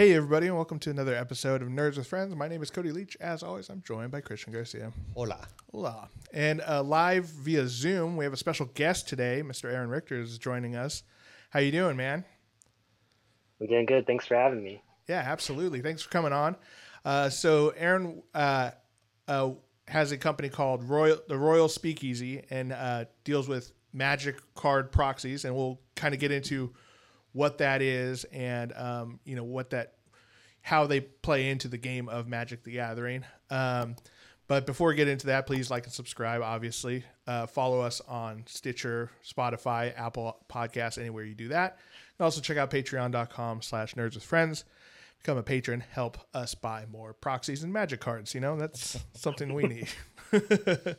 Hey, 0.00 0.14
everybody, 0.14 0.46
and 0.46 0.56
welcome 0.56 0.78
to 0.78 0.88
another 0.88 1.14
episode 1.14 1.60
of 1.60 1.68
Nerds 1.68 1.98
with 1.98 2.06
Friends. 2.06 2.34
My 2.34 2.48
name 2.48 2.62
is 2.62 2.70
Cody 2.70 2.90
Leach. 2.90 3.18
As 3.20 3.42
always, 3.42 3.68
I'm 3.68 3.82
joined 3.82 4.10
by 4.10 4.22
Christian 4.22 4.50
Garcia. 4.50 4.94
Hola. 5.14 5.46
Hola. 5.70 6.08
And 6.32 6.62
uh, 6.66 6.82
live 6.82 7.26
via 7.26 7.68
Zoom, 7.68 8.16
we 8.16 8.24
have 8.24 8.32
a 8.32 8.38
special 8.38 8.64
guest 8.72 9.10
today. 9.10 9.42
Mr. 9.44 9.70
Aaron 9.70 9.90
Richter 9.90 10.18
is 10.18 10.38
joining 10.38 10.74
us. 10.74 11.02
How 11.50 11.60
you 11.60 11.70
doing, 11.70 11.98
man? 11.98 12.24
I'm 13.60 13.66
doing 13.66 13.84
good. 13.84 14.06
Thanks 14.06 14.26
for 14.26 14.36
having 14.36 14.64
me. 14.64 14.82
Yeah, 15.06 15.22
absolutely. 15.22 15.82
Thanks 15.82 16.00
for 16.00 16.08
coming 16.08 16.32
on. 16.32 16.56
Uh, 17.04 17.28
so, 17.28 17.74
Aaron 17.76 18.22
uh, 18.34 18.70
uh, 19.28 19.50
has 19.86 20.12
a 20.12 20.16
company 20.16 20.48
called 20.48 20.82
Royal, 20.82 21.18
the 21.28 21.36
Royal 21.36 21.68
Speakeasy, 21.68 22.42
and 22.48 22.72
uh, 22.72 23.04
deals 23.24 23.48
with 23.48 23.72
Magic 23.92 24.36
card 24.54 24.92
proxies, 24.92 25.44
and 25.44 25.54
we'll 25.54 25.78
kind 25.94 26.14
of 26.14 26.20
get 26.20 26.32
into 26.32 26.72
what 27.32 27.58
that 27.58 27.82
is 27.82 28.24
and 28.24 28.72
um, 28.76 29.20
you 29.24 29.36
know 29.36 29.44
what 29.44 29.70
that 29.70 29.94
how 30.62 30.86
they 30.86 31.00
play 31.00 31.48
into 31.48 31.68
the 31.68 31.78
game 31.78 32.08
of 32.08 32.28
Magic 32.28 32.62
the 32.62 32.72
Gathering. 32.72 33.24
Um, 33.48 33.96
but 34.46 34.66
before 34.66 34.88
we 34.88 34.94
get 34.94 35.08
into 35.08 35.28
that, 35.28 35.46
please 35.46 35.70
like 35.70 35.84
and 35.84 35.92
subscribe. 35.92 36.42
Obviously, 36.42 37.04
uh, 37.26 37.46
follow 37.46 37.80
us 37.80 38.00
on 38.08 38.42
Stitcher, 38.46 39.10
Spotify, 39.24 39.96
Apple 39.96 40.36
Podcasts, 40.50 40.98
anywhere 40.98 41.24
you 41.24 41.34
do 41.34 41.48
that. 41.48 41.78
And 42.18 42.24
also 42.24 42.40
check 42.40 42.56
out 42.56 42.70
Patreon.com/slash 42.70 43.94
Nerds 43.94 44.14
with 44.14 44.24
Friends. 44.24 44.64
Become 45.18 45.38
a 45.38 45.42
patron. 45.42 45.84
Help 45.92 46.18
us 46.34 46.54
buy 46.54 46.84
more 46.90 47.12
proxies 47.12 47.62
and 47.62 47.72
Magic 47.72 48.00
cards. 48.00 48.34
You 48.34 48.40
know 48.40 48.56
that's 48.56 48.98
something 49.14 49.54
we 49.54 49.62
need. 49.68 49.88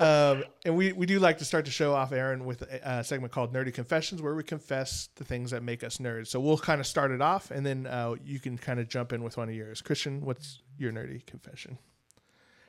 Um, 0.00 0.44
and 0.64 0.76
we, 0.76 0.92
we 0.92 1.04
do 1.04 1.18
like 1.18 1.36
to 1.38 1.44
start 1.44 1.66
the 1.66 1.70
show 1.70 1.94
off, 1.94 2.10
Aaron, 2.12 2.46
with 2.46 2.62
a, 2.62 3.00
a, 3.00 3.04
segment 3.04 3.34
called 3.34 3.52
Nerdy 3.52 3.72
Confessions, 3.72 4.22
where 4.22 4.34
we 4.34 4.42
confess 4.42 5.10
the 5.16 5.24
things 5.24 5.50
that 5.50 5.62
make 5.62 5.84
us 5.84 5.98
nerds. 5.98 6.28
So 6.28 6.40
we'll 6.40 6.56
kind 6.56 6.80
of 6.80 6.86
start 6.86 7.10
it 7.10 7.20
off, 7.20 7.50
and 7.50 7.66
then 7.66 7.86
uh, 7.86 8.14
you 8.24 8.40
can 8.40 8.56
kind 8.56 8.80
of 8.80 8.88
jump 8.88 9.12
in 9.12 9.22
with 9.22 9.36
one 9.36 9.50
of 9.50 9.54
yours. 9.54 9.82
Christian, 9.82 10.24
what's 10.24 10.62
your 10.78 10.90
nerdy 10.90 11.24
confession? 11.26 11.76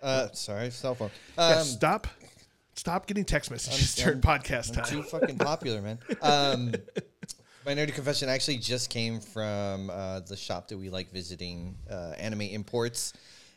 Uh, 0.03 0.27
sorry, 0.33 0.71
cell 0.71 0.93
phone. 0.93 1.09
Um, 1.37 1.51
yeah, 1.51 1.61
stop, 1.61 2.07
stop 2.75 3.07
getting 3.07 3.23
text 3.23 3.49
messages 3.49 3.97
I'm, 3.97 4.03
during 4.03 4.17
I'm, 4.17 4.41
podcast 4.41 4.69
I'm 4.77 4.83
time. 4.83 4.93
too 4.93 5.03
fucking 5.03 5.37
popular, 5.37 5.81
man. 5.81 5.99
Um, 6.21 6.73
my 7.65 7.73
nerdy 7.73 7.93
confession 7.93 8.27
actually 8.27 8.57
just 8.57 8.89
came 8.89 9.21
from 9.21 9.89
uh, 9.89 10.19
the 10.19 10.35
shop 10.35 10.67
that 10.67 10.77
we 10.77 10.89
like 10.89 11.11
visiting, 11.11 11.77
uh, 11.89 12.13
Anime 12.17 12.41
Imports, 12.41 13.13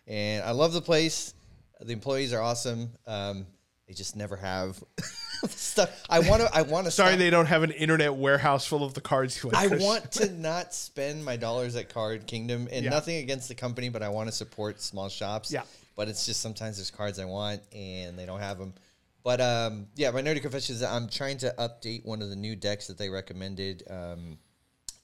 and 0.06 0.44
I 0.44 0.52
love 0.52 0.72
the 0.72 0.82
place. 0.82 1.34
The 1.80 1.92
employees 1.92 2.32
are 2.32 2.40
awesome. 2.40 2.90
Um, 3.04 3.46
they 3.86 3.94
just 3.94 4.16
never 4.16 4.36
have 4.36 4.82
stuff. 5.48 5.90
I 6.08 6.20
want 6.20 6.42
to. 6.42 6.50
I 6.54 6.62
want 6.62 6.86
to. 6.86 6.90
Sorry, 6.90 7.10
stop. 7.10 7.18
they 7.18 7.30
don't 7.30 7.46
have 7.46 7.62
an 7.62 7.70
internet 7.70 8.14
warehouse 8.14 8.66
full 8.66 8.82
of 8.84 8.94
the 8.94 9.00
cards 9.00 9.42
you 9.42 9.50
I 9.54 9.66
want 9.68 10.10
to 10.12 10.30
not 10.32 10.72
spend 10.74 11.24
my 11.24 11.36
dollars 11.36 11.76
at 11.76 11.92
Card 11.92 12.26
Kingdom, 12.26 12.68
and 12.72 12.84
Yeah. 12.84 12.90
nothing 12.90 13.16
against 13.16 13.48
the 13.48 13.54
company, 13.54 13.88
but 13.90 14.02
I 14.02 14.08
want 14.08 14.28
to 14.28 14.34
support 14.34 14.80
small 14.80 15.08
shops. 15.08 15.52
Yeah. 15.52 15.62
But 15.96 16.08
it's 16.08 16.26
just 16.26 16.40
sometimes 16.40 16.76
there's 16.76 16.90
cards 16.90 17.18
I 17.18 17.24
want 17.26 17.60
and 17.72 18.18
they 18.18 18.26
don't 18.26 18.40
have 18.40 18.58
them. 18.58 18.74
But 19.22 19.40
um, 19.40 19.86
yeah, 19.96 20.10
my 20.10 20.22
nerdy 20.22 20.40
confession 20.42 20.74
is 20.74 20.80
that 20.80 20.90
I'm 20.92 21.08
trying 21.08 21.38
to 21.38 21.54
update 21.58 22.04
one 22.04 22.20
of 22.20 22.30
the 22.30 22.36
new 22.36 22.56
decks 22.56 22.88
that 22.88 22.98
they 22.98 23.08
recommended. 23.08 23.82
Um, 23.88 24.38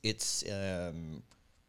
it's 0.02 0.44
um, 0.50 1.22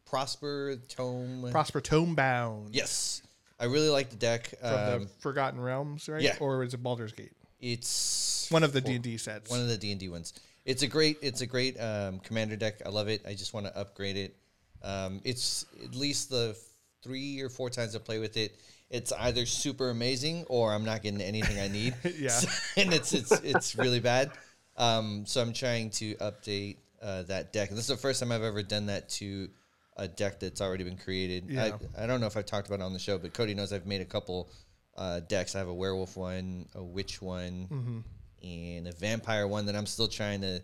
Prosper 0.06 0.76
Tome. 0.88 1.46
Prosper 1.50 1.80
Tome 1.80 2.14
Bound. 2.14 2.74
yes, 2.74 3.22
I 3.62 3.66
really 3.66 3.88
like 3.88 4.10
the 4.10 4.16
deck. 4.16 4.52
From 4.60 4.68
Um, 4.74 5.02
the 5.04 5.08
Forgotten 5.20 5.60
Realms, 5.60 6.08
right? 6.08 6.20
yeah. 6.20 6.36
Or 6.40 6.62
is 6.64 6.74
it 6.74 6.82
Baldur's 6.82 7.12
Gate? 7.12 7.32
it's 7.60 8.50
One 8.50 8.64
of 8.64 8.72
the 8.72 8.80
D 8.80 8.94
and 8.94 9.04
D 9.04 9.16
sets. 9.16 9.48
One 9.50 9.60
of 9.60 9.68
the 9.68 9.76
D 9.78 9.92
and 9.92 10.00
D 10.00 10.08
ones. 10.08 10.34
It's 10.64 10.82
a 10.82 10.86
great. 10.88 11.18
It's 11.22 11.40
a 11.40 11.46
great 11.46 11.80
um, 11.80 12.18
commander 12.20 12.56
deck. 12.56 12.82
I 12.84 12.88
love 12.90 13.08
it. 13.08 13.22
I 13.26 13.34
just 13.34 13.54
want 13.54 13.66
to 13.66 13.76
upgrade 13.76 14.16
it. 14.16 14.36
Um, 14.82 15.20
it's 15.24 15.64
at 15.84 15.94
least 15.94 16.28
the 16.30 16.56
three 17.02 17.40
or 17.40 17.48
four 17.48 17.70
times 17.70 17.94
I 17.96 18.00
play 18.00 18.18
with 18.18 18.36
it. 18.36 18.60
It's 18.90 19.12
either 19.12 19.46
super 19.46 19.90
amazing 19.90 20.44
or 20.48 20.72
I'm 20.72 20.84
not 20.84 21.02
getting 21.02 21.20
anything 21.22 21.58
I 21.60 21.68
need. 21.68 21.94
Yeah. 22.18 22.30
So- 22.30 22.48
and 22.80 22.92
it's 22.92 23.12
it's 23.12 23.30
it's 23.30 23.76
really 23.76 24.00
bad. 24.00 24.32
Um, 24.76 25.24
so 25.26 25.40
I'm 25.40 25.52
trying 25.52 25.90
to 25.90 26.14
update 26.16 26.76
uh, 27.00 27.22
that 27.24 27.52
deck. 27.52 27.68
And 27.70 27.78
this 27.78 27.84
is 27.88 27.96
the 27.96 28.02
first 28.02 28.20
time 28.20 28.32
I've 28.32 28.42
ever 28.42 28.62
done 28.62 28.86
that 28.86 29.08
to 29.10 29.48
a 29.96 30.08
deck 30.08 30.40
that's 30.40 30.60
already 30.60 30.84
been 30.84 30.96
created. 30.96 31.44
Yeah. 31.48 31.76
I, 31.96 32.04
I 32.04 32.06
don't 32.06 32.20
know 32.20 32.26
if 32.26 32.36
I've 32.36 32.46
talked 32.46 32.66
about 32.68 32.80
it 32.80 32.82
on 32.82 32.92
the 32.92 32.98
show, 32.98 33.18
but 33.18 33.32
Cody 33.34 33.54
knows 33.54 33.72
I've 33.72 33.86
made 33.86 34.00
a 34.00 34.06
couple 34.06 34.50
uh, 34.96 35.20
decks. 35.20 35.54
I 35.54 35.58
have 35.58 35.68
a 35.68 35.74
werewolf 35.74 36.16
one, 36.16 36.66
a 36.74 36.82
witch 36.82 37.20
one, 37.22 37.68
Mm-hmm. 37.70 37.98
and 38.42 38.88
a 38.88 38.92
vampire 38.92 39.46
one 39.46 39.66
that 39.66 39.76
I'm 39.76 39.86
still 39.86 40.08
trying 40.08 40.40
to 40.42 40.62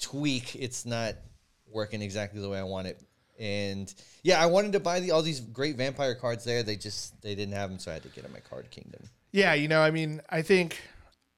tweak. 0.00 0.56
It's 0.56 0.84
not 0.86 1.14
working 1.70 2.02
exactly 2.02 2.40
the 2.40 2.48
way 2.48 2.58
I 2.58 2.64
want 2.64 2.86
it. 2.88 3.00
And 3.38 3.92
yeah, 4.22 4.42
I 4.42 4.46
wanted 4.46 4.72
to 4.72 4.80
buy 4.80 5.00
the, 5.00 5.12
all 5.12 5.22
these 5.22 5.40
great 5.40 5.76
vampire 5.76 6.14
cards 6.14 6.44
there. 6.44 6.62
They 6.62 6.76
just 6.76 7.20
they 7.22 7.34
didn't 7.34 7.54
have 7.54 7.70
them, 7.70 7.78
so 7.78 7.90
I 7.90 7.94
had 7.94 8.02
to 8.02 8.08
get 8.08 8.22
them 8.24 8.32
at 8.34 8.42
my 8.44 8.48
Card 8.48 8.70
Kingdom. 8.70 9.08
Yeah, 9.32 9.54
you 9.54 9.68
know, 9.68 9.80
I 9.80 9.90
mean, 9.90 10.20
I 10.28 10.42
think, 10.42 10.78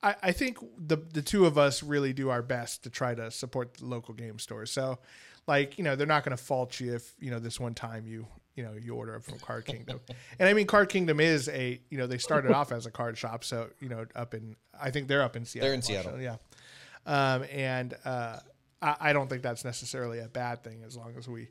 I, 0.03 0.17
I 0.23 0.33
think 0.33 0.59
the 0.79 0.97
the 0.97 1.23
two 1.23 1.47
of 1.47 1.59
us 1.59 1.83
really 1.83 2.13
do 2.13 2.31
our 2.31 2.43
best 2.43 2.83
to 2.85 2.91
try 2.91 3.15
to 3.15 3.31
support 3.31 3.75
the 3.75 3.85
local 3.87 4.15
game 4.15 4.39
stores. 4.41 4.73
So, 4.73 4.99
like, 5.47 5.79
you 5.79 5.85
know, 5.85 5.97
they're 5.97 6.07
not 6.07 6.25
going 6.25 6.37
to 6.37 6.43
fault 6.43 6.79
you 6.81 6.95
if 6.95 7.13
you 7.19 7.31
know 7.31 7.39
this 7.39 7.59
one 7.59 7.75
time 7.75 8.07
you 8.07 8.27
you 8.55 8.63
know 8.63 8.75
you 8.81 8.95
order 8.95 9.19
from 9.21 9.39
Card 9.39 9.65
Kingdom. 9.65 10.01
and 10.39 10.49
I 10.49 10.53
mean, 10.53 10.67
Card 10.67 10.89
Kingdom 10.89 11.21
is 11.21 11.49
a 11.49 11.81
you 11.91 11.99
know 11.99 12.07
they 12.07 12.19
started 12.19 12.53
off 12.53 12.73
as 12.73 12.87
a 12.87 12.91
card 12.91 13.17
shop, 13.17 13.45
so 13.45 13.69
you 13.81 13.89
know 13.89 14.07
up 14.15 14.35
in 14.35 14.57
I 14.81 14.91
think 14.91 15.09
they're 15.09 15.23
up 15.23 15.37
in 15.37 15.45
Seattle. 15.45 15.69
They're 15.69 15.75
in 15.75 15.83
Seattle. 15.83 16.21
Yeah. 16.21 16.37
Um, 17.05 17.45
and 17.51 17.95
uh, 18.05 18.39
I, 18.81 18.97
I 19.01 19.13
don't 19.13 19.29
think 19.29 19.43
that's 19.43 19.65
necessarily 19.65 20.21
a 20.21 20.29
bad 20.29 20.63
thing 20.63 20.83
as 20.87 20.97
long 20.97 21.15
as 21.19 21.29
we 21.29 21.49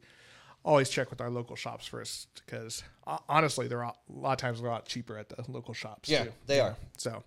always 0.63 0.89
check 0.89 1.09
with 1.09 1.21
our 1.21 1.29
local 1.29 1.55
shops 1.55 1.87
first 1.87 2.41
because 2.45 2.83
uh, 3.07 3.17
honestly, 3.27 3.67
they're 3.67 3.81
a 3.81 3.93
lot 4.09 4.33
of 4.33 4.37
times 4.37 4.61
they're 4.61 4.69
a 4.69 4.73
lot 4.73 4.85
cheaper 4.85 5.17
at 5.17 5.29
the 5.29 5.43
local 5.47 5.73
shops. 5.73 6.09
Yeah, 6.09 6.25
too. 6.25 6.31
they 6.45 6.59
are. 6.59 6.75
So 6.97 7.23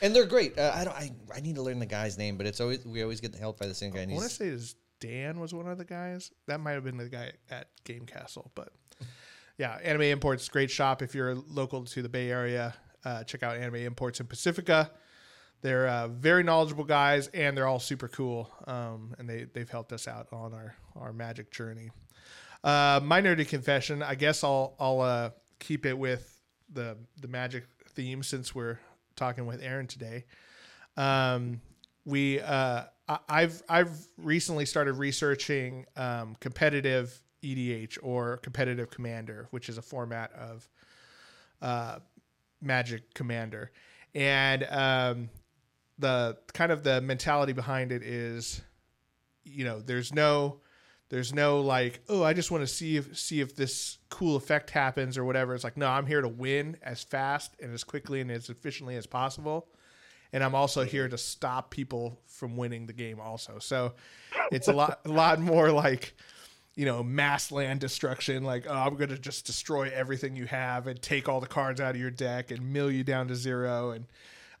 And 0.00 0.14
they're 0.14 0.26
great. 0.26 0.58
Uh, 0.58 0.72
I 0.74 0.84
don't. 0.84 0.96
I, 0.96 1.12
I 1.34 1.40
need 1.40 1.54
to 1.56 1.62
learn 1.62 1.78
the 1.78 1.86
guy's 1.86 2.18
name, 2.18 2.36
but 2.36 2.46
it's 2.46 2.60
always 2.60 2.84
we 2.84 3.02
always 3.02 3.20
get 3.20 3.32
the 3.32 3.38
help 3.38 3.58
by 3.58 3.66
the 3.66 3.74
same 3.74 3.92
guy. 3.92 4.02
I 4.02 4.06
want 4.06 4.24
to 4.24 4.28
say 4.28 4.46
is 4.46 4.74
Dan 5.02 5.40
was 5.40 5.52
one 5.52 5.66
of 5.66 5.78
the 5.78 5.84
guys. 5.84 6.30
That 6.46 6.60
might 6.60 6.72
have 6.72 6.84
been 6.84 6.96
the 6.96 7.08
guy 7.08 7.32
at 7.50 7.66
Game 7.84 8.06
Castle, 8.06 8.52
but 8.54 8.68
yeah, 9.58 9.78
Anime 9.82 10.02
Imports 10.02 10.48
great 10.48 10.70
shop 10.70 11.02
if 11.02 11.12
you're 11.12 11.34
local 11.34 11.82
to 11.84 12.02
the 12.02 12.08
Bay 12.08 12.30
Area. 12.30 12.72
Uh, 13.04 13.24
check 13.24 13.42
out 13.42 13.56
Anime 13.56 13.74
Imports 13.76 14.20
in 14.20 14.26
Pacifica. 14.26 14.92
They're 15.60 15.88
uh, 15.88 16.06
very 16.06 16.44
knowledgeable 16.44 16.84
guys, 16.84 17.26
and 17.28 17.56
they're 17.56 17.66
all 17.66 17.80
super 17.80 18.06
cool. 18.06 18.48
Um, 18.68 19.14
and 19.18 19.28
they 19.28 19.46
they've 19.52 19.68
helped 19.68 19.92
us 19.92 20.06
out 20.06 20.28
on 20.32 20.54
our 20.54 20.76
our 20.94 21.12
magic 21.12 21.50
journey. 21.50 21.90
Uh, 22.62 23.00
my 23.02 23.20
nerdy 23.20 23.46
confession. 23.46 24.04
I 24.04 24.14
guess 24.14 24.44
I'll 24.44 24.76
I'll 24.78 25.00
uh, 25.00 25.30
keep 25.58 25.84
it 25.84 25.98
with 25.98 26.38
the 26.72 26.96
the 27.20 27.28
magic 27.28 27.64
theme 27.88 28.22
since 28.22 28.54
we're 28.54 28.78
talking 29.16 29.46
with 29.46 29.60
Aaron 29.62 29.88
today. 29.88 30.26
Um, 30.96 31.60
we 32.04 32.40
uh, 32.40 32.84
I've 33.28 33.62
I've 33.68 34.08
recently 34.16 34.66
started 34.66 34.94
researching 34.94 35.86
um, 35.96 36.36
competitive 36.40 37.22
EDH 37.42 37.98
or 38.02 38.38
competitive 38.38 38.90
commander, 38.90 39.48
which 39.50 39.68
is 39.68 39.78
a 39.78 39.82
format 39.82 40.32
of 40.32 40.68
uh, 41.60 41.98
Magic 42.60 43.14
Commander, 43.14 43.70
and 44.14 44.64
um, 44.70 45.30
the 45.98 46.36
kind 46.52 46.72
of 46.72 46.82
the 46.82 47.00
mentality 47.00 47.52
behind 47.52 47.92
it 47.92 48.02
is, 48.02 48.60
you 49.44 49.64
know, 49.64 49.80
there's 49.80 50.12
no 50.12 50.60
There's 51.08 51.34
no 51.34 51.60
like, 51.60 52.00
oh, 52.08 52.22
I 52.24 52.32
just 52.32 52.50
want 52.50 52.62
to 52.62 52.66
see 52.66 52.96
if 52.96 53.18
see 53.18 53.40
if 53.42 53.54
this 53.54 53.98
cool 54.08 54.34
effect 54.36 54.70
happens 54.70 55.18
or 55.18 55.24
whatever. 55.26 55.54
It's 55.54 55.62
like, 55.62 55.76
no, 55.76 55.86
I'm 55.86 56.06
here 56.06 56.22
to 56.22 56.28
win 56.28 56.78
as 56.82 57.02
fast 57.04 57.54
and 57.60 57.74
as 57.74 57.84
quickly 57.84 58.22
and 58.22 58.30
as 58.30 58.48
efficiently 58.48 58.96
as 58.96 59.06
possible. 59.06 59.68
And 60.32 60.42
I'm 60.42 60.54
also 60.54 60.84
here 60.84 61.08
to 61.08 61.18
stop 61.18 61.70
people 61.70 62.18
from 62.26 62.56
winning 62.56 62.86
the 62.86 62.92
game 62.92 63.20
also. 63.20 63.58
So 63.58 63.92
it's 64.50 64.68
a 64.68 64.72
lot 64.72 65.00
a 65.04 65.10
lot 65.10 65.40
more 65.40 65.70
like 65.70 66.14
you 66.74 66.86
know, 66.86 67.02
mass 67.02 67.52
land 67.52 67.80
destruction, 67.80 68.44
like, 68.44 68.66
oh, 68.68 68.72
I'm 68.72 68.96
going 68.96 69.10
to 69.10 69.18
just 69.18 69.44
destroy 69.44 69.90
everything 69.94 70.36
you 70.36 70.46
have 70.46 70.86
and 70.86 71.00
take 71.00 71.28
all 71.28 71.40
the 71.40 71.46
cards 71.46 71.80
out 71.80 71.94
of 71.94 72.00
your 72.00 72.10
deck 72.10 72.50
and 72.50 72.72
mill 72.72 72.90
you 72.90 73.04
down 73.04 73.28
to 73.28 73.36
zero. 73.36 73.90
And 73.90 74.06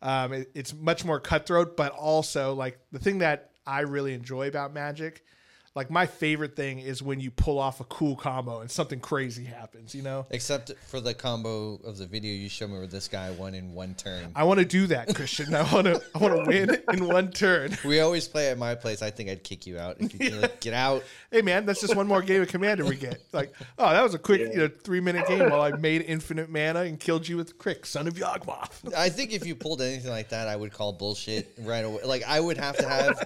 um, 0.02 0.32
it, 0.32 0.50
it's 0.54 0.74
much 0.74 1.04
more 1.04 1.20
cutthroat, 1.20 1.76
but 1.76 1.92
also, 1.92 2.52
like, 2.52 2.78
the 2.90 2.98
thing 2.98 3.18
that 3.18 3.52
I 3.66 3.80
really 3.80 4.12
enjoy 4.12 4.48
about 4.48 4.74
Magic 4.74 5.24
like 5.74 5.90
my 5.90 6.04
favorite 6.04 6.54
thing 6.54 6.78
is 6.78 7.02
when 7.02 7.18
you 7.18 7.30
pull 7.30 7.58
off 7.58 7.80
a 7.80 7.84
cool 7.84 8.14
combo 8.14 8.60
and 8.60 8.70
something 8.70 9.00
crazy 9.00 9.44
happens, 9.44 9.94
you 9.94 10.02
know? 10.02 10.26
Except 10.30 10.70
for 10.86 11.00
the 11.00 11.14
combo 11.14 11.80
of 11.84 11.96
the 11.96 12.06
video 12.06 12.34
you 12.34 12.50
showed 12.50 12.68
me 12.68 12.76
where 12.76 12.86
this 12.86 13.08
guy 13.08 13.30
won 13.30 13.54
in 13.54 13.72
one 13.72 13.94
turn. 13.94 14.32
I 14.36 14.44
want 14.44 14.60
to 14.60 14.66
do 14.66 14.86
that, 14.88 15.14
Christian. 15.14 15.54
I 15.54 15.62
want 15.72 15.86
to 15.86 16.02
I 16.14 16.18
want 16.18 16.36
to 16.36 16.44
win 16.46 16.82
in 16.92 17.06
one 17.06 17.30
turn. 17.30 17.76
We 17.84 18.00
always 18.00 18.28
play 18.28 18.48
at 18.48 18.58
my 18.58 18.74
place. 18.74 19.02
I 19.02 19.10
think 19.10 19.28
I'd 19.28 19.42
kick 19.42 19.66
you 19.66 19.78
out 19.78 19.96
if 19.98 20.18
you 20.18 20.30
yeah. 20.30 20.40
like, 20.40 20.60
get 20.60 20.72
out. 20.72 21.02
Hey 21.30 21.42
man, 21.42 21.66
that's 21.66 21.80
just 21.80 21.96
one 21.96 22.06
more 22.06 22.22
game 22.22 22.40
of 22.42 22.48
Commander 22.48 22.84
we 22.84 22.96
get. 22.96 23.22
Like, 23.32 23.54
oh, 23.78 23.90
that 23.90 24.02
was 24.02 24.14
a 24.14 24.18
quick, 24.18 24.40
you 24.40 24.56
know, 24.56 24.68
3-minute 24.68 25.26
game 25.26 25.50
while 25.50 25.62
I 25.62 25.72
made 25.72 26.02
infinite 26.02 26.48
mana 26.48 26.80
and 26.80 26.98
killed 26.98 27.26
you 27.26 27.36
with 27.36 27.58
K'rrik, 27.58 27.86
son 27.86 28.06
of 28.06 28.14
Yawgmoth. 28.14 28.94
I 28.96 29.08
think 29.08 29.32
if 29.32 29.46
you 29.46 29.54
pulled 29.54 29.82
anything 29.82 30.10
like 30.10 30.28
that, 30.30 30.48
I 30.48 30.56
would 30.56 30.72
call 30.72 30.92
bullshit 30.92 31.52
right 31.60 31.84
away. 31.84 32.02
Like 32.04 32.22
I 32.26 32.40
would 32.40 32.56
have 32.56 32.76
to 32.76 32.88
have 32.88 33.24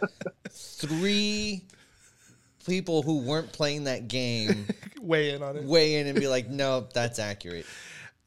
3 0.50 1.64
people 2.66 3.02
who 3.02 3.18
weren't 3.18 3.52
playing 3.52 3.84
that 3.84 4.08
game 4.08 4.66
weigh 5.00 5.30
in 5.30 5.42
on 5.42 5.56
it. 5.56 5.64
Weigh 5.64 5.96
in 5.96 6.06
and 6.06 6.18
be 6.18 6.28
like, 6.28 6.48
no, 6.48 6.86
that's 6.92 7.18
accurate. 7.18 7.66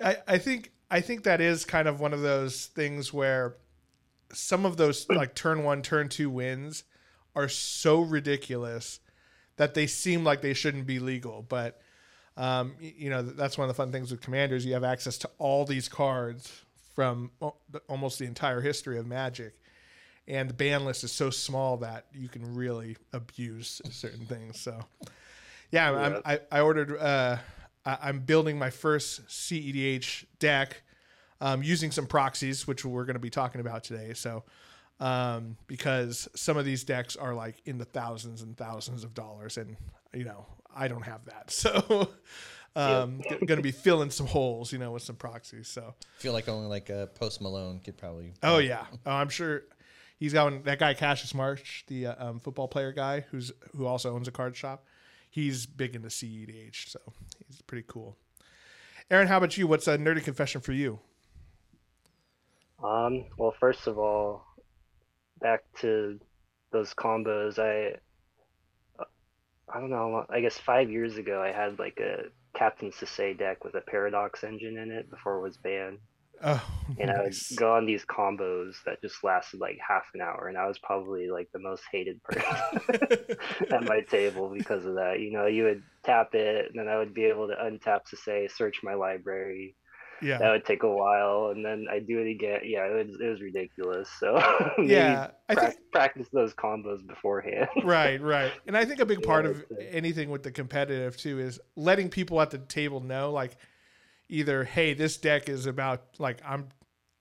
I, 0.01 0.18
I 0.27 0.38
think 0.38 0.71
I 0.89 1.01
think 1.01 1.24
that 1.24 1.41
is 1.41 1.65
kind 1.65 1.88
of 1.88 2.00
one 2.00 2.13
of 2.13 2.21
those 2.21 2.68
things 2.68 3.13
where 3.13 3.56
some 4.31 4.65
of 4.65 4.77
those 4.77 5.07
like 5.09 5.36
turn 5.36 5.63
one, 5.63 5.81
turn 5.81 6.09
two 6.09 6.30
wins 6.30 6.83
are 7.36 7.50
so 7.50 8.01
ridiculous 8.01 9.00
that 9.57 9.74
they 9.74 9.88
seem 9.88 10.24
like 10.24 10.41
they 10.41 10.53
shouldn't 10.53 10.88
be 10.88 11.00
legal. 11.00 11.45
But 11.47 11.81
um, 12.38 12.75
you 12.80 13.09
know 13.09 13.21
that's 13.21 13.57
one 13.57 13.69
of 13.69 13.75
the 13.75 13.81
fun 13.81 13.91
things 13.91 14.12
with 14.12 14.21
commanders. 14.21 14.65
You 14.65 14.74
have 14.74 14.83
access 14.83 15.18
to 15.19 15.30
all 15.38 15.65
these 15.65 15.89
cards 15.89 16.63
from 16.95 17.31
almost 17.88 18.19
the 18.19 18.25
entire 18.25 18.62
history 18.62 18.97
of 18.97 19.06
Magic, 19.06 19.53
and 20.29 20.47
the 20.49 20.53
ban 20.53 20.85
list 20.85 21.03
is 21.03 21.11
so 21.11 21.31
small 21.31 21.77
that 21.77 22.05
you 22.13 22.29
can 22.29 22.53
really 22.53 22.95
abuse 23.11 23.81
certain 23.89 24.25
things. 24.27 24.59
So, 24.59 24.79
yeah, 25.71 25.91
yeah. 25.91 26.19
i 26.23 26.39
I, 26.51 26.59
ordered. 26.61 26.97
Uh, 26.97 27.37
I, 27.83 28.09
am 28.09 28.19
building 28.19 28.59
my 28.59 28.69
first 28.69 29.27
CEDH 29.27 30.25
deck 30.37 30.83
um, 31.41 31.63
using 31.63 31.89
some 31.91 32.05
proxies, 32.05 32.67
which 32.67 32.85
we're 32.85 33.05
going 33.05 33.15
to 33.15 33.19
be 33.19 33.31
talking 33.31 33.59
about 33.59 33.83
today. 33.83 34.13
So, 34.13 34.43
um, 34.99 35.57
because 35.65 36.27
some 36.35 36.57
of 36.57 36.65
these 36.65 36.83
decks 36.83 37.15
are 37.15 37.33
like 37.33 37.55
in 37.65 37.79
the 37.79 37.85
thousands 37.85 38.43
and 38.43 38.55
thousands 38.55 39.03
of 39.03 39.15
dollars, 39.15 39.57
and 39.57 39.77
you 40.13 40.25
know 40.25 40.45
I 40.75 40.87
don't 40.87 41.05
have 41.05 41.25
that, 41.25 41.51
so. 41.51 42.09
Um, 42.75 43.23
yep. 43.27 43.39
going 43.47 43.57
to 43.57 43.63
be 43.63 43.71
filling 43.71 44.11
some 44.11 44.27
holes, 44.27 44.71
you 44.71 44.77
know, 44.77 44.91
with 44.91 45.01
some 45.01 45.15
proxies. 45.15 45.67
So 45.67 45.95
I 45.99 46.21
feel 46.21 46.33
like 46.33 46.47
only 46.47 46.67
like 46.67 46.91
a 46.91 47.09
Post 47.15 47.41
Malone 47.41 47.79
could 47.79 47.97
probably. 47.97 48.31
Oh 48.43 48.59
yeah, 48.59 48.85
oh, 49.07 49.11
I'm 49.11 49.27
sure 49.27 49.63
he's 50.19 50.33
got 50.33 50.63
that 50.66 50.80
guy 50.80 50.94
Cassius 50.94 51.33
Marsh, 51.33 51.83
the 51.88 52.07
uh, 52.07 52.30
um, 52.30 52.39
football 52.39 52.68
player 52.68 52.92
guy 52.92 53.21
who's 53.31 53.51
who 53.75 53.88
also 53.88 54.13
owns 54.13 54.27
a 54.27 54.31
card 54.31 54.56
shop. 54.56 54.86
He's 55.30 55.66
big 55.66 55.95
into 55.95 56.10
CEDH, 56.10 56.89
so 56.89 57.00
he's 57.48 57.62
pretty 57.62 57.86
cool. 57.88 58.18
Aaron, 59.10 59.27
how 59.27 59.38
about 59.38 59.57
you? 59.57 59.68
What's 59.68 59.88
a 59.88 59.98
nerdy 59.98 60.24
confession 60.24 60.62
for 60.62 60.74
you? 60.74 61.00
Um, 62.83 63.25
well, 63.38 63.54
first 63.60 63.88
of 63.88 63.98
all, 63.98 64.45
back 65.42 65.63
to 65.81 66.19
those 66.72 66.94
combos. 66.94 67.60
I, 67.60 67.98
I 69.74 69.80
don't 69.80 69.89
know. 69.89 70.25
I 70.30 70.42
guess 70.42 70.57
five 70.57 70.89
years 70.89 71.18
ago, 71.18 71.42
I 71.42 71.51
had 71.51 71.80
like 71.80 72.00
a 72.00 72.30
Captain 72.57 72.92
Sisay 72.92 73.38
deck 73.38 73.63
with 73.63 73.75
a 73.75 73.81
Paradox 73.81 74.44
engine 74.44 74.77
in 74.77 74.92
it 74.92 75.10
before 75.10 75.38
it 75.38 75.42
was 75.42 75.57
banned. 75.57 76.00
Oh, 76.44 76.63
and 76.97 77.09
nice. 77.12 77.18
I 77.19 77.24
would 77.24 77.57
go 77.57 77.74
on 77.75 77.86
these 77.86 78.06
combos 78.06 78.75
that 78.86 79.01
just 79.01 79.24
lasted 79.24 79.59
like 79.59 79.77
half 79.86 80.03
an 80.13 80.21
hour, 80.21 80.47
and 80.47 80.57
I 80.57 80.68
was 80.68 80.77
probably 80.80 81.30
like 81.30 81.47
the 81.53 81.59
most 81.59 81.83
hated 81.91 82.21
person 82.24 82.77
at 83.71 83.83
my 83.83 84.01
table 84.01 84.51
because 84.53 84.86
of 84.86 84.95
that. 84.95 85.19
You 85.19 85.31
know, 85.31 85.45
you 85.45 85.63
would 85.63 85.83
tap 86.06 86.33
it, 86.36 86.65
and 86.69 86.80
then 86.80 86.88
I 86.88 86.97
would 86.97 87.13
be 87.13 87.25
able 87.25 87.47
to 87.47 87.56
untap 87.56 88.03
to 88.09 88.18
say 88.18 88.47
search 88.47 88.81
my 88.83 88.95
library. 88.95 89.75
Yeah, 90.21 90.39
that 90.39 90.51
would 90.51 90.65
take 90.65 90.83
a 90.83 90.89
while, 90.89 91.51
and 91.56 91.63
then 91.63 91.86
I'd 91.89 92.07
do 92.07 92.19
it 92.19 92.30
again. 92.31 92.62
Yeah, 92.65 92.86
it 92.86 93.07
was 93.07 93.18
it 93.21 93.27
was 93.27 93.41
ridiculous. 93.41 94.09
So 94.19 94.36
yeah, 94.83 95.27
I 95.47 95.53
pra- 95.53 95.71
think, 95.71 95.75
practice 95.94 96.27
those 96.33 96.53
combos 96.53 97.06
beforehand. 97.07 97.69
right, 97.81 98.21
right, 98.21 98.51
and 98.68 98.75
I 98.75 98.86
think 98.86 99.00
a 99.00 99.06
big 99.06 99.24
part 99.24 99.45
yeah, 99.45 99.51
of 99.51 99.65
anything 99.80 100.30
with 100.30 100.44
the 100.44 100.51
competitive 100.51 101.15
too 101.15 101.39
is 101.39 101.59
letting 101.75 102.09
people 102.09 102.41
at 102.41 102.51
the 102.51 102.57
table 102.57 103.00
know, 103.00 103.31
like 103.31 103.57
either 104.29 104.63
hey 104.63 104.93
this 104.93 105.17
deck 105.17 105.49
is 105.49 105.65
about 105.65 106.03
like 106.19 106.39
i'm 106.45 106.69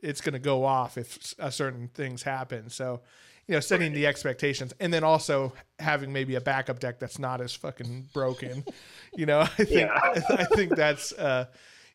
it's 0.02 0.20
going 0.20 0.34
to 0.34 0.38
go 0.38 0.64
off 0.64 0.96
if 0.96 1.34
a 1.38 1.50
certain 1.50 1.88
things 1.88 2.22
happen. 2.22 2.70
So 2.70 3.00
you 3.46 3.54
know 3.54 3.60
setting 3.60 3.94
the 3.94 4.06
expectations 4.06 4.74
and 4.78 4.92
then 4.92 5.04
also 5.04 5.54
having 5.78 6.12
maybe 6.12 6.34
a 6.34 6.40
backup 6.40 6.80
deck 6.80 6.98
that's 6.98 7.18
not 7.18 7.40
as 7.40 7.54
fucking 7.54 8.10
broken 8.12 8.62
you 9.16 9.26
know? 9.26 9.40
I 9.40 9.46
think 9.46 9.70
yeah. 9.70 10.00
i 10.28 10.44
think 10.44 10.76
that's 10.76 11.12
uh 11.12 11.46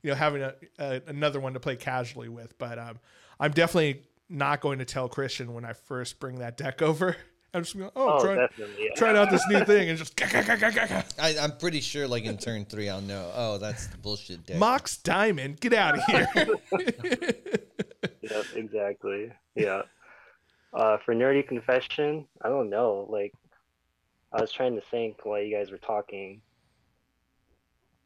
you 0.02 0.10
know 0.10 0.16
having 0.16 0.42
a, 0.42 0.56
a, 0.80 1.02
another 1.06 1.40
one 1.40 1.54
to 1.54 1.60
play 1.60 1.76
casually 1.76 2.28
with. 2.28 2.58
But 2.58 2.80
um 2.80 3.00
i'm 3.40 3.52
definitely 3.52 4.02
not 4.30 4.62
going 4.62 4.80
to 4.80 4.86
tell 4.86 5.08
christian 5.08 5.54
when 5.54 5.64
i 5.64 5.74
first 5.74 6.20
bring 6.20 6.40
that 6.40 6.58
deck 6.58 6.82
over 6.82 7.16
I'm 7.54 7.64
just 7.64 7.78
going, 7.78 7.92
oh, 7.96 8.18
oh 8.18 8.24
try, 8.24 8.48
yeah. 8.58 8.88
trying 8.96 9.16
out 9.16 9.30
this 9.30 9.44
new 9.48 9.64
thing 9.64 9.90
and 9.90 9.98
just. 9.98 10.20
I, 11.20 11.36
am 11.38 11.58
pretty 11.58 11.82
sure, 11.82 12.08
like 12.08 12.24
in 12.24 12.38
turn 12.38 12.66
three, 12.66 12.90
I'll 12.90 13.02
know. 13.02 13.32
Oh, 13.36 13.58
that's 13.60 13.88
the 13.88 13.98
bullshit 13.98 14.46
deck. 14.48 14.58
Mox 14.58 14.98
Diamond, 14.98 15.60
get 15.60 15.74
out 15.74 16.00
of 16.00 16.04
here. 16.08 16.28
yeah, 18.22 18.42
exactly. 18.56 19.32
Yeah. 19.54 19.84
Uh, 20.74 20.98
for 21.06 21.14
nerdy 21.14 21.48
confession, 21.48 22.26
I 22.42 22.50
don't 22.50 22.72
know. 22.72 23.06
Like, 23.08 23.34
I 24.32 24.42
was 24.42 24.52
trying 24.52 24.74
to 24.76 24.82
think 24.90 25.24
while 25.24 25.40
you 25.40 25.56
guys 25.56 25.70
were 25.70 25.78
talking. 25.78 26.42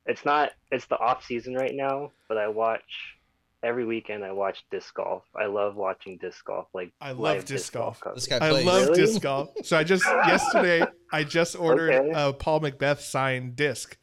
It's 0.06 0.26
not. 0.26 0.52
It's 0.72 0.88
the 0.88 1.00
off 1.00 1.24
season 1.24 1.54
right 1.54 1.74
now, 1.74 2.12
but 2.28 2.38
I 2.38 2.50
watch 2.50 3.17
every 3.64 3.86
weekend 3.86 4.24
I 4.24 4.32
watch 4.32 4.64
disc 4.70 4.94
golf. 4.94 5.24
I 5.36 5.46
love 5.46 5.76
watching 5.76 6.18
disc 6.18 6.44
golf. 6.46 6.68
Like 6.74 6.94
I 7.02 7.12
love 7.12 7.38
disc, 7.38 7.48
disc 7.48 7.74
golf. 7.74 8.00
golf 8.00 8.16
this 8.16 8.28
guy 8.28 8.38
I 8.38 8.52
love 8.52 8.90
really? 8.90 9.06
disc 9.06 9.22
golf. 9.22 9.50
So 9.64 9.78
I 9.78 9.84
just 9.84 10.06
yesterday 10.28 10.86
I 11.12 11.24
just 11.24 11.56
ordered 11.56 11.94
okay. 11.94 12.12
a 12.16 12.34
Paul 12.34 12.62
McBeth 12.62 13.00
signed 13.00 13.56
disc. 13.56 13.98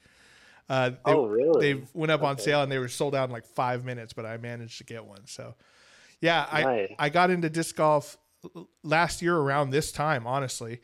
Uh, 0.68 0.90
they, 0.90 0.96
oh 1.12 1.26
really? 1.26 1.75
They 1.75 1.82
went 1.92 2.11
up 2.11 2.20
okay. 2.20 2.28
on 2.30 2.38
sale 2.38 2.62
and 2.62 2.73
they 2.73 2.78
were 2.78 2.88
sold 2.88 3.14
out 3.14 3.28
in 3.28 3.32
like 3.32 3.46
five 3.46 3.84
minutes, 3.84 4.12
but 4.12 4.25
I 4.25 4.37
managed 4.38 4.78
to 4.78 4.84
get 4.84 5.04
one. 5.04 5.26
So 5.26 5.54
yeah, 6.20 6.46
nice. 6.52 6.90
I 6.99 7.06
I 7.06 7.08
got 7.11 7.30
into 7.30 7.50
disc 7.50 7.76
golf 7.76 8.16
last 8.82 9.23
year 9.23 9.37
around 9.37 9.70
this 9.70 9.92
time, 9.92 10.26
honestly, 10.26 10.80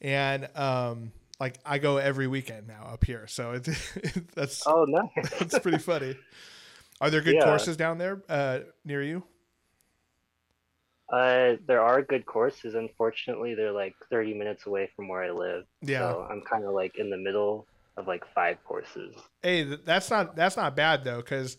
and 0.00 0.48
um 0.54 1.12
like 1.40 1.58
I 1.64 1.78
go 1.78 1.96
every 1.98 2.26
weekend 2.26 2.66
now 2.66 2.88
up 2.92 3.04
here. 3.04 3.26
So 3.26 3.52
it, 3.52 3.64
that's 4.34 4.62
oh 4.66 4.84
nice. 4.84 5.32
It's 5.40 5.58
pretty 5.58 5.78
funny. 5.78 6.16
Are 7.00 7.10
there 7.10 7.20
good 7.20 7.34
yeah. 7.34 7.44
courses 7.44 7.76
down 7.76 7.98
there 7.98 8.22
uh, 8.28 8.60
near 8.84 9.02
you? 9.02 9.22
Uh, 11.12 11.54
there 11.66 11.80
are 11.80 12.02
good 12.02 12.26
courses. 12.26 12.74
Unfortunately, 12.74 13.54
they're 13.54 13.72
like 13.72 13.94
30 14.10 14.34
minutes 14.34 14.66
away 14.66 14.90
from 14.96 15.08
where 15.08 15.22
I 15.22 15.30
live. 15.30 15.64
Yeah. 15.82 16.10
So 16.10 16.26
I'm 16.30 16.40
kind 16.40 16.64
of 16.64 16.72
like 16.72 16.98
in 16.98 17.10
the 17.10 17.16
middle 17.16 17.66
of 17.96 18.06
like 18.06 18.24
five 18.34 18.62
courses. 18.64 19.14
Hey, 19.42 19.62
that's 19.62 20.10
not 20.10 20.34
that's 20.36 20.56
not 20.56 20.74
bad 20.74 21.04
though, 21.04 21.18
because 21.18 21.56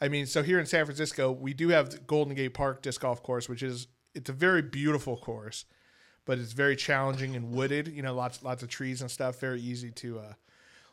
I 0.00 0.08
mean, 0.08 0.26
so 0.26 0.42
here 0.42 0.58
in 0.58 0.66
San 0.66 0.84
Francisco, 0.84 1.30
we 1.30 1.52
do 1.54 1.68
have 1.68 2.06
Golden 2.06 2.34
Gate 2.34 2.54
Park 2.54 2.82
disc 2.82 3.00
golf 3.00 3.22
course, 3.22 3.48
which 3.48 3.62
is 3.62 3.86
it's 4.14 4.30
a 4.30 4.32
very 4.32 4.62
beautiful 4.62 5.16
course, 5.16 5.66
but 6.24 6.38
it's 6.38 6.52
very 6.52 6.76
challenging 6.76 7.36
and 7.36 7.52
wooded. 7.52 7.88
You 7.88 8.02
know, 8.02 8.14
lots 8.14 8.42
lots 8.42 8.62
of 8.62 8.68
trees 8.68 9.02
and 9.02 9.10
stuff. 9.10 9.38
Very 9.40 9.60
easy 9.60 9.90
to 9.90 10.20
uh, 10.20 10.32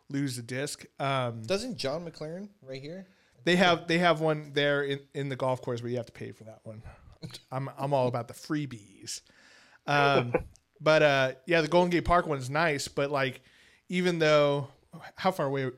lose 0.09 0.35
the 0.35 0.43
disc. 0.43 0.85
Um, 0.99 1.41
Doesn't 1.43 1.77
John 1.77 2.05
McLaren 2.05 2.49
right 2.61 2.81
here? 2.81 3.07
They 3.45 3.55
have 3.57 3.87
they 3.87 3.97
have 3.97 4.21
one 4.21 4.51
there 4.53 4.83
in, 4.83 4.99
in 5.13 5.29
the 5.29 5.35
golf 5.35 5.61
course 5.61 5.81
where 5.81 5.89
you 5.91 5.97
have 5.97 6.05
to 6.07 6.11
pay 6.11 6.31
for 6.31 6.45
that 6.45 6.59
one. 6.63 6.81
I'm 7.51 7.69
I'm 7.77 7.93
all 7.93 8.07
about 8.07 8.27
the 8.27 8.33
freebies. 8.33 9.21
Um, 9.87 10.33
but 10.81 11.03
uh, 11.03 11.31
yeah, 11.45 11.61
the 11.61 11.67
Golden 11.67 11.89
Gate 11.89 12.05
Park 12.05 12.27
one's 12.27 12.49
nice, 12.49 12.87
but 12.87 13.11
like 13.11 13.41
even 13.89 14.19
though 14.19 14.67
how 15.15 15.31
far 15.31 15.47
away 15.47 15.71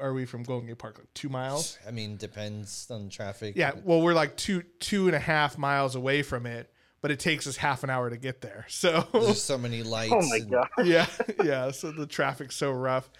are 0.00 0.12
we 0.12 0.24
from 0.26 0.42
Golden 0.42 0.68
Gate 0.68 0.78
Park? 0.78 0.98
Like 0.98 1.12
two 1.14 1.28
miles? 1.28 1.78
I 1.86 1.90
mean, 1.90 2.16
depends 2.16 2.88
on 2.90 3.08
traffic. 3.08 3.56
Yeah, 3.56 3.72
well, 3.84 4.00
we're 4.02 4.14
like 4.14 4.36
two 4.36 4.62
two 4.80 5.06
and 5.06 5.16
a 5.16 5.20
half 5.20 5.58
miles 5.58 5.94
away 5.94 6.22
from 6.22 6.46
it, 6.46 6.70
but 7.00 7.10
it 7.10 7.18
takes 7.18 7.46
us 7.46 7.56
half 7.56 7.84
an 7.84 7.90
hour 7.90 8.10
to 8.10 8.16
get 8.16 8.40
there. 8.40 8.66
So 8.68 9.06
There's 9.12 9.42
so 9.42 9.58
many 9.58 9.82
lights. 9.82 10.12
Oh 10.14 10.28
my 10.28 10.36
and- 10.36 10.50
god. 10.50 10.68
yeah, 10.84 11.06
yeah. 11.42 11.70
So 11.70 11.92
the 11.92 12.06
traffic's 12.06 12.56
so 12.56 12.70
rough. 12.70 13.10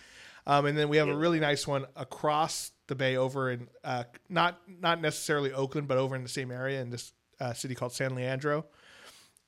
Um, 0.46 0.66
and 0.66 0.76
then 0.76 0.88
we 0.88 0.96
have 0.96 1.08
a 1.08 1.16
really 1.16 1.38
nice 1.38 1.66
one 1.66 1.86
across 1.94 2.72
the 2.88 2.94
bay 2.94 3.16
over 3.16 3.50
in 3.50 3.68
uh, 3.84 4.04
not 4.28 4.60
not 4.66 5.00
necessarily 5.00 5.52
Oakland, 5.52 5.86
but 5.86 5.98
over 5.98 6.16
in 6.16 6.22
the 6.22 6.28
same 6.28 6.50
area 6.50 6.80
in 6.80 6.90
this 6.90 7.12
uh, 7.40 7.52
city 7.52 7.74
called 7.74 7.92
San 7.92 8.14
Leandro. 8.14 8.66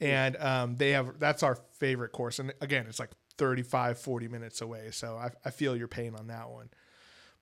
And 0.00 0.36
um, 0.36 0.76
they 0.76 0.90
have 0.90 1.18
that's 1.18 1.42
our 1.42 1.56
favorite 1.78 2.12
course. 2.12 2.38
And 2.38 2.52
again, 2.60 2.86
it's 2.88 3.00
like 3.00 3.10
35, 3.38 3.98
40 3.98 4.28
minutes 4.28 4.60
away. 4.60 4.90
So 4.92 5.16
I, 5.16 5.30
I 5.44 5.50
feel 5.50 5.76
your 5.76 5.88
pain 5.88 6.14
on 6.14 6.28
that 6.28 6.50
one. 6.50 6.70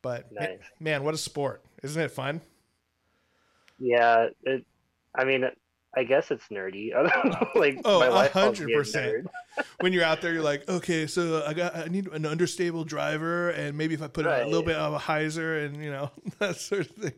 But 0.00 0.32
Nice. 0.32 0.58
man, 0.80 1.04
what 1.04 1.14
a 1.14 1.18
sport! 1.18 1.62
Isn't 1.82 2.02
it 2.02 2.10
fun? 2.10 2.40
Yeah, 3.78 4.28
it. 4.42 4.64
I 5.14 5.24
mean, 5.24 5.44
I 5.94 6.04
guess 6.04 6.30
it's 6.30 6.48
nerdy. 6.48 6.94
I 6.96 7.02
don't 7.02 7.26
know. 7.26 7.48
Like 7.54 7.84
Oh, 7.84 7.98
my 7.98 8.08
a 8.08 8.12
wife 8.12 8.36
calls 8.36 8.62
me 8.64 8.74
a 8.74 8.80
100%. 8.82 9.26
when 9.80 9.92
you're 9.92 10.04
out 10.04 10.20
there, 10.20 10.32
you're 10.32 10.42
like, 10.42 10.68
okay, 10.68 11.06
so 11.06 11.44
I 11.46 11.52
got 11.54 11.74
I 11.76 11.86
need 11.86 12.06
an 12.08 12.26
understable 12.26 12.84
driver, 12.84 13.50
and 13.50 13.76
maybe 13.76 13.94
if 13.94 14.02
I 14.02 14.08
put 14.08 14.26
a 14.26 14.44
little 14.44 14.62
bit 14.62 14.76
of 14.76 14.94
a 14.94 14.98
hyzer, 14.98 15.64
and 15.64 15.82
you 15.82 15.90
know 15.90 16.10
that 16.38 16.56
sort 16.56 16.82
of 16.90 16.96
thing. 16.96 17.14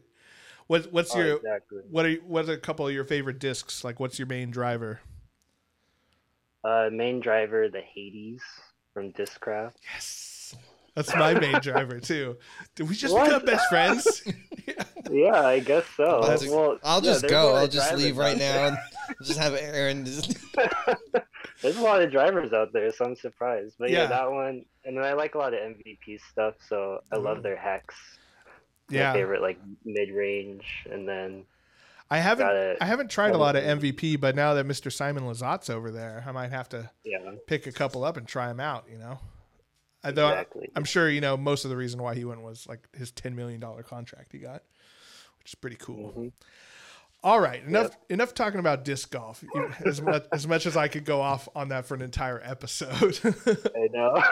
What 0.66 0.93
what's 0.93 1.14
Oh, 1.14 1.19
your 1.19 1.40
exactly. 1.40 1.83
what 1.90 2.07
are 2.07 2.14
what 2.26 2.49
are 2.49 2.52
a 2.54 2.59
couple 2.59 2.87
of 2.88 2.95
your 2.95 3.04
favorite 3.04 3.38
discs? 3.38 3.85
Like, 3.85 4.00
what's 4.00 4.19
your 4.19 4.28
main 4.28 4.50
driver? 4.50 5.00
Uh, 6.64 6.88
main 6.90 7.21
driver, 7.21 7.69
the 7.69 7.81
Hades 7.81 8.43
from 8.93 9.12
Discraft. 9.12 9.76
Yes, 9.93 10.04
that's 10.94 11.14
my 11.14 11.34
main 11.34 11.60
driver 11.60 12.00
too. 12.00 12.36
Did 12.74 12.88
we 12.88 12.94
just 12.94 13.14
What? 13.14 13.26
become 13.26 13.44
best 13.44 13.68
friends? 13.68 14.22
Yeah, 15.10 15.46
I 15.46 15.60
guess 15.60 15.84
so. 15.96 16.04
I'll 16.04 16.38
just, 16.38 16.48
well, 16.50 16.78
I'll 16.82 17.04
yeah, 17.04 17.10
just 17.10 17.20
there's 17.20 17.30
go. 17.30 17.54
I'll 17.54 17.68
just 17.68 17.94
leave 17.94 18.16
right 18.16 18.38
now 18.38 18.68
and 18.68 18.78
just 19.22 19.38
have 19.38 19.54
Aaron. 19.54 20.04
Just, 20.04 20.36
There's 21.62 21.76
a 21.76 21.82
lot 21.82 22.02
of 22.02 22.10
drivers 22.10 22.52
out 22.52 22.72
there, 22.72 22.90
so 22.90 23.04
I'm 23.04 23.14
surprised. 23.14 23.76
But 23.78 23.90
yeah, 23.90 24.02
Yeah. 24.02 24.06
that 24.06 24.32
one, 24.32 24.64
and 24.84 24.96
then 24.96 25.04
I 25.04 25.12
like 25.12 25.34
a 25.34 25.38
lot 25.38 25.52
of 25.52 25.60
MVP 25.60 26.20
stuff, 26.30 26.54
so 26.66 27.00
I 27.12 27.16
Ooh. 27.16 27.20
love 27.20 27.34
mm-hmm. 27.36 27.42
their 27.42 27.56
hacks. 27.56 27.94
My 28.90 28.98
yeah, 28.98 29.12
favorite 29.12 29.42
like 29.42 29.58
mid 29.84 30.10
range, 30.10 30.86
and 30.90 31.08
then 31.08 31.44
I 32.10 32.18
haven't. 32.18 32.78
I 32.80 32.84
haven't 32.84 33.10
tried 33.10 33.34
a 33.34 33.38
lot 33.38 33.56
of 33.56 33.64
MVP, 33.64 34.20
but 34.20 34.36
now 34.36 34.54
that 34.54 34.66
Mr. 34.66 34.92
Simon 34.92 35.24
Lizotte's 35.24 35.70
over 35.70 35.90
there, 35.90 36.22
I 36.26 36.32
might 36.32 36.50
have 36.50 36.68
to 36.70 36.90
yeah, 37.04 37.18
pick 37.46 37.66
a 37.66 37.72
couple 37.72 38.04
up 38.04 38.16
and 38.16 38.26
try 38.26 38.48
them 38.48 38.60
out. 38.60 38.84
You 38.90 38.98
know, 38.98 39.18
I 39.18 39.33
though 40.11 40.28
exactly. 40.28 40.70
I'm 40.75 40.84
sure 40.84 41.08
you 41.08 41.20
know 41.20 41.37
most 41.37 41.64
of 41.64 41.70
the 41.70 41.76
reason 41.76 42.02
why 42.02 42.14
he 42.14 42.25
went 42.25 42.42
was 42.42 42.66
like 42.66 42.88
his 42.96 43.11
ten 43.11 43.34
million 43.34 43.61
dollar 43.61 43.82
contract 43.82 44.32
he 44.32 44.38
got, 44.38 44.62
which 45.38 45.49
is 45.49 45.54
pretty 45.54 45.76
cool. 45.76 46.12
Mhm. 46.16 46.32
All 47.23 47.40
right, 47.40 47.64
enough 47.64 47.96
enough 48.11 48.34
talking 48.34 48.61
about 48.61 48.84
disc 48.84 49.11
golf. 49.11 49.42
As 49.84 50.02
much 50.02 50.26
as 50.32 50.46
much 50.46 50.66
as 50.66 50.76
I 50.76 50.88
could 50.88 51.06
go 51.06 51.23
off 51.23 51.49
on 51.56 51.68
that 51.70 51.87
for 51.87 51.94
an 51.94 52.02
entire 52.02 52.40
episode. 52.44 53.18
I 53.75 53.88
know. 53.90 54.23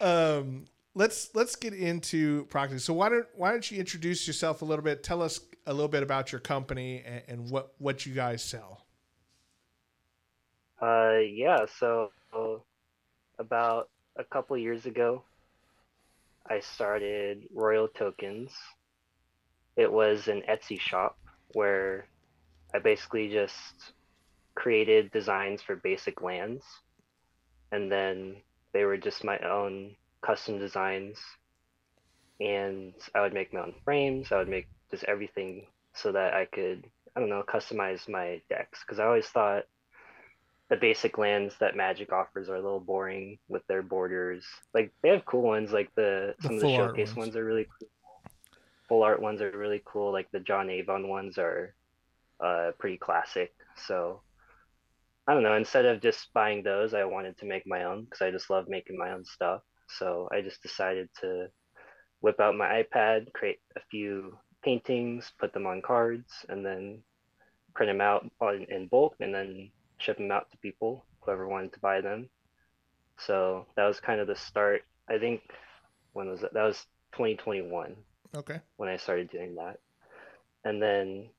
um, 0.40 0.66
let's 0.94 1.34
let's 1.34 1.56
get 1.56 1.72
into 1.72 2.44
practice. 2.46 2.84
So 2.84 2.92
why 2.92 3.08
don't 3.08 3.26
why 3.34 3.52
don't 3.52 3.70
you 3.70 3.78
introduce 3.78 4.26
yourself 4.26 4.60
a 4.60 4.66
little 4.66 4.84
bit? 4.84 5.02
Tell 5.02 5.22
us 5.22 5.40
a 5.66 5.72
little 5.72 5.88
bit 5.88 6.02
about 6.02 6.30
your 6.30 6.40
company 6.40 7.02
and, 7.06 7.22
and 7.26 7.50
what 7.50 7.72
what 7.78 8.04
you 8.04 8.12
guys 8.12 8.44
sell. 8.44 8.84
Uh, 10.82 11.18
yeah, 11.18 11.64
so 11.78 12.10
about 13.38 13.88
a 14.16 14.24
couple 14.24 14.56
years 14.56 14.86
ago, 14.86 15.22
I 16.48 16.60
started 16.60 17.44
Royal 17.54 17.88
Tokens. 17.88 18.52
It 19.76 19.90
was 19.90 20.28
an 20.28 20.42
Etsy 20.48 20.80
shop 20.80 21.16
where 21.52 22.06
I 22.74 22.78
basically 22.78 23.28
just 23.28 23.92
created 24.54 25.10
designs 25.10 25.62
for 25.62 25.76
basic 25.76 26.22
lands, 26.22 26.64
and 27.72 27.90
then 27.90 28.36
they 28.72 28.84
were 28.84 28.96
just 28.96 29.24
my 29.24 29.38
own 29.38 29.96
custom 30.22 30.58
designs. 30.58 31.18
And 32.40 32.94
I 33.14 33.20
would 33.20 33.34
make 33.34 33.52
my 33.52 33.60
own 33.60 33.74
frames, 33.84 34.32
I 34.32 34.38
would 34.38 34.48
make 34.48 34.66
just 34.90 35.04
everything 35.04 35.66
so 35.94 36.10
that 36.12 36.34
I 36.34 36.46
could, 36.46 36.86
I 37.14 37.20
don't 37.20 37.28
know, 37.28 37.42
customize 37.46 38.08
my 38.08 38.40
decks. 38.48 38.80
Because 38.80 38.98
I 38.98 39.04
always 39.04 39.26
thought 39.26 39.64
the 40.70 40.76
basic 40.76 41.18
lands 41.18 41.56
that 41.58 41.76
Magic 41.76 42.12
offers 42.12 42.48
are 42.48 42.54
a 42.54 42.62
little 42.62 42.80
boring 42.80 43.38
with 43.48 43.66
their 43.66 43.82
borders. 43.82 44.46
Like 44.72 44.92
they 45.02 45.08
have 45.08 45.24
cool 45.24 45.42
ones, 45.42 45.72
like 45.72 45.90
the, 45.96 46.34
The 46.38 46.42
some 46.46 46.54
of 46.56 46.62
the 46.62 46.74
showcase 46.76 47.08
ones. 47.08 47.16
ones. 47.16 47.36
are 47.36 47.44
really 47.44 47.66
cool. 47.78 47.88
Full 48.88 49.02
art 49.02 49.20
ones 49.20 49.40
are 49.42 49.50
really 49.50 49.82
cool. 49.84 50.12
Like 50.12 50.30
the 50.30 50.40
John 50.40 50.70
Avon 50.70 51.08
ones 51.08 51.38
are 51.38 51.74
uh, 52.38 52.70
pretty 52.78 52.96
classic. 52.98 53.52
So 53.86 54.22
I 55.26 55.34
don't 55.34 55.42
know. 55.42 55.54
Instead 55.54 55.86
of 55.86 56.00
just 56.00 56.32
buying 56.32 56.62
those, 56.62 56.94
I 56.94 57.04
wanted 57.04 57.36
to 57.38 57.46
make 57.46 57.66
my 57.66 57.84
own 57.84 58.04
because 58.04 58.22
I 58.22 58.30
just 58.30 58.48
love 58.48 58.68
making 58.68 58.96
my 58.96 59.12
own 59.12 59.24
stuff. 59.24 59.62
So 59.88 60.28
I 60.32 60.40
just 60.40 60.62
decided 60.62 61.08
to 61.20 61.48
whip 62.20 62.38
out 62.38 62.56
my 62.56 62.84
iPad, 62.84 63.32
create 63.32 63.58
a 63.76 63.80
few 63.90 64.38
paintings, 64.62 65.32
put 65.38 65.52
them 65.52 65.66
on 65.66 65.82
cards, 65.82 66.44
and 66.48 66.64
then 66.64 67.02
print 67.74 67.90
them 67.90 68.00
out 68.00 68.30
on, 68.40 68.66
in 68.68 68.86
bulk, 68.86 69.16
and 69.20 69.34
then 69.34 69.70
ship 70.00 70.18
them 70.18 70.30
out 70.32 70.50
to 70.50 70.58
people, 70.58 71.06
whoever 71.20 71.46
wanted 71.48 71.72
to 71.74 71.80
buy 71.80 72.00
them. 72.00 72.28
So 73.18 73.66
that 73.76 73.86
was 73.86 74.00
kind 74.00 74.20
of 74.20 74.26
the 74.26 74.36
start. 74.36 74.82
I 75.08 75.18
think 75.18 75.42
when 76.12 76.28
was 76.28 76.40
that? 76.40 76.54
That 76.54 76.64
was 76.64 76.86
2021 77.12 77.96
Okay. 78.34 78.60
when 78.76 78.88
I 78.88 78.96
started 78.96 79.30
doing 79.30 79.56
that. 79.56 79.78
And 80.64 80.82
then 80.82 81.30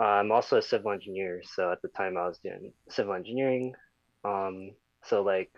uh, 0.00 0.04
I'm 0.04 0.32
also 0.32 0.58
a 0.58 0.62
civil 0.62 0.92
engineer, 0.92 1.42
so 1.44 1.72
at 1.72 1.82
the 1.82 1.88
time 1.88 2.16
I 2.16 2.28
was 2.28 2.38
doing 2.38 2.72
civil 2.88 3.14
engineering. 3.14 3.74
Um, 4.24 4.72
so 5.04 5.22
like 5.22 5.50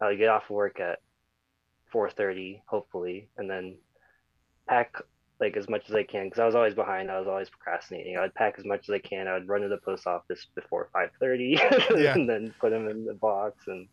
I 0.00 0.08
would 0.08 0.18
get 0.18 0.28
off 0.28 0.50
work 0.50 0.80
at 0.80 1.00
4:30, 1.92 2.62
hopefully, 2.68 3.30
and 3.36 3.50
then 3.50 3.78
pack 4.68 4.94
like 5.40 5.56
as 5.56 5.68
much 5.68 5.88
as 5.88 5.94
I 5.94 6.02
can 6.02 6.24
because 6.26 6.40
I 6.40 6.46
was 6.46 6.54
always 6.54 6.74
behind. 6.74 7.10
I 7.10 7.18
was 7.18 7.28
always 7.28 7.48
procrastinating. 7.48 8.16
I'd 8.16 8.34
pack 8.34 8.54
as 8.58 8.64
much 8.64 8.88
as 8.88 8.94
I 8.94 8.98
can. 8.98 9.28
I 9.28 9.34
would 9.34 9.48
run 9.48 9.60
to 9.62 9.68
the 9.68 9.78
post 9.78 10.06
office 10.06 10.46
before 10.54 10.88
5:30, 10.94 11.58
Yeah. 11.96 12.14
and 12.14 12.28
then 12.28 12.54
put 12.60 12.70
them 12.70 12.88
in 12.88 13.04
the 13.04 13.14
box 13.14 13.56
and 13.68 13.86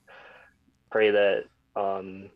pray 0.91 1.11
that 1.11 1.43
um, 1.75 2.29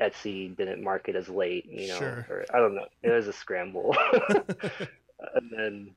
Etsy 0.00 0.54
didn't 0.56 0.82
mark 0.82 1.08
it 1.08 1.16
as 1.16 1.28
late. 1.28 1.66
You 1.66 1.88
know, 1.88 1.98
Sure. 1.98 2.26
or 2.28 2.44
I 2.52 2.58
don't 2.58 2.74
know. 2.74 2.86
It 3.02 3.10
was 3.10 3.28
a 3.28 3.32
scramble. 3.32 3.96
and 5.34 5.50
then 5.56 5.94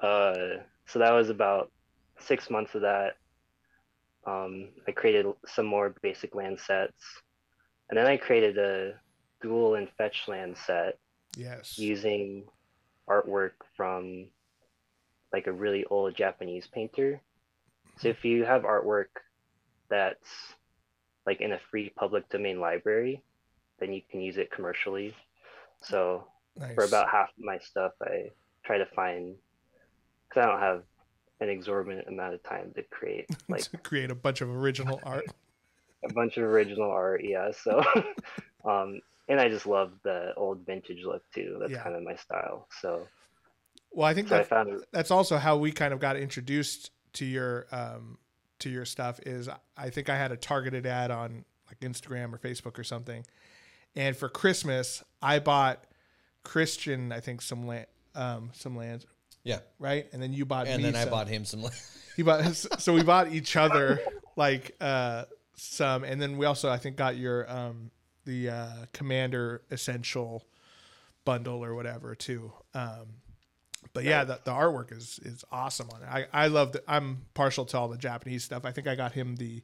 uh, 0.00 0.62
so 0.86 0.98
that 1.00 1.12
was 1.12 1.28
about 1.28 1.70
six 2.20 2.48
months 2.50 2.74
of 2.74 2.82
that. 2.82 3.16
Um, 4.26 4.68
I 4.86 4.92
created 4.92 5.26
some 5.46 5.66
more 5.66 5.94
basic 6.02 6.34
land 6.34 6.58
sets, 6.60 7.02
and 7.90 7.98
then 7.98 8.06
I 8.06 8.16
created 8.16 8.58
a 8.58 8.94
dual 9.42 9.74
and 9.76 9.88
fetch 9.96 10.28
land 10.28 10.56
set 10.66 10.98
yes. 11.38 11.78
using 11.78 12.44
artwork 13.08 13.52
from 13.76 14.26
like 15.32 15.46
a 15.46 15.52
really 15.52 15.84
old 15.86 16.14
Japanese 16.14 16.66
painter. 16.66 17.20
So 17.98 18.08
if 18.08 18.24
you 18.24 18.44
have 18.44 18.62
artwork 18.62 19.06
that's 19.88 20.28
like 21.26 21.40
in 21.40 21.52
a 21.52 21.60
free 21.70 21.90
public 21.90 22.28
domain 22.28 22.60
library, 22.60 23.22
then 23.78 23.92
you 23.92 24.02
can 24.10 24.20
use 24.20 24.38
it 24.38 24.50
commercially. 24.50 25.14
So 25.80 26.26
nice. 26.56 26.74
for 26.74 26.84
about 26.84 27.08
half 27.10 27.28
of 27.28 27.44
my 27.44 27.58
stuff, 27.58 27.92
I 28.02 28.30
try 28.64 28.78
to 28.78 28.86
find 28.86 29.34
because 30.28 30.44
I 30.44 30.46
don't 30.46 30.60
have 30.60 30.82
an 31.40 31.48
exorbitant 31.48 32.08
amount 32.08 32.34
of 32.34 32.42
time 32.42 32.72
to 32.74 32.82
create 32.82 33.26
like 33.48 33.62
to 33.70 33.78
create 33.78 34.10
a 34.10 34.14
bunch 34.14 34.40
of 34.40 34.50
original 34.50 35.00
art. 35.04 35.26
a 36.08 36.12
bunch 36.12 36.36
of 36.36 36.44
original 36.44 36.90
art. 36.90 37.22
Yeah, 37.24 37.50
so 37.52 37.82
um, 38.64 39.00
and 39.28 39.40
I 39.40 39.48
just 39.48 39.66
love 39.66 39.92
the 40.02 40.34
old 40.36 40.64
vintage 40.66 41.04
look 41.04 41.22
too. 41.34 41.56
That's 41.60 41.72
Yeah. 41.72 41.82
kind 41.82 41.96
of 41.96 42.02
my 42.02 42.16
style. 42.16 42.68
So, 42.80 43.06
Well, 43.92 44.06
I 44.06 44.14
think 44.14 44.28
so 44.28 44.36
I 44.36 44.38
that 44.38 44.48
found 44.48 44.84
that's 44.92 45.10
also 45.10 45.36
how 45.38 45.56
we 45.56 45.72
kind 45.72 45.92
of 45.94 46.00
got 46.00 46.16
introduced 46.16 46.90
to 47.14 47.24
your 47.24 47.66
um 47.72 48.18
to 48.60 48.68
your 48.70 48.84
stuff 48.84 49.20
is 49.24 49.48
I 49.76 49.90
think 49.90 50.08
I 50.08 50.16
had 50.16 50.32
a 50.32 50.36
targeted 50.36 50.84
ad 50.86 51.10
on 51.10 51.44
like 51.68 51.80
Instagram 51.80 52.32
or 52.32 52.38
Facebook 52.38 52.78
or 52.78 52.84
something. 52.84 53.24
And 53.96 54.16
for 54.16 54.28
Christmas, 54.28 55.02
I 55.22 55.38
bought 55.38 55.84
Christian, 56.44 57.12
I 57.12 57.20
think 57.20 57.42
some 57.42 57.66
land 57.66 57.86
um 58.14 58.50
some 58.54 58.76
land, 58.76 59.06
yeah. 59.44 59.60
right? 59.78 60.06
And 60.12 60.22
then 60.22 60.32
you 60.32 60.44
bought 60.44 60.66
And 60.66 60.82
me 60.82 60.90
then 60.90 60.96
I 61.06 61.10
bought 61.10 61.28
him 61.28 61.44
some. 61.44 61.62
Land. 61.62 61.74
He 62.16 62.24
bought 62.24 62.44
so 62.80 62.92
we 62.94 63.02
bought 63.04 63.32
each 63.32 63.54
other 63.56 64.00
like 64.36 64.74
uh 64.80 65.24
some 65.54 66.02
and 66.04 66.20
then 66.20 66.36
we 66.36 66.46
also 66.46 66.68
I 66.68 66.76
think 66.78 66.96
got 66.96 67.16
your 67.16 67.48
um 67.50 67.90
the 68.28 68.50
uh 68.50 68.68
commander 68.92 69.62
essential 69.70 70.44
bundle 71.24 71.64
or 71.64 71.74
whatever 71.74 72.14
too. 72.14 72.52
Um 72.74 73.06
but 73.94 74.04
yeah, 74.04 74.24
the, 74.24 74.38
the 74.44 74.52
artwork 74.52 74.92
is 74.92 75.18
is 75.24 75.44
awesome 75.50 75.88
on 75.94 76.02
it. 76.02 76.08
I 76.08 76.44
I 76.44 76.46
love 76.48 76.72
the, 76.72 76.82
I'm 76.86 77.22
partial 77.34 77.64
to 77.66 77.78
all 77.78 77.88
the 77.88 77.98
Japanese 77.98 78.44
stuff. 78.44 78.64
I 78.64 78.70
think 78.70 78.86
I 78.86 78.94
got 78.94 79.12
him 79.12 79.36
the 79.36 79.62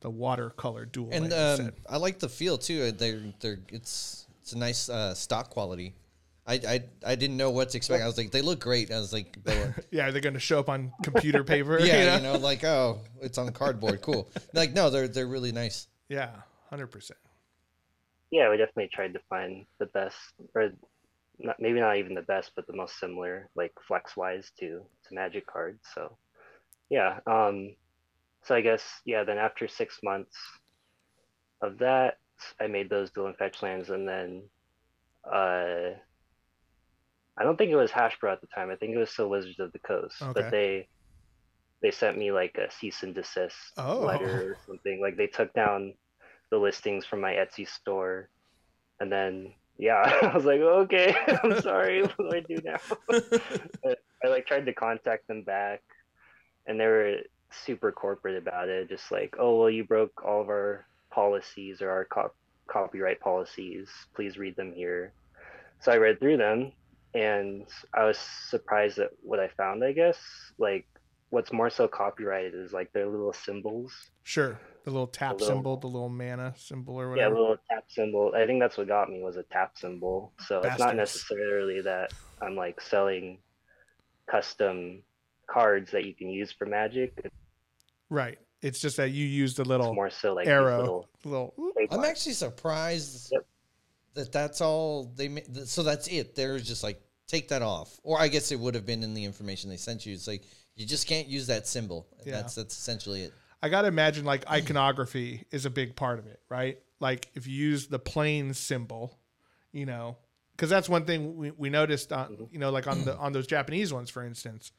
the 0.00 0.10
watercolor 0.10 0.84
dual 0.86 1.10
and 1.12 1.32
um. 1.32 1.72
I 1.88 1.98
like 1.98 2.18
the 2.18 2.28
feel 2.28 2.56
too. 2.56 2.92
They're 2.92 3.20
they're 3.40 3.58
it's 3.68 4.26
it's 4.40 4.52
a 4.52 4.58
nice 4.58 4.88
uh, 4.88 5.14
stock 5.14 5.50
quality. 5.50 5.94
I, 6.46 6.54
I 6.54 6.84
I 7.04 7.14
didn't 7.14 7.36
know 7.36 7.50
what 7.50 7.68
to 7.70 7.76
expect. 7.76 8.02
I 8.02 8.06
was 8.06 8.16
like, 8.16 8.30
they 8.30 8.40
look 8.40 8.60
great. 8.60 8.90
I 8.90 8.98
was 8.98 9.12
like, 9.12 9.36
they 9.44 9.58
were, 9.58 9.74
Yeah, 9.90 10.06
are 10.06 10.12
they 10.12 10.20
going 10.20 10.34
to 10.34 10.40
show 10.40 10.58
up 10.58 10.70
on 10.70 10.92
computer 11.02 11.44
paper? 11.44 11.78
yeah, 11.82 11.84
you 12.00 12.06
know? 12.06 12.16
you 12.16 12.22
know, 12.22 12.38
like 12.38 12.64
oh, 12.64 13.00
it's 13.20 13.36
on 13.36 13.52
cardboard. 13.52 14.00
Cool. 14.00 14.30
Like 14.54 14.72
no, 14.72 14.88
they're 14.88 15.08
they're 15.08 15.26
really 15.26 15.52
nice. 15.52 15.88
Yeah, 16.08 16.30
hundred 16.70 16.86
percent. 16.86 17.18
Yeah, 18.30 18.50
we 18.50 18.56
definitely 18.58 18.90
tried 18.92 19.14
to 19.14 19.20
find 19.30 19.64
the 19.78 19.86
best, 19.86 20.16
or 20.54 20.70
not, 21.38 21.56
maybe 21.60 21.80
not 21.80 21.96
even 21.96 22.14
the 22.14 22.22
best, 22.22 22.52
but 22.54 22.66
the 22.66 22.76
most 22.76 22.98
similar, 22.98 23.48
like 23.54 23.72
flex 23.86 24.16
wise 24.16 24.50
to 24.60 24.66
to 25.08 25.14
Magic 25.14 25.46
cards. 25.46 25.80
So, 25.94 26.18
yeah. 26.90 27.20
Um, 27.26 27.74
so 28.44 28.54
I 28.54 28.60
guess 28.60 28.82
yeah. 29.04 29.24
Then 29.24 29.38
after 29.38 29.66
six 29.68 29.98
months 30.02 30.36
of 31.62 31.78
that, 31.78 32.18
I 32.60 32.66
made 32.66 32.90
those 32.90 33.10
dual 33.10 33.26
and 33.28 33.36
fetch 33.36 33.62
lands, 33.62 33.88
and 33.90 34.06
then 34.06 34.42
uh, 35.24 35.94
I 37.38 37.44
don't 37.44 37.56
think 37.56 37.70
it 37.70 37.76
was 37.76 37.90
Hasbro 37.90 38.32
at 38.32 38.40
the 38.40 38.46
time. 38.54 38.70
I 38.70 38.76
think 38.76 38.94
it 38.94 38.98
was 38.98 39.10
still 39.10 39.28
Wizards 39.30 39.58
of 39.60 39.72
the 39.72 39.78
Coast, 39.78 40.16
Okay. 40.20 40.32
but 40.34 40.50
they 40.50 40.88
they 41.80 41.92
sent 41.92 42.18
me 42.18 42.32
like 42.32 42.58
a 42.58 42.70
cease 42.72 43.02
and 43.04 43.14
desist 43.14 43.54
Oh. 43.78 44.04
letter 44.04 44.50
or 44.52 44.56
something. 44.66 45.00
Like 45.00 45.16
they 45.16 45.28
took 45.28 45.52
down 45.54 45.94
the 46.50 46.58
listings 46.58 47.04
from 47.04 47.20
my 47.20 47.32
Etsy 47.32 47.68
store, 47.68 48.28
and 49.00 49.10
then 49.10 49.52
yeah, 49.78 50.02
I 50.22 50.34
was 50.34 50.44
like, 50.44 50.60
okay, 50.60 51.14
I'm 51.42 51.60
sorry. 51.60 52.02
What 52.02 52.16
do 52.16 52.30
I 52.36 52.40
do 52.40 52.56
now? 52.64 52.78
I 54.24 54.28
like 54.28 54.46
tried 54.46 54.66
to 54.66 54.74
contact 54.74 55.28
them 55.28 55.42
back, 55.42 55.82
and 56.66 56.78
they 56.78 56.86
were 56.86 57.16
super 57.50 57.92
corporate 57.92 58.36
about 58.36 58.68
it. 58.68 58.88
Just 58.88 59.10
like, 59.10 59.36
oh 59.38 59.58
well, 59.58 59.70
you 59.70 59.84
broke 59.84 60.24
all 60.24 60.40
of 60.40 60.48
our 60.48 60.86
policies 61.10 61.80
or 61.80 61.90
our 61.90 62.04
cop- 62.04 62.36
copyright 62.66 63.20
policies. 63.20 63.88
Please 64.14 64.36
read 64.36 64.56
them 64.56 64.72
here. 64.72 65.12
So 65.80 65.92
I 65.92 65.96
read 65.96 66.18
through 66.18 66.38
them, 66.38 66.72
and 67.14 67.64
I 67.94 68.04
was 68.04 68.18
surprised 68.18 68.98
at 68.98 69.10
what 69.22 69.38
I 69.38 69.48
found. 69.48 69.84
I 69.84 69.92
guess 69.92 70.18
like 70.58 70.86
what's 71.30 71.52
more 71.52 71.68
so 71.70 71.86
copyrighted 71.86 72.54
is 72.54 72.72
like 72.72 72.92
their 72.92 73.06
little 73.06 73.32
symbols. 73.32 73.92
Sure. 74.22 74.58
The 74.84 74.90
little 74.90 75.06
tap 75.06 75.32
little- 75.32 75.46
symbol, 75.48 75.76
the 75.76 75.86
little 75.86 76.08
mana 76.08 76.54
symbol 76.56 76.98
or 76.98 77.10
whatever. 77.10 77.34
Yeah, 77.34 77.38
a 77.38 77.40
little 77.40 77.56
tap 77.70 77.84
symbol. 77.88 78.32
I 78.34 78.46
think 78.46 78.60
that's 78.60 78.78
what 78.78 78.88
got 78.88 79.10
me 79.10 79.22
was 79.22 79.36
a 79.36 79.42
tap 79.44 79.76
symbol. 79.76 80.32
So 80.46 80.60
it's 80.62 80.78
not 80.78 80.96
necessarily 80.96 81.82
that 81.82 82.12
I'm 82.40 82.56
like 82.56 82.80
selling 82.80 83.38
custom 84.26 85.02
cards 85.46 85.90
that 85.92 86.04
you 86.04 86.14
can 86.14 86.28
use 86.28 86.52
for 86.52 86.66
Magic. 86.66 87.30
Right. 88.10 88.38
It's 88.62 88.80
just 88.80 88.96
that 88.96 89.10
you 89.10 89.24
used 89.24 89.58
a 89.60 89.64
little 89.64 89.94
more 89.94 90.10
so 90.10 90.34
like 90.34 90.46
arrow, 90.48 90.78
little 90.80 91.08
little. 91.24 91.54
tape 91.76 91.92
I'm 91.92 92.04
actually 92.04 92.32
surprised 92.32 93.30
Yep. 93.32 93.46
that 94.14 94.32
that's 94.32 94.60
all 94.60 95.04
they. 95.14 95.28
ma- 95.28 95.40
th- 95.42 95.66
So 95.66 95.82
that's 95.84 96.08
it. 96.08 96.34
They're 96.34 96.58
just 96.58 96.82
like 96.82 97.00
take 97.28 97.48
that 97.48 97.62
off, 97.62 98.00
or 98.02 98.18
I 98.18 98.26
guess 98.26 98.50
it 98.50 98.58
would 98.58 98.74
have 98.74 98.84
been 98.84 99.04
in 99.04 99.14
the 99.14 99.24
information 99.24 99.70
they 99.70 99.76
sent 99.76 100.04
you. 100.06 100.12
It's 100.12 100.26
like 100.26 100.42
you 100.78 100.86
just 100.86 101.06
can't 101.08 101.26
use 101.26 101.48
that 101.48 101.66
symbol. 101.66 102.06
Yeah. 102.24 102.36
That's 102.36 102.54
that's 102.54 102.78
essentially 102.78 103.22
it. 103.22 103.34
I 103.60 103.68
got 103.68 103.82
to 103.82 103.88
imagine 103.88 104.24
like 104.24 104.48
iconography 104.48 105.44
is 105.50 105.66
a 105.66 105.70
big 105.70 105.96
part 105.96 106.20
of 106.20 106.26
it, 106.26 106.40
right? 106.48 106.78
Like 107.00 107.28
if 107.34 107.48
you 107.48 107.54
use 107.54 107.88
the 107.88 107.98
plane 107.98 108.54
symbol, 108.54 109.18
you 109.72 109.84
know, 109.84 110.16
because 110.52 110.70
that's 110.70 110.88
one 110.88 111.04
thing 111.04 111.36
we, 111.36 111.50
we 111.50 111.68
noticed 111.68 112.12
on, 112.12 112.48
you 112.52 112.60
know, 112.60 112.70
like 112.70 112.86
on 112.86 113.04
the 113.04 113.16
on 113.16 113.32
those 113.32 113.48
Japanese 113.48 113.92
ones, 113.92 114.08
for 114.08 114.24
instance. 114.24 114.70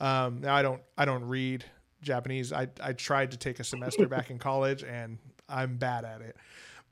Um, 0.00 0.42
now 0.42 0.54
I 0.54 0.60
don't 0.60 0.82
I 0.98 1.06
don't 1.06 1.24
read 1.24 1.64
Japanese. 2.02 2.52
I 2.52 2.68
I 2.80 2.92
tried 2.92 3.30
to 3.30 3.38
take 3.38 3.58
a 3.58 3.64
semester 3.64 4.06
back 4.08 4.30
in 4.30 4.38
college, 4.38 4.84
and 4.84 5.18
I'm 5.48 5.78
bad 5.78 6.04
at 6.04 6.20
it. 6.20 6.36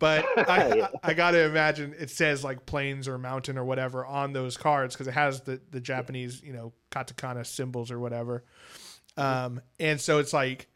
But 0.00 0.26
I, 0.48 0.74
Yeah. 0.74 0.88
I, 1.04 1.10
I 1.10 1.14
got 1.14 1.30
to 1.32 1.44
imagine 1.44 1.94
it 1.96 2.10
says 2.10 2.42
like 2.42 2.66
plains 2.66 3.06
or 3.06 3.16
mountain 3.18 3.56
or 3.56 3.64
whatever 3.64 4.04
on 4.04 4.32
those 4.32 4.56
cards 4.56 4.96
because 4.96 5.06
it 5.06 5.14
has 5.14 5.42
the 5.42 5.60
the 5.70 5.80
Japanese 5.80 6.42
you 6.42 6.52
know 6.52 6.72
katakana 6.90 7.46
symbols 7.46 7.92
or 7.92 8.00
whatever. 8.00 8.42
Um, 9.16 9.60
and 9.78 10.00
so 10.00 10.18
it's 10.18 10.32
like, 10.32 10.68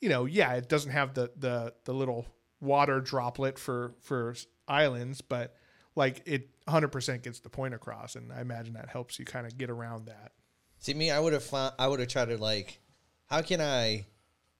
you 0.00 0.08
know, 0.08 0.24
yeah, 0.24 0.54
it 0.54 0.70
doesn't 0.70 0.92
have 0.92 1.12
the 1.12 1.30
the 1.36 1.74
the 1.84 1.92
little 1.92 2.26
water 2.60 3.00
droplet 3.00 3.58
for 3.58 3.94
for 4.00 4.34
islands, 4.68 5.20
but 5.20 5.54
like 5.96 6.22
it 6.24 6.48
100% 6.66 7.22
gets 7.22 7.40
the 7.40 7.50
point 7.50 7.74
across, 7.74 8.14
and 8.14 8.32
I 8.32 8.40
imagine 8.40 8.74
that 8.74 8.88
helps 8.88 9.18
you 9.18 9.24
kind 9.24 9.46
of 9.46 9.58
get 9.58 9.70
around 9.70 10.06
that. 10.06 10.32
See 10.78 10.94
me, 10.94 11.10
I 11.10 11.18
would 11.18 11.32
have 11.32 11.42
found. 11.42 11.74
I 11.78 11.88
would 11.88 12.00
have 12.00 12.08
tried 12.08 12.28
to 12.28 12.38
like, 12.38 12.80
how 13.26 13.42
can 13.42 13.60
I 13.60 14.06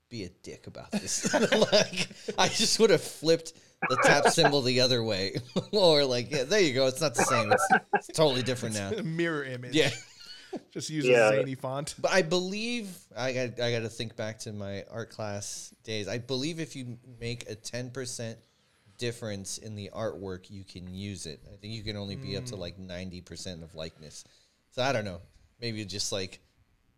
be 0.08 0.24
a 0.24 0.28
dick 0.28 0.66
about 0.66 0.90
this? 0.90 1.32
like, 1.72 2.08
I 2.36 2.48
just 2.48 2.78
would 2.80 2.90
have 2.90 3.02
flipped 3.02 3.52
the 3.88 3.96
tap 4.04 4.28
symbol 4.28 4.62
the 4.62 4.80
other 4.80 5.02
way, 5.02 5.36
or 5.72 6.04
like, 6.04 6.30
yeah, 6.30 6.44
there 6.44 6.60
you 6.60 6.74
go. 6.74 6.86
It's 6.86 7.00
not 7.00 7.14
the 7.14 7.24
same. 7.24 7.50
It's, 7.52 7.68
it's 7.94 8.08
totally 8.08 8.42
different 8.42 8.74
now. 8.74 8.90
A 8.90 9.02
mirror 9.02 9.44
image. 9.44 9.74
Yeah. 9.74 9.90
Just 10.72 10.90
use 10.90 11.04
Yeah. 11.06 11.30
a 11.30 11.36
zany 11.36 11.54
font. 11.54 11.94
But 11.98 12.10
I 12.10 12.22
believe 12.22 12.88
I 13.16 13.32
got 13.32 13.60
I 13.60 13.70
got 13.72 13.80
to 13.80 13.88
think 13.88 14.16
back 14.16 14.40
to 14.40 14.52
my 14.52 14.84
art 14.90 15.10
class 15.10 15.72
days. 15.84 16.08
I 16.08 16.18
believe 16.18 16.58
if 16.60 16.74
you 16.74 16.98
make 17.20 17.48
a 17.48 17.54
ten 17.54 17.90
percent 17.90 18.38
difference 18.98 19.58
in 19.58 19.76
the 19.76 19.90
artwork, 19.94 20.50
you 20.50 20.64
can 20.64 20.92
use 20.92 21.26
it. 21.26 21.40
I 21.52 21.56
think 21.56 21.72
you 21.72 21.82
can 21.82 21.96
only 21.96 22.16
be 22.16 22.36
up 22.36 22.46
to 22.46 22.56
like 22.56 22.78
ninety 22.78 23.20
percent 23.20 23.62
of 23.62 23.74
likeness. 23.76 24.24
So 24.72 24.82
I 24.82 24.92
don't 24.92 25.04
know. 25.04 25.20
Maybe 25.60 25.84
just 25.84 26.10
like 26.12 26.40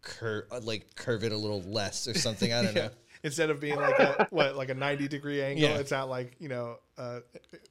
curve 0.01 0.45
like 0.62 0.95
curve 0.97 1.23
it 1.23 1.33
a 1.33 1.37
little 1.37 1.62
less 1.62 2.09
or 2.09 2.14
something. 2.14 2.53
I 2.53 2.62
don't 2.62 2.75
Yeah. 2.77 2.83
know. 2.87 2.90
Instead 3.24 3.50
of 3.50 3.61
being 3.61 3.76
like 3.76 3.98
a 4.00 4.26
what 4.30 4.56
like 4.56 4.68
a 4.68 4.74
90 4.74 5.06
degree 5.08 5.42
angle, 5.42 5.62
Yeah. 5.62 5.76
it's 5.78 5.92
at 5.92 6.02
like, 6.08 6.35
you 6.40 6.48
know, 6.48 6.76
uh 6.98 7.20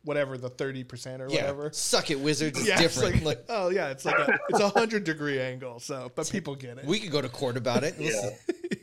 whatever 0.03 0.37
the 0.37 0.49
30% 0.49 1.19
or 1.19 1.27
Yeah, 1.29 1.41
whatever. 1.41 1.69
suck 1.73 2.09
it, 2.09 2.19
wizards. 2.19 2.57
It's 2.59 2.67
Yeah, 2.67 2.81
it's 2.81 2.95
different. 2.95 3.15
like, 3.25 3.37
like, 3.39 3.45
oh 3.49 3.69
yeah, 3.69 3.89
it's 3.89 4.05
like 4.05 4.17
a 4.17 4.39
it's 4.49 4.59
a 4.59 4.69
hundred 4.69 5.03
degree 5.03 5.39
angle. 5.41 5.79
So, 5.79 6.11
but 6.15 6.29
people 6.29 6.55
get 6.55 6.77
it. 6.77 6.85
we 6.85 6.99
could 6.99 7.11
go 7.11 7.21
to 7.21 7.29
court 7.29 7.57
about 7.57 7.83
it. 7.83 7.95
Yeah. 7.99 8.29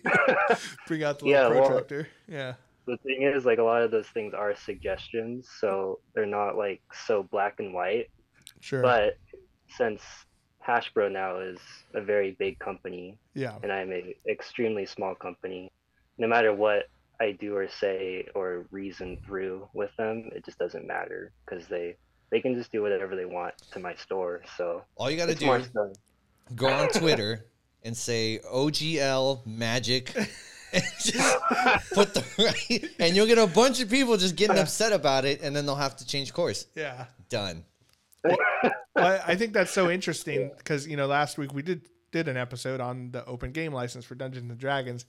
Bring 0.87 1.02
out 1.04 1.18
the 1.18 1.26
Yeah, 1.26 1.48
little 1.48 1.62
well- 1.62 1.70
protractor. 1.70 2.09
yeah. 2.28 2.54
the 2.87 2.96
thing 2.98 3.22
is 3.22 3.44
like 3.44 3.59
a 3.59 3.62
lot 3.62 3.83
of 3.83 3.90
those 3.90 4.07
things 4.09 4.33
are 4.35 4.54
suggestions 4.57 5.46
so 5.61 6.00
they're 6.14 6.24
not 6.24 6.57
like 6.57 6.81
so 7.07 7.22
black 7.24 7.57
and 7.61 7.74
white 7.74 8.09
Sure. 8.61 8.81
but 8.83 9.18
since 9.68 10.00
hasbro 10.66 11.12
now 11.12 11.38
is 11.38 11.59
a 11.94 12.00
very 12.00 12.31
big 12.38 12.59
company 12.59 13.18
yeah. 13.35 13.57
and 13.62 13.70
i'm 13.70 13.92
a 13.92 14.14
extremely 14.26 14.87
small 14.87 15.14
company 15.14 15.70
no 16.18 16.26
matter 16.26 16.52
what 16.52 16.85
i 17.20 17.33
do 17.33 17.57
or 17.57 17.68
say 17.68 18.26
or 18.35 18.66
reason 18.70 19.18
through 19.24 19.68
with 19.72 19.94
them 19.96 20.31
it 20.35 20.44
just 20.44 20.59
doesn't 20.59 20.87
matter 20.87 21.33
because 21.44 21.66
they 21.68 21.96
they 22.31 22.40
can 22.40 22.54
just 22.54 22.70
do 22.70 22.83
whatever 22.83 23.16
they 23.16 23.24
want 23.24 23.54
to 23.70 23.78
my 23.78 23.94
store 23.94 24.42
so 24.57 24.83
All 24.96 25.11
you 25.11 25.16
got 25.16 25.28
to 25.28 25.35
do 25.35 25.52
is 25.54 25.68
go 26.54 26.66
on 26.68 26.88
Twitter 26.92 27.46
and 27.83 27.96
say 27.96 28.40
OGL 28.50 29.46
Magic. 29.46 30.14
And 30.70 30.85
just 31.00 31.38
put 31.94 32.12
the 32.12 32.22
right, 32.38 32.90
and 32.98 33.16
you'll 33.16 33.26
get 33.26 33.38
a 33.38 33.46
bunch 33.46 33.81
of 33.81 33.88
people 33.88 34.18
just 34.18 34.37
getting 34.37 34.59
upset 34.64 34.92
about 34.92 35.24
it, 35.24 35.40
and 35.40 35.57
then 35.57 35.64
they'll 35.64 35.74
have 35.74 35.96
to 35.96 36.07
change 36.07 36.35
course. 36.35 36.66
Yeah. 36.74 37.07
Done. 37.31 37.64
Well, 38.22 38.37
I 38.94 39.18
I 39.28 39.35
think 39.35 39.54
that's 39.54 39.70
so 39.70 39.90
interesting 39.90 40.50
because 40.59 40.87
you 40.87 40.98
know 40.98 41.07
last 41.07 41.38
week 41.38 41.54
we 41.54 41.62
did 41.62 41.88
did 42.12 42.28
an 42.28 42.37
episode 42.37 42.83
on 42.83 43.12
the 43.12 43.24
open 43.24 43.52
game 43.52 43.72
license 43.72 44.04
for 44.04 44.14
Dungeons 44.14 44.50
and 44.50 44.59
Dragons, 44.61 45.07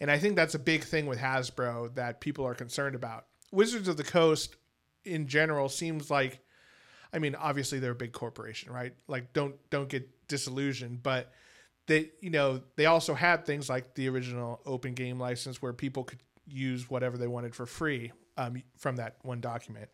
and 0.00 0.10
I 0.10 0.18
think 0.18 0.36
that's 0.36 0.54
a 0.54 0.58
big 0.58 0.84
thing 0.84 1.06
with 1.06 1.18
Hasbro 1.18 1.94
that 1.94 2.20
people 2.20 2.46
are 2.46 2.54
concerned 2.54 2.94
about. 2.94 3.26
Wizards 3.52 3.88
of 3.88 3.96
the 3.96 4.04
Coast, 4.04 4.56
in 5.04 5.26
general, 5.26 5.68
seems 5.68 6.10
like, 6.10 6.40
I 7.12 7.18
mean, 7.18 7.34
obviously 7.34 7.78
they're 7.78 7.92
a 7.92 7.96
big 7.96 8.12
corporation, 8.12 8.72
right? 8.72 8.94
Like, 9.06 9.32
don't 9.32 9.54
don't 9.70 9.88
get 9.88 10.08
disillusioned, 10.28 11.02
but 11.02 11.32
they 11.86 12.10
you 12.20 12.30
know 12.30 12.62
they 12.76 12.86
also 12.86 13.14
had 13.14 13.44
things 13.44 13.68
like 13.68 13.94
the 13.94 14.08
original 14.08 14.60
open 14.66 14.94
game 14.94 15.18
license 15.20 15.60
where 15.60 15.72
people 15.72 16.04
could 16.04 16.20
use 16.46 16.88
whatever 16.90 17.16
they 17.16 17.26
wanted 17.26 17.54
for 17.54 17.66
free 17.66 18.12
um, 18.36 18.62
from 18.76 18.96
that 18.96 19.16
one 19.22 19.40
document. 19.40 19.88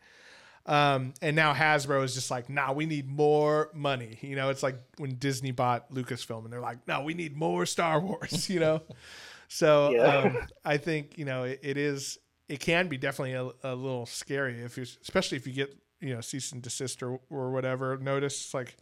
Um, 0.65 1.13
and 1.21 1.35
now 1.35 1.53
Hasbro 1.53 2.03
is 2.03 2.13
just 2.13 2.29
like, 2.29 2.49
nah, 2.49 2.71
we 2.71 2.85
need 2.85 3.09
more 3.09 3.69
money. 3.73 4.19
You 4.21 4.35
know, 4.35 4.49
it's 4.49 4.61
like 4.61 4.75
when 4.97 5.15
Disney 5.15 5.51
bought 5.51 5.91
Lucasfilm 5.91 6.43
and 6.43 6.53
they're 6.53 6.59
like, 6.59 6.87
no, 6.87 7.01
we 7.01 7.13
need 7.13 7.35
more 7.35 7.65
Star 7.65 7.99
Wars, 8.01 8.49
you 8.49 8.59
know? 8.59 8.81
So 9.51 9.91
Yeah. 9.91 10.01
um, 10.17 10.37
I 10.65 10.77
think, 10.77 11.17
you 11.17 11.25
know, 11.25 11.43
it, 11.43 11.59
it 11.61 11.77
is, 11.77 12.17
it 12.47 12.61
can 12.61 12.87
be 12.87 12.97
definitely 12.97 13.33
a, 13.33 13.43
a 13.69 13.75
little 13.75 14.05
scary 14.05 14.61
if 14.61 14.77
you, 14.77 14.83
especially 14.83 15.37
if 15.37 15.45
you 15.45 15.51
get, 15.53 15.75
you 15.99 16.13
know, 16.15 16.21
cease 16.21 16.53
and 16.53 16.61
desist 16.61 17.03
or, 17.03 17.19
or 17.29 17.51
whatever 17.51 17.97
notice. 17.97 18.53
Like, 18.53 18.77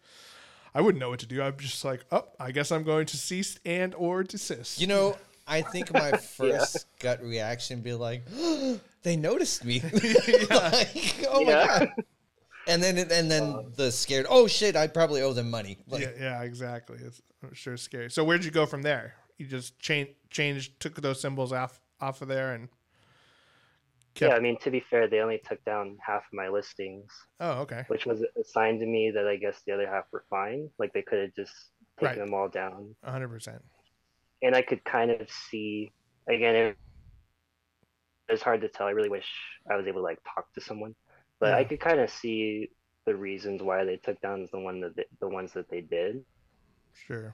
I 0.75 0.82
wouldn't 0.82 0.99
know 0.99 1.10
what 1.10 1.19
to 1.21 1.25
do. 1.25 1.41
I'm 1.41 1.58
just 1.58 1.84
like, 1.84 2.05
oh, 2.12 2.25
I 2.39 2.51
guess 2.51 2.71
I'm 2.71 2.84
going 2.84 3.08
to 3.08 3.17
cease 3.17 3.60
and 3.65 3.95
or 3.95 4.23
desist. 4.23 4.79
You 4.79 4.86
know, 4.88 5.17
I 5.47 5.63
think 5.63 5.91
my 5.91 6.12
first 6.38 6.86
gut 6.99 7.23
reaction 7.23 7.82
be 7.82 7.95
like, 7.95 8.21
they 9.03 9.15
noticed 9.15 9.65
me. 9.65 9.82
Like, 10.51 11.25
oh 11.29 11.43
my 11.45 11.51
god. 11.51 11.93
And 12.67 12.84
then 12.84 12.97
and 12.99 13.32
then 13.32 13.71
the 13.75 13.91
scared, 13.91 14.27
oh 14.29 14.45
shit, 14.45 14.75
I 14.75 14.86
probably 14.86 15.23
owe 15.23 15.34
them 15.34 15.49
money. 15.49 15.79
Like, 15.88 16.03
yeah, 16.03 16.12
yeah, 16.19 16.43
exactly. 16.43 16.99
It's 17.03 17.21
I'm 17.43 17.53
sure 17.55 17.75
scary. 17.77 18.12
So 18.12 18.23
where'd 18.23 18.45
you 18.45 18.51
go 18.51 18.67
from 18.67 18.84
there? 18.84 19.15
You 19.39 19.47
just 19.47 19.80
change, 19.80 20.10
changed, 20.30 20.80
took 20.80 20.95
those 21.02 21.19
symbols 21.21 21.52
off 21.52 21.80
off 22.02 22.21
of 22.21 22.28
there, 22.28 22.54
and 22.54 22.67
kept. 24.13 24.32
Yeah, 24.32 24.36
I 24.38 24.39
mean, 24.41 24.58
to 24.60 24.69
be 24.69 24.82
fair, 24.82 25.08
they 25.08 25.19
only 25.21 25.39
took 25.43 25.63
down 25.63 25.97
half 26.06 26.23
of 26.23 26.34
my 26.34 26.49
listings, 26.49 27.10
Oh, 27.39 27.62
okay. 27.62 27.86
which 27.88 28.06
was 28.06 28.23
assigned 28.39 28.82
to 28.82 28.86
me 28.86 29.12
that 29.12 29.28
I 29.28 29.38
guess 29.38 29.62
the 29.65 29.71
other 29.71 29.88
half 29.88 30.06
were 30.12 30.25
fine. 30.30 30.69
Like 30.78 30.91
they 30.93 31.02
could 31.02 31.19
have 31.19 31.34
just 31.34 31.54
taken 31.99 32.19
Right. 32.19 32.25
them 32.25 32.34
all 32.34 32.49
down. 32.49 32.95
hundred 33.04 33.30
percent. 33.30 33.63
And 34.41 34.56
I 34.56 34.62
could 34.62 34.84
kind 34.84 35.10
of 35.12 35.30
see, 35.32 35.91
again, 36.28 36.56
it, 36.56 36.78
it's 38.28 38.41
hard 38.41 38.62
to 38.62 38.67
tell. 38.67 38.88
I 38.88 38.91
really 38.91 39.10
wish 39.10 39.28
I 39.71 39.75
was 39.78 39.88
able 39.88 39.99
to 40.02 40.04
like 40.04 40.19
talk 40.36 40.52
to 40.54 40.62
someone, 40.62 40.95
but 41.39 41.54
I 41.54 41.63
could 41.63 41.80
kind 41.80 41.99
of 42.02 42.10
see 42.10 42.69
the 43.06 43.15
reasons 43.15 43.63
why 43.63 43.86
they 43.86 43.95
took 43.97 44.19
down 44.21 44.47
the 44.52 44.60
one 44.60 44.82
that 44.82 44.95
they, 44.97 45.06
the 45.21 45.28
ones 45.30 45.54
that 45.54 45.69
they 45.69 45.82
did. 45.82 46.23
Sure. 46.93 47.34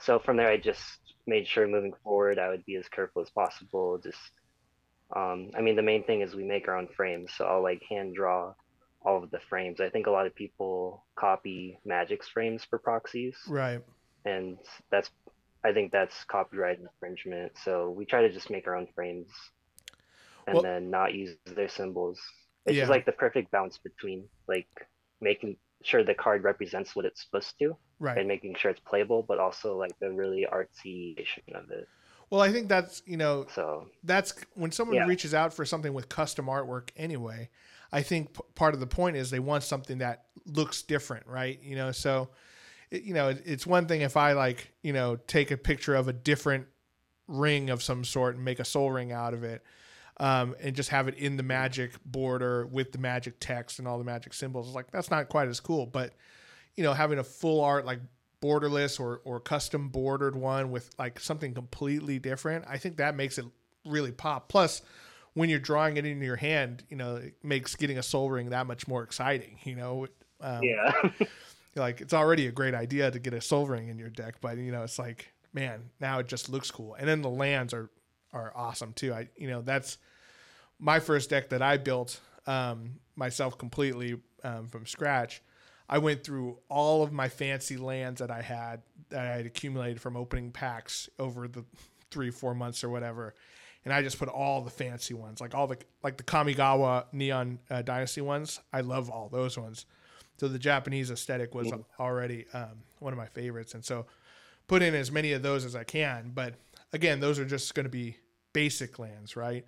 So 0.00 0.18
from 0.18 0.36
there, 0.36 0.48
I 0.48 0.56
just 0.56 0.98
made 1.26 1.46
sure 1.46 1.66
moving 1.66 1.92
forward, 2.04 2.38
I 2.38 2.48
would 2.48 2.64
be 2.64 2.76
as 2.76 2.88
careful 2.88 3.22
as 3.22 3.30
possible. 3.30 3.98
Just, 3.98 4.18
um, 5.14 5.50
I 5.56 5.60
mean, 5.60 5.76
the 5.76 5.82
main 5.82 6.04
thing 6.04 6.20
is 6.20 6.34
we 6.34 6.44
make 6.44 6.68
our 6.68 6.76
own 6.76 6.88
frames, 6.88 7.32
so 7.36 7.44
I'll 7.44 7.62
like 7.62 7.82
hand 7.88 8.14
draw 8.14 8.54
all 9.02 9.22
of 9.22 9.30
the 9.30 9.40
frames. 9.48 9.80
I 9.80 9.90
think 9.90 10.06
a 10.06 10.10
lot 10.10 10.26
of 10.26 10.34
people 10.34 11.04
copy 11.16 11.78
Magic's 11.84 12.28
frames 12.28 12.64
for 12.64 12.78
proxies, 12.78 13.36
Right. 13.48 13.80
and 14.24 14.58
that's, 14.90 15.10
I 15.64 15.72
think 15.72 15.92
that's 15.92 16.24
copyright 16.24 16.78
infringement. 16.78 17.52
So 17.58 17.90
we 17.90 18.06
try 18.06 18.22
to 18.22 18.30
just 18.32 18.50
make 18.50 18.66
our 18.66 18.76
own 18.76 18.88
frames, 18.94 19.28
and 20.46 20.54
Well- 20.54 20.62
then 20.62 20.90
not 20.90 21.14
use 21.14 21.36
their 21.44 21.68
symbols. 21.68 22.20
It's 22.66 22.76
Yeah. 22.76 22.82
just 22.82 22.90
like 22.90 23.06
the 23.06 23.12
perfect 23.12 23.50
balance 23.50 23.78
between 23.78 24.28
like 24.46 24.68
making 25.20 25.56
sure 25.82 26.02
the 26.04 26.14
card 26.14 26.44
represents 26.44 26.94
what 26.96 27.04
it's 27.04 27.22
supposed 27.24 27.58
to 27.60 27.76
Right. 28.00 28.18
and 28.18 28.28
making 28.28 28.54
sure 28.54 28.70
it's 28.70 28.80
playable, 28.80 29.24
but 29.26 29.38
also 29.38 29.76
like 29.76 29.98
the 30.00 30.10
really 30.12 30.46
artsy 30.52 31.16
of 31.54 31.70
it. 31.70 31.88
Well, 32.30 32.40
I 32.40 32.52
think 32.52 32.68
that's 32.68 33.02
you 33.06 33.16
know 33.16 33.46
So 33.54 33.88
that's 34.04 34.34
when 34.54 34.70
someone 34.70 34.96
Yeah. 34.96 35.06
reaches 35.06 35.34
out 35.34 35.52
for 35.52 35.64
something 35.64 35.92
with 35.94 36.08
custom 36.08 36.46
artwork 36.46 36.90
anyway 36.96 37.48
i 37.90 38.02
think 38.02 38.32
p- 38.34 38.40
part 38.54 38.74
of 38.74 38.80
the 38.80 38.86
point 38.86 39.16
is 39.16 39.30
they 39.30 39.40
want 39.40 39.64
something 39.64 39.98
that 39.98 40.26
looks 40.46 40.82
different 40.82 41.26
right 41.26 41.58
you 41.62 41.74
know 41.74 41.90
so 41.90 42.28
it, 42.90 43.02
you 43.02 43.14
know 43.14 43.30
it, 43.30 43.42
it's 43.46 43.66
one 43.66 43.86
thing 43.86 44.02
if 44.02 44.16
i 44.16 44.32
like 44.32 44.72
you 44.82 44.92
know 44.92 45.16
take 45.26 45.50
a 45.50 45.56
picture 45.56 45.94
of 45.94 46.06
a 46.06 46.12
different 46.12 46.66
ring 47.26 47.70
of 47.70 47.82
some 47.82 48.04
sort 48.04 48.36
and 48.36 48.44
make 48.44 48.60
a 48.60 48.64
sol 48.64 48.90
ring 48.90 49.10
out 49.10 49.34
of 49.34 49.42
it 49.42 49.62
um, 50.20 50.54
and 50.60 50.74
just 50.74 50.90
have 50.90 51.08
it 51.08 51.14
in 51.14 51.36
the 51.36 51.42
magic 51.42 51.92
border 52.04 52.66
with 52.66 52.92
the 52.92 52.98
magic 52.98 53.34
text 53.40 53.78
and 53.78 53.86
all 53.86 53.98
the 53.98 54.04
magic 54.04 54.34
symbols. 54.34 54.66
It's 54.66 54.74
like 54.74 54.90
that's 54.90 55.10
not 55.10 55.28
quite 55.28 55.48
as 55.48 55.60
cool 55.60 55.86
but 55.86 56.14
you 56.76 56.84
know 56.84 56.92
having 56.92 57.18
a 57.18 57.24
full 57.24 57.60
art 57.60 57.84
like 57.84 58.00
borderless 58.40 59.00
or 59.00 59.20
or 59.24 59.40
custom 59.40 59.88
bordered 59.88 60.36
one 60.36 60.70
with 60.70 60.90
like 60.98 61.18
something 61.18 61.52
completely 61.52 62.20
different 62.20 62.64
i 62.68 62.78
think 62.78 62.98
that 62.98 63.16
makes 63.16 63.36
it 63.36 63.44
really 63.84 64.12
pop. 64.12 64.48
Plus 64.48 64.82
when 65.34 65.48
you're 65.48 65.58
drawing 65.58 65.96
it 65.96 66.06
in 66.06 66.20
your 66.20 66.36
hand 66.36 66.84
you 66.88 66.96
know 66.96 67.16
it 67.16 67.34
makes 67.42 67.76
getting 67.76 67.98
a 67.98 68.02
sol 68.02 68.30
ring 68.30 68.50
that 68.50 68.66
much 68.66 68.86
more 68.88 69.02
exciting 69.02 69.58
you 69.64 69.74
know? 69.74 70.06
Um, 70.40 70.62
yeah, 70.62 70.92
like 71.74 72.00
it's 72.00 72.14
already 72.14 72.46
a 72.46 72.52
great 72.52 72.74
idea 72.74 73.10
to 73.10 73.18
get 73.18 73.34
a 73.34 73.40
sol 73.40 73.66
ring 73.66 73.88
in 73.88 73.98
your 73.98 74.10
deck 74.10 74.36
but 74.40 74.58
you 74.58 74.72
know 74.72 74.82
it's 74.82 74.98
like 74.98 75.32
man 75.52 75.90
now 76.00 76.18
it 76.18 76.28
just 76.28 76.48
looks 76.48 76.70
cool. 76.70 76.94
And 76.94 77.08
then 77.08 77.22
the 77.22 77.30
lands 77.30 77.72
are 77.72 77.90
are 78.32 78.52
awesome 78.54 78.92
too. 78.92 79.12
I 79.12 79.28
you 79.36 79.48
know 79.48 79.62
that's 79.62 79.98
my 80.78 81.00
first 81.00 81.30
deck 81.30 81.48
that 81.48 81.60
i 81.60 81.76
built 81.76 82.20
um, 82.46 82.94
myself 83.16 83.58
completely 83.58 84.16
um, 84.44 84.68
from 84.68 84.86
scratch. 84.86 85.42
I 85.88 85.98
went 85.98 86.22
through 86.22 86.58
all 86.68 87.02
of 87.02 87.12
my 87.12 87.28
fancy 87.28 87.76
lands 87.76 88.20
that 88.20 88.30
i 88.30 88.42
had 88.42 88.82
that 89.10 89.26
i 89.26 89.36
had 89.36 89.46
accumulated 89.46 90.00
from 90.00 90.16
opening 90.16 90.50
packs 90.50 91.08
over 91.18 91.48
the 91.48 91.64
three 92.10 92.30
four 92.30 92.54
months 92.54 92.84
or 92.84 92.88
whatever. 92.90 93.34
And 93.84 93.94
i 93.94 94.02
just 94.02 94.18
put 94.18 94.28
all 94.28 94.60
the 94.60 94.70
fancy 94.70 95.14
ones 95.14 95.40
like 95.40 95.54
all 95.54 95.66
the 95.66 95.78
like 96.02 96.16
the 96.16 96.24
kamigawa 96.24 97.06
neon 97.12 97.58
uh, 97.70 97.82
dynasty 97.82 98.20
ones. 98.20 98.60
I 98.72 98.82
love 98.82 99.10
all 99.10 99.28
those 99.28 99.58
ones. 99.58 99.86
So 100.38 100.46
the 100.46 100.58
Japanese 100.58 101.10
aesthetic 101.10 101.54
was 101.54 101.72
already 101.98 102.46
um, 102.54 102.82
one 103.00 103.12
of 103.12 103.16
my 103.16 103.26
favorites, 103.26 103.74
and 103.74 103.84
so 103.84 104.06
put 104.68 104.82
in 104.82 104.94
as 104.94 105.10
many 105.10 105.32
of 105.32 105.42
those 105.42 105.64
as 105.64 105.74
I 105.74 105.82
can. 105.82 106.30
But 106.32 106.54
again, 106.92 107.20
those 107.20 107.38
are 107.38 107.44
just 107.44 107.74
going 107.74 107.84
to 107.84 107.90
be 107.90 108.16
basic 108.52 108.98
lands, 108.98 109.36
right? 109.36 109.64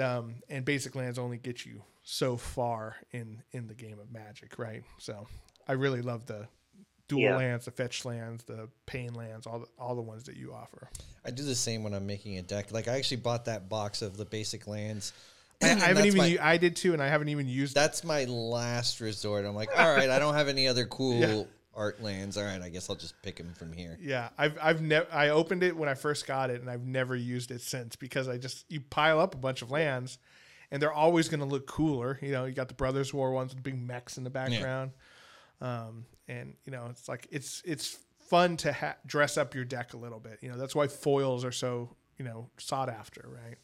Um, 0.00 0.36
and 0.48 0.64
basic 0.64 0.94
lands 0.96 1.18
only 1.18 1.36
get 1.38 1.64
you 1.64 1.82
so 2.02 2.36
far 2.36 2.96
in 3.12 3.42
in 3.52 3.66
the 3.68 3.74
game 3.74 3.98
of 4.00 4.12
Magic, 4.12 4.58
right? 4.58 4.82
So 4.98 5.26
I 5.68 5.72
really 5.72 6.02
love 6.02 6.26
the 6.26 6.48
dual 7.06 7.22
Yeah. 7.22 7.36
lands, 7.36 7.66
the 7.66 7.70
fetch 7.70 8.04
lands, 8.04 8.44
the 8.44 8.68
pain 8.86 9.14
lands, 9.14 9.46
all 9.46 9.60
the 9.60 9.66
all 9.78 9.94
the 9.94 10.02
ones 10.02 10.24
that 10.24 10.36
you 10.36 10.52
offer. 10.52 10.88
I 11.24 11.30
do 11.30 11.44
the 11.44 11.54
same 11.54 11.84
when 11.84 11.94
I'm 11.94 12.06
making 12.06 12.38
a 12.38 12.42
deck. 12.42 12.72
Like 12.72 12.88
I 12.88 12.96
actually 12.96 13.18
bought 13.18 13.44
that 13.44 13.68
box 13.68 14.02
of 14.02 14.16
the 14.16 14.24
basic 14.24 14.66
lands. 14.66 15.12
I, 15.62 15.66
I 15.70 15.74
haven't 15.74 16.06
even 16.06 16.18
my- 16.18 16.26
u- 16.26 16.38
I 16.42 16.56
did 16.56 16.74
too, 16.74 16.92
and 16.92 17.00
I 17.02 17.06
haven't 17.08 17.28
even 17.28 17.46
used 17.46 17.74
That's 17.76 18.02
my 18.02 18.24
last 18.24 19.00
resort. 19.00 19.46
I'm 19.46 19.54
like, 19.54 19.70
all 19.78 19.94
right, 19.94 20.10
I 20.10 20.18
don't 20.18 20.34
have 20.34 20.48
any 20.48 20.66
other 20.66 20.86
cool 20.86 21.20
Yeah. 21.20 21.44
Art 21.76 22.02
lands. 22.02 22.36
All 22.36 22.44
right, 22.44 22.60
I 22.60 22.68
guess 22.68 22.88
I'll 22.88 22.96
just 22.96 23.20
pick 23.22 23.36
them 23.36 23.52
from 23.54 23.72
here. 23.72 23.98
Yeah, 24.00 24.28
I've 24.38 24.58
I've 24.60 24.80
never 24.80 25.06
I 25.12 25.30
opened 25.30 25.62
it 25.62 25.76
when 25.76 25.88
I 25.88 25.94
first 25.94 26.26
got 26.26 26.50
it, 26.50 26.60
and 26.60 26.70
I've 26.70 26.86
never 26.86 27.14
used 27.14 27.50
it 27.50 27.60
since 27.60 27.96
because 27.96 28.28
I 28.28 28.38
just 28.38 28.64
you 28.70 28.80
pile 28.80 29.20
up 29.20 29.34
a 29.34 29.38
bunch 29.38 29.62
of 29.62 29.70
lands, 29.70 30.18
and 30.70 30.80
they're 30.80 30.92
always 30.92 31.28
going 31.28 31.40
to 31.40 31.46
look 31.46 31.66
cooler. 31.66 32.18
You 32.22 32.32
know, 32.32 32.44
you 32.44 32.52
got 32.52 32.68
the 32.68 32.74
Brothers 32.74 33.12
War 33.12 33.32
ones 33.32 33.54
with 33.54 33.62
big 33.62 33.80
mechs 33.80 34.18
in 34.18 34.24
the 34.24 34.30
background, 34.30 34.92
um, 35.60 36.06
and 36.28 36.54
you 36.64 36.72
know 36.72 36.86
it's 36.90 37.08
like 37.08 37.26
it's 37.30 37.62
it's 37.64 37.98
fun 38.28 38.56
to 38.58 38.72
ha- 38.72 38.96
dress 39.06 39.36
up 39.36 39.54
your 39.54 39.64
deck 39.64 39.94
a 39.94 39.96
little 39.96 40.20
bit. 40.20 40.38
You 40.40 40.50
know, 40.50 40.56
that's 40.56 40.74
why 40.74 40.86
foils 40.86 41.44
are 41.44 41.52
so 41.52 41.90
you 42.18 42.24
know 42.24 42.48
sought 42.58 42.88
after, 42.88 43.28
right? 43.28 43.56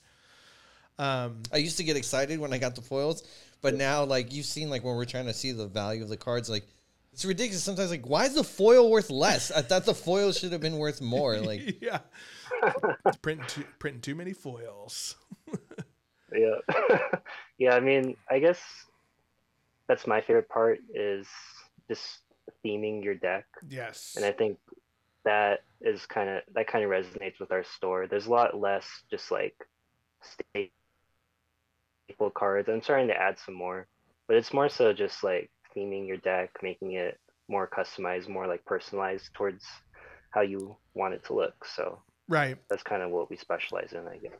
Um, 0.98 1.42
I 1.50 1.56
used 1.56 1.78
to 1.78 1.84
get 1.84 1.96
excited 1.96 2.38
when 2.38 2.52
I 2.52 2.58
got 2.58 2.74
the 2.74 2.82
foils, 2.82 3.24
but 3.62 3.74
now 3.74 4.04
like 4.04 4.34
you've 4.34 4.44
seen 4.44 4.68
like 4.68 4.84
when 4.84 4.96
we're 4.96 5.06
trying 5.06 5.26
to 5.26 5.32
see 5.32 5.52
the 5.52 5.66
value 5.66 6.02
of 6.02 6.10
the 6.10 6.16
cards, 6.16 6.50
like 6.50 6.66
it's 7.12 7.24
ridiculous. 7.24 7.62
Sometimes 7.62 7.90
like 7.90 8.06
why 8.06 8.26
is 8.26 8.34
the 8.34 8.44
foil 8.44 8.90
worth 8.90 9.10
less? 9.10 9.50
I 9.50 9.62
thought 9.62 9.84
the 9.84 9.94
foil 9.94 10.32
should 10.32 10.52
have 10.52 10.60
been 10.60 10.78
worth 10.78 11.00
more. 11.00 11.36
Like 11.40 11.80
yeah, 11.82 12.00
It's 13.06 13.16
printing 13.18 13.46
too, 13.46 13.64
printing 13.78 14.02
too 14.02 14.14
many 14.14 14.32
foils. 14.32 15.16
yeah, 16.34 16.56
yeah. 17.58 17.74
I 17.74 17.80
mean, 17.80 18.16
I 18.30 18.38
guess 18.38 18.60
that's 19.88 20.06
my 20.06 20.20
favorite 20.20 20.48
part 20.48 20.78
is 20.94 21.26
just 21.88 22.20
theming 22.64 23.02
your 23.02 23.14
deck, 23.14 23.46
Yes, 23.68 24.14
and 24.16 24.24
I 24.24 24.32
think 24.32 24.58
that 25.24 25.60
is 25.80 26.06
kind 26.06 26.28
of 26.28 26.42
that 26.54 26.66
kind 26.66 26.84
of 26.84 26.90
resonates 26.90 27.40
with 27.40 27.50
our 27.52 27.64
store. 27.64 28.06
There's 28.06 28.26
a 28.26 28.30
lot 28.30 28.58
less 28.58 28.86
just 29.10 29.30
like 29.30 29.54
staple 30.22 30.70
cards. 32.30 32.68
I'm 32.68 32.82
starting 32.82 33.08
to 33.08 33.16
add 33.16 33.38
some 33.38 33.54
more, 33.54 33.86
but 34.28 34.36
it's 34.36 34.52
more 34.52 34.68
so 34.68 34.92
just 34.92 35.24
like 35.24 35.50
theming 35.76 36.06
your 36.06 36.16
deck, 36.18 36.50
making 36.62 36.92
it 36.92 37.18
more 37.48 37.68
customized, 37.68 38.28
more 38.28 38.46
like 38.46 38.64
personalized 38.64 39.32
towards 39.34 39.64
how 40.30 40.40
you 40.40 40.76
want 40.94 41.14
it 41.14 41.24
to 41.24 41.34
look. 41.34 41.64
So 41.64 41.98
right. 42.28 42.56
that's 42.68 42.82
kind 42.82 43.02
of 43.02 43.10
what 43.10 43.30
we 43.30 43.36
specialize 43.36 43.92
in, 43.92 44.06
I 44.06 44.16
guess. 44.16 44.32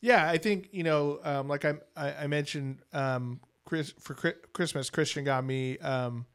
Yeah, 0.00 0.28
I 0.28 0.36
think 0.36 0.68
you 0.72 0.82
know, 0.82 1.18
um, 1.24 1.48
like 1.48 1.64
I, 1.64 1.74
I 1.96 2.12
I 2.12 2.26
mentioned, 2.26 2.80
um, 2.92 3.40
Chris 3.64 3.94
for 3.98 4.14
Chri- 4.14 4.52
Christmas, 4.52 4.90
Christian 4.90 5.24
got 5.24 5.44
me. 5.44 5.78
Um, 5.78 6.26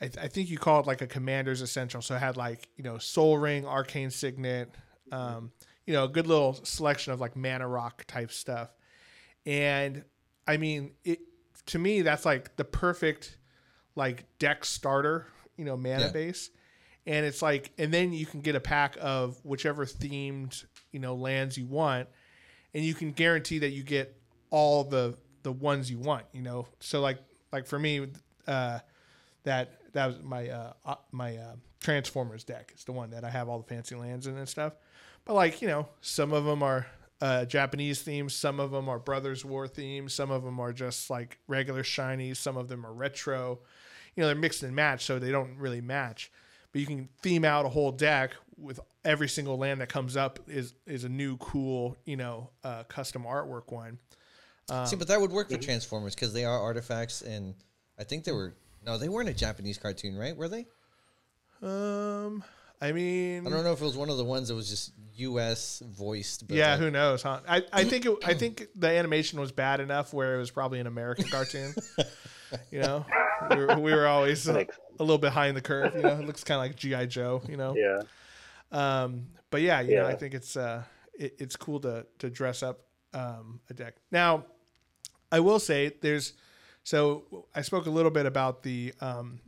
I, 0.00 0.04
I 0.04 0.28
think 0.28 0.50
you 0.50 0.58
call 0.58 0.80
it 0.80 0.86
like 0.86 1.02
a 1.02 1.06
commander's 1.08 1.62
essential. 1.62 2.00
So 2.00 2.14
it 2.14 2.20
had 2.20 2.36
like 2.36 2.68
you 2.76 2.84
know 2.84 2.98
Sol 2.98 3.38
Ring, 3.38 3.66
Arcane 3.66 4.10
Signet, 4.10 4.72
um, 5.10 5.50
you 5.86 5.94
know, 5.94 6.04
a 6.04 6.08
good 6.08 6.26
little 6.28 6.54
selection 6.54 7.12
of 7.12 7.20
like 7.20 7.34
mana 7.34 7.66
rock 7.66 8.04
type 8.06 8.30
stuff. 8.30 8.70
And 9.44 10.04
I 10.46 10.56
mean, 10.56 10.92
it 11.04 11.20
to 11.66 11.78
me 11.78 12.02
that's 12.02 12.24
like 12.24 12.56
the 12.56 12.64
perfect 12.64 13.38
like 13.94 14.24
deck 14.38 14.64
starter, 14.64 15.26
you 15.56 15.64
know, 15.64 15.76
mana 15.76 16.02
Yeah. 16.06 16.08
base. 16.08 16.50
And 17.06 17.24
it's 17.24 17.40
like, 17.40 17.70
and 17.78 17.94
then 17.94 18.12
you 18.12 18.26
can 18.26 18.40
get 18.40 18.56
a 18.56 18.60
pack 18.60 18.96
of 19.00 19.38
whichever 19.44 19.86
themed, 19.86 20.64
you 20.90 20.98
know, 20.98 21.14
lands 21.14 21.56
you 21.56 21.66
want 21.66 22.08
and 22.74 22.84
you 22.84 22.94
can 22.94 23.12
guarantee 23.12 23.58
that 23.60 23.70
you 23.70 23.82
get 23.82 24.20
all 24.50 24.84
the 24.84 25.16
the 25.42 25.52
ones 25.52 25.90
you 25.90 25.98
want. 25.98 26.24
You 26.32 26.42
know, 26.42 26.66
so 26.80 27.00
like 27.00 27.18
like 27.52 27.66
for 27.66 27.78
me, 27.78 28.08
uh, 28.46 28.80
that 29.44 29.92
that 29.92 30.06
was 30.06 30.20
my 30.22 30.48
uh, 30.48 30.72
uh, 30.84 30.94
my 31.12 31.36
uh, 31.36 31.54
Transformers 31.80 32.42
deck. 32.44 32.70
It's 32.74 32.84
the 32.84 32.92
one 32.92 33.10
that 33.10 33.24
I 33.24 33.30
have 33.30 33.48
all 33.48 33.58
the 33.58 33.64
fancy 33.66 33.94
lands 33.94 34.26
in 34.26 34.36
and 34.36 34.48
stuff. 34.48 34.74
But 35.24 35.34
like 35.34 35.62
you 35.62 35.68
know, 35.68 35.88
some 36.00 36.32
of 36.32 36.44
them 36.44 36.62
are 36.62 36.86
uh, 37.20 37.44
Japanese 37.44 38.02
themes, 38.02 38.34
some 38.34 38.60
of 38.60 38.70
them 38.70 38.88
are 38.88 38.98
Brothers 38.98 39.44
War 39.44 39.66
themes, 39.66 40.12
some 40.12 40.30
of 40.30 40.44
them 40.44 40.60
are 40.60 40.72
just 40.72 41.08
like 41.10 41.38
regular 41.48 41.82
shinies, 41.82 42.36
some 42.36 42.56
of 42.56 42.68
them 42.68 42.84
are 42.84 42.92
retro. 42.92 43.60
You 44.14 44.22
know, 44.22 44.26
they're 44.28 44.36
mixed 44.36 44.62
and 44.62 44.74
matched, 44.74 45.06
so 45.06 45.18
they 45.18 45.30
don't 45.30 45.56
really 45.58 45.80
match. 45.80 46.30
But 46.72 46.80
you 46.80 46.86
can 46.86 47.08
theme 47.22 47.44
out 47.44 47.64
a 47.64 47.68
whole 47.68 47.92
deck 47.92 48.32
with 48.58 48.80
every 49.04 49.28
single 49.28 49.56
land 49.56 49.80
that 49.80 49.88
comes 49.88 50.16
up 50.16 50.40
is 50.48 50.74
is 50.86 51.04
a 51.04 51.08
new 51.08 51.36
cool 51.36 51.96
you 52.04 52.16
know 52.16 52.50
uh, 52.64 52.82
custom 52.84 53.24
artwork 53.24 53.70
one. 53.72 53.98
See, 54.84 54.96
but 54.96 55.06
that 55.08 55.20
would 55.20 55.30
work 55.30 55.48
for 55.48 55.58
Transformers 55.58 56.14
because 56.16 56.32
they 56.32 56.44
are 56.44 56.60
artifacts, 56.60 57.22
and 57.22 57.54
I 58.00 58.04
think 58.04 58.24
they 58.24 58.32
were 58.32 58.54
no, 58.86 58.98
they 58.98 59.08
weren't 59.08 59.28
a 59.28 59.34
Japanese 59.34 59.78
cartoon, 59.78 60.16
right? 60.16 60.36
Were 60.36 60.48
they? 60.48 60.66
Um, 61.60 62.44
I 62.80 62.92
mean, 62.92 63.46
I 63.46 63.50
don't 63.50 63.64
know 63.64 63.72
if 63.72 63.80
it 63.80 63.84
was 63.84 63.96
one 63.96 64.10
of 64.10 64.16
the 64.16 64.24
ones 64.24 64.48
that 64.48 64.54
was 64.54 64.68
just 64.68 64.92
U.S. 65.16 65.82
voiced. 65.86 66.46
But 66.46 66.56
yeah, 66.56 66.72
like- 66.72 66.80
who 66.80 66.90
knows, 66.90 67.22
huh? 67.22 67.40
I, 67.48 67.62
I 67.72 67.84
think 67.84 68.06
it, 68.06 68.16
I 68.24 68.34
think 68.34 68.66
the 68.76 68.88
animation 68.88 69.40
was 69.40 69.52
bad 69.52 69.80
enough 69.80 70.12
where 70.12 70.34
it 70.34 70.38
was 70.38 70.50
probably 70.50 70.80
an 70.80 70.86
American 70.86 71.24
cartoon. 71.28 71.74
you 72.70 72.80
know, 72.80 73.04
we 73.50 73.56
were, 73.56 73.78
we 73.78 73.92
were 73.94 74.06
always 74.06 74.46
a, 74.46 74.52
Makes 74.52 74.78
a 74.98 75.02
little 75.02 75.18
behind 75.18 75.56
the 75.56 75.62
curve. 75.62 75.94
You 75.94 76.02
know, 76.02 76.20
it 76.20 76.26
looks 76.26 76.44
kind 76.44 76.58
of 76.58 76.66
like 76.66 76.76
GI 76.76 77.06
Joe. 77.08 77.42
You 77.48 77.56
know, 77.56 77.74
Yeah. 77.76 78.02
Um, 78.72 79.26
but 79.50 79.62
yeah, 79.62 79.80
you 79.80 79.96
know, 79.96 80.06
I 80.06 80.14
think 80.14 80.34
it's 80.34 80.56
uh, 80.56 80.82
it, 81.18 81.36
it's 81.38 81.56
cool 81.56 81.80
to 81.80 82.04
to 82.18 82.28
dress 82.28 82.62
up 82.62 82.80
um, 83.14 83.60
a 83.70 83.74
deck. 83.74 83.94
Now, 84.10 84.44
I 85.32 85.40
will 85.40 85.58
say 85.60 85.92
there's 86.02 86.34
so 86.84 87.46
I 87.54 87.62
spoke 87.62 87.86
a 87.86 87.90
little 87.90 88.10
bit 88.10 88.26
about 88.26 88.62
the 88.62 88.92
um, 89.00 89.40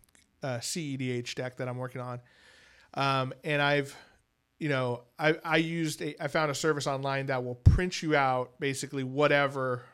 uh, 0.43 0.59
CEDH 0.59 1.35
deck 1.35 1.57
that 1.59 1.69
I'm 1.69 1.77
working 1.79 2.01
on, 2.01 2.21
um, 2.99 3.33
and 3.45 3.63
I've 3.63 3.97
you 4.59 4.69
know 4.69 5.05
I 5.19 5.37
I 5.45 5.57
used 5.59 6.03
a 6.03 6.23
I 6.23 6.27
found 6.27 6.51
a 6.51 6.55
service 6.55 6.87
online 6.87 7.27
that 7.27 7.45
will 7.45 7.55
print 7.55 8.03
you 8.03 8.17
out 8.17 8.59
basically 8.59 9.05
whatever 9.05 9.85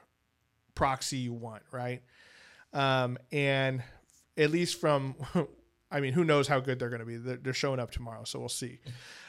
proxy 0.75 1.19
you 1.19 1.35
want, 1.35 1.62
right? 1.71 2.03
Um, 2.73 3.19
and 3.31 3.83
at 4.37 4.51
least 4.51 4.81
from 4.81 5.14
I 5.90 6.01
mean, 6.01 6.14
who 6.14 6.25
knows 6.25 6.49
how 6.49 6.59
good 6.59 6.79
they're 6.79 6.88
going 6.88 7.01
to 7.01 7.07
be? 7.07 7.19
They're, 7.19 7.37
they're 7.37 7.53
showing 7.53 7.79
up 7.79 7.93
tomorrow, 7.93 8.25
so 8.25 8.40
we'll 8.40 8.49
see. 8.49 8.81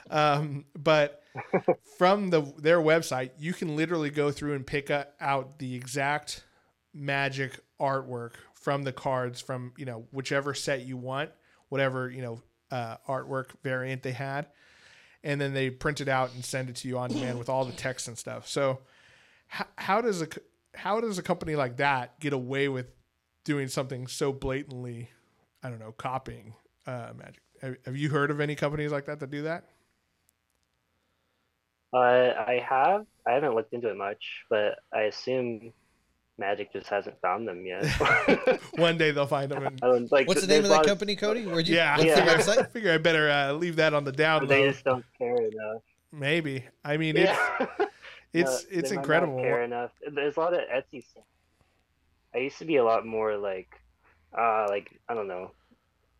Um, 0.09 0.65
but 0.73 1.21
from 1.97 2.29
the 2.29 2.41
their 2.57 2.79
website, 2.79 3.31
you 3.37 3.53
can 3.53 3.75
literally 3.75 4.09
go 4.09 4.31
through 4.31 4.55
and 4.55 4.65
pick 4.65 4.89
a, 4.89 5.07
out 5.19 5.59
the 5.59 5.75
exact 5.75 6.45
magic 6.93 7.59
artwork 7.79 8.35
from 8.53 8.83
the 8.83 8.93
cards 8.93 9.41
from 9.41 9.73
you 9.77 9.85
know 9.85 10.07
whichever 10.11 10.53
set 10.53 10.85
you 10.85 10.95
want, 10.95 11.29
whatever 11.67 12.09
you 12.09 12.21
know 12.21 12.41
uh, 12.71 12.97
artwork 13.07 13.51
variant 13.63 14.03
they 14.03 14.11
had, 14.11 14.47
and 15.23 15.39
then 15.39 15.53
they 15.53 15.69
print 15.69 16.01
it 16.01 16.07
out 16.07 16.33
and 16.33 16.43
send 16.43 16.69
it 16.69 16.75
to 16.77 16.87
you 16.87 16.97
on 16.97 17.09
demand 17.09 17.39
with 17.39 17.49
all 17.49 17.65
the 17.65 17.73
text 17.73 18.07
and 18.07 18.17
stuff. 18.17 18.47
So, 18.47 18.79
how, 19.47 19.65
how 19.77 20.01
does 20.01 20.21
a 20.21 20.27
how 20.73 20.99
does 20.99 21.17
a 21.17 21.23
company 21.23 21.55
like 21.55 21.77
that 21.77 22.19
get 22.19 22.33
away 22.33 22.67
with 22.67 22.87
doing 23.43 23.67
something 23.67 24.07
so 24.07 24.33
blatantly 24.33 25.09
I 25.65 25.69
don't 25.69 25.79
know, 25.79 25.93
copying 25.93 26.53
uh, 26.85 27.09
Magic. 27.17 27.41
Have, 27.59 27.75
have 27.85 27.97
you 27.97 28.09
heard 28.09 28.29
of 28.29 28.39
any 28.39 28.53
companies 28.53 28.91
like 28.91 29.05
that 29.05 29.19
that 29.19 29.31
do 29.31 29.41
that? 29.43 29.63
Uh, 31.91 31.97
I 31.97 32.63
have. 32.69 33.07
I 33.25 33.31
haven't 33.31 33.55
looked 33.55 33.73
into 33.73 33.89
it 33.89 33.97
much, 33.97 34.43
but 34.47 34.75
I 34.93 35.03
assume 35.03 35.73
Magic 36.37 36.73
just 36.73 36.87
hasn't 36.87 37.19
found 37.21 37.47
them 37.47 37.65
yet. 37.65 37.85
One 38.75 38.97
day 38.97 39.11
they'll 39.11 39.25
find 39.25 39.49
them. 39.49 39.65
And, 39.65 39.79
I 39.81 39.87
like, 40.11 40.27
What's 40.27 40.41
the 40.41 40.47
name 40.47 40.63
of 40.63 40.69
that 40.69 40.85
company, 40.85 41.15
Cody? 41.15 41.45
Where'd 41.45 41.67
you? 41.67 41.75
yeah, 41.75 41.99
Yeah. 41.99 42.43
I 42.47 42.63
figure 42.63 42.91
I 42.91 42.97
better 42.97 43.29
uh, 43.29 43.53
leave 43.53 43.77
that 43.77 43.93
on 43.93 44.03
the 44.03 44.11
down 44.11 44.47
They 44.47 44.69
just 44.69 44.83
don't 44.83 45.05
care 45.17 45.35
enough. 45.35 45.81
Maybe. 46.11 46.65
I 46.83 46.97
mean, 46.97 47.15
it's 47.17 47.31
Yeah. 47.31 47.67
it's 48.33 48.49
No, 48.51 48.55
it's 48.55 48.69
they 48.69 48.77
might 48.77 48.83
not 48.89 48.97
incredible. 48.97 49.37
Care 49.39 49.63
enough. 49.63 49.91
There's 50.13 50.35
a 50.35 50.39
lot 50.39 50.53
of 50.53 50.59
Etsy 50.61 51.05
stuff. 51.05 51.23
I 52.33 52.39
used 52.39 52.57
to 52.59 52.65
be 52.65 52.75
a 52.77 52.83
lot 52.83 53.05
more 53.05 53.37
like, 53.37 53.69
uh, 54.37 54.65
like 54.69 54.99
I 55.07 55.13
don't 55.13 55.29
know, 55.29 55.51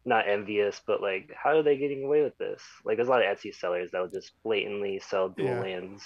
not 0.05 0.29
envious, 0.29 0.81
but 0.85 1.01
like, 1.01 1.31
how 1.35 1.57
are 1.57 1.63
they 1.63 1.77
getting 1.77 2.05
away 2.05 2.21
with 2.23 2.37
this? 2.37 2.61
Like, 2.85 2.95
there's 2.97 3.09
a 3.09 3.11
lot 3.11 3.25
of 3.25 3.37
Etsy 3.37 3.53
sellers 3.53 3.91
that'll 3.91 4.07
just 4.07 4.31
blatantly 4.43 4.99
sell 4.99 5.27
dual 5.29 5.47
Yeah. 5.49 5.59
lands 5.59 6.03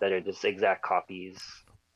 that 0.00 0.12
are 0.12 0.20
just 0.20 0.44
exact 0.44 0.82
copies. 0.82 1.38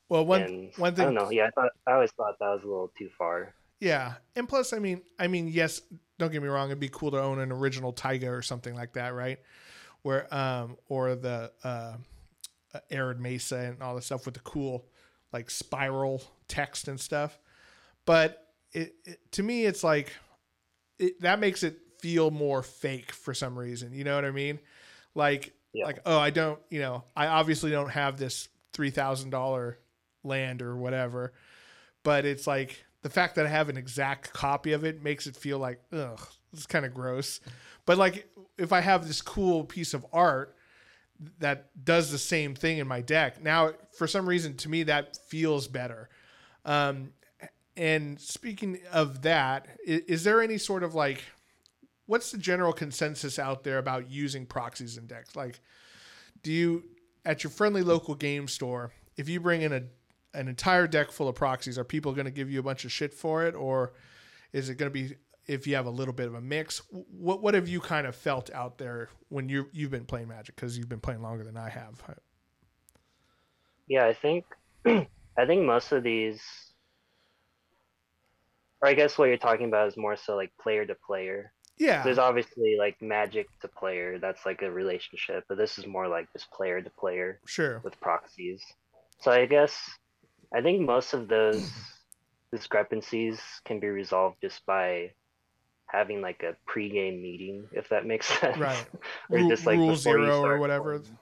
Well, 0.08 0.26
one 0.26 0.42
and 0.42 0.70
one 0.76 0.92
I 0.92 0.96
thing. 0.96 1.04
don't 1.06 1.14
know. 1.14 1.30
Yeah, 1.30 1.46
I 1.46 1.50
thought 1.50 1.70
I 1.86 1.92
always 1.92 2.10
thought 2.12 2.38
that 2.38 2.48
was 2.48 2.62
a 2.62 2.66
little 2.66 2.92
too 2.98 3.08
far. 3.16 3.54
Yeah, 3.80 4.14
and 4.36 4.48
plus, 4.48 4.72
I 4.72 4.78
mean, 4.78 5.02
I 5.18 5.26
mean, 5.26 5.48
yes, 5.48 5.82
don't 6.18 6.30
get 6.32 6.42
me 6.42 6.48
wrong. 6.48 6.68
It'd 6.68 6.78
be 6.80 6.88
cool 6.88 7.10
to 7.10 7.20
own 7.20 7.40
an 7.40 7.50
original 7.52 7.92
Taiga 7.92 8.30
or 8.30 8.42
something 8.42 8.74
like 8.74 8.92
that, 8.94 9.14
right? 9.14 9.38
Where 10.02 10.32
um 10.34 10.76
or 10.88 11.14
the 11.14 11.50
uh, 11.64 11.96
uh, 12.74 12.78
Arid 12.90 13.20
Mesa 13.20 13.56
and 13.56 13.82
all 13.82 13.94
the 13.94 14.02
stuff 14.02 14.26
with 14.26 14.34
the 14.34 14.40
cool 14.40 14.86
like 15.32 15.50
spiral 15.50 16.22
text 16.48 16.88
and 16.88 17.00
stuff. 17.00 17.38
But 18.04 18.46
it, 18.72 18.94
it 19.04 19.32
to 19.32 19.42
me, 19.42 19.64
it's 19.64 19.82
like 19.82 20.12
it, 20.98 21.20
that 21.22 21.40
makes 21.40 21.62
it 21.62 21.78
feel 22.00 22.30
more 22.30 22.62
fake 22.62 23.12
for 23.12 23.32
some 23.34 23.58
reason. 23.58 23.92
You 23.94 24.04
know 24.04 24.14
what 24.14 24.24
I 24.24 24.30
mean? 24.30 24.60
Like 25.14 25.54
Yeah. 25.72 25.86
like 25.86 26.00
oh, 26.06 26.18
I 26.18 26.30
don't, 26.30 26.60
you 26.70 26.80
know, 26.80 27.04
I 27.16 27.26
obviously 27.28 27.70
don't 27.70 27.90
have 27.90 28.18
this 28.18 28.48
three 28.72 28.90
thousand 28.90 29.30
dollar 29.30 29.78
land 30.24 30.62
or 30.62 30.76
whatever 30.76 31.32
but 32.04 32.24
it's 32.24 32.46
like 32.46 32.84
the 33.02 33.10
fact 33.10 33.34
that 33.34 33.46
I 33.46 33.48
have 33.48 33.68
an 33.68 33.76
exact 33.76 34.32
copy 34.32 34.72
of 34.72 34.84
it 34.84 35.02
makes 35.02 35.26
it 35.26 35.36
feel 35.36 35.58
like 35.58 35.80
ugh, 35.92 36.20
is 36.52 36.66
kind 36.66 36.86
of 36.86 36.94
gross. 36.94 37.40
But 37.84 37.98
like 37.98 38.28
if 38.56 38.72
I 38.72 38.80
have 38.80 39.08
this 39.08 39.20
cool 39.20 39.64
piece 39.64 39.92
of 39.92 40.06
art 40.12 40.54
that 41.40 41.84
does 41.84 42.12
the 42.12 42.18
same 42.18 42.54
thing 42.54 42.78
in 42.78 42.86
my 42.86 43.00
deck, 43.00 43.42
now 43.42 43.72
for 43.96 44.06
some 44.06 44.28
reason 44.28 44.56
to 44.58 44.68
me 44.68 44.84
that 44.84 45.18
feels 45.28 45.66
better. 45.66 46.08
Um, 46.64 47.12
and 47.76 48.20
speaking 48.20 48.78
of 48.92 49.22
that, 49.22 49.66
is, 49.84 50.00
is 50.02 50.24
there 50.24 50.40
any 50.40 50.58
sort 50.58 50.82
of 50.82 50.94
like 50.94 51.24
what's 52.06 52.30
the 52.30 52.38
general 52.38 52.72
consensus 52.72 53.38
out 53.38 53.64
there 53.64 53.78
about 53.78 54.10
using 54.10 54.44
proxies 54.44 54.98
in 54.98 55.06
decks? 55.06 55.34
Like, 55.34 55.60
do 56.42 56.52
you 56.52 56.84
at 57.24 57.42
your 57.42 57.50
friendly 57.50 57.82
local 57.82 58.14
game 58.14 58.46
store, 58.46 58.92
if 59.16 59.28
you 59.28 59.40
bring 59.40 59.62
in 59.62 59.72
a 59.72 59.82
an 60.34 60.48
entire 60.48 60.86
deck 60.86 61.10
full 61.10 61.28
of 61.28 61.34
proxies, 61.34 61.78
are 61.78 61.84
people 61.84 62.12
going 62.12 62.26
to 62.26 62.30
give 62.30 62.50
you 62.50 62.60
a 62.60 62.62
bunch 62.62 62.84
of 62.84 62.92
shit 62.92 63.14
for 63.14 63.44
it, 63.44 63.54
or 63.54 63.92
is 64.52 64.68
it 64.68 64.76
going 64.76 64.90
to 64.90 64.92
be 64.92 65.14
if 65.46 65.66
you 65.66 65.74
have 65.76 65.86
a 65.86 65.90
little 65.90 66.14
bit 66.14 66.26
of 66.26 66.34
a 66.34 66.40
mix? 66.40 66.82
What 66.90 67.42
what 67.42 67.54
have 67.54 67.68
you 67.68 67.80
kind 67.80 68.06
of 68.06 68.14
felt 68.14 68.50
out 68.52 68.78
there 68.78 69.08
when 69.28 69.48
you 69.48 69.68
you've 69.72 69.90
been 69.90 70.06
playing 70.06 70.28
Magic 70.28 70.56
because 70.56 70.76
you've 70.76 70.88
been 70.88 71.00
playing 71.00 71.22
longer 71.22 71.44
than 71.44 71.56
I 71.56 71.68
have? 71.68 72.02
Yeah, 73.86 74.06
I 74.06 74.14
think 74.14 74.44
I 74.86 75.46
think 75.46 75.64
most 75.64 75.92
of 75.92 76.02
these 76.02 76.42
or 78.84 78.88
I 78.88 78.92
guess 78.92 79.16
what 79.16 79.28
you're 79.28 79.38
talking 79.38 79.66
about 79.66 79.88
is 79.88 79.96
more 79.96 80.14
so 80.14 80.36
like 80.36 80.52
player 80.60 80.84
to 80.84 80.94
player. 80.94 81.52
Yeah, 81.78 82.02
There's 82.04 82.18
obviously 82.18 82.76
like 82.78 83.00
magic 83.00 83.48
to 83.62 83.68
player, 83.68 84.18
that's 84.18 84.44
like 84.44 84.60
a 84.62 84.70
relationship, 84.70 85.44
but 85.48 85.56
this 85.56 85.78
is 85.78 85.86
more 85.86 86.06
like 86.06 86.30
just 86.32 86.50
player 86.52 86.80
to 86.80 86.90
player 86.90 87.40
sure. 87.46 87.80
with 87.82 87.98
proxies. 88.00 88.62
So 89.20 89.32
I 89.32 89.46
guess 89.46 89.90
I 90.54 90.62
think 90.62 90.80
most 90.80 91.14
of 91.14 91.26
those 91.28 91.68
discrepancies 92.52 93.40
can 93.64 93.80
be 93.80 93.88
resolved 93.88 94.36
just 94.40 94.64
by 94.64 95.10
having 95.86 96.20
like 96.20 96.42
a 96.44 96.56
pregame 96.70 97.20
meeting, 97.20 97.66
if 97.72 97.88
that 97.88 98.06
makes 98.06 98.26
sense. 98.40 98.56
Right. 98.56 98.86
or 99.30 99.38
Rule, 99.38 99.48
just 99.48 99.66
like 99.66 99.78
rule 99.78 99.96
zero 99.96 100.42
or 100.44 100.58
whatever. 100.58 101.00
playing. 101.00 101.18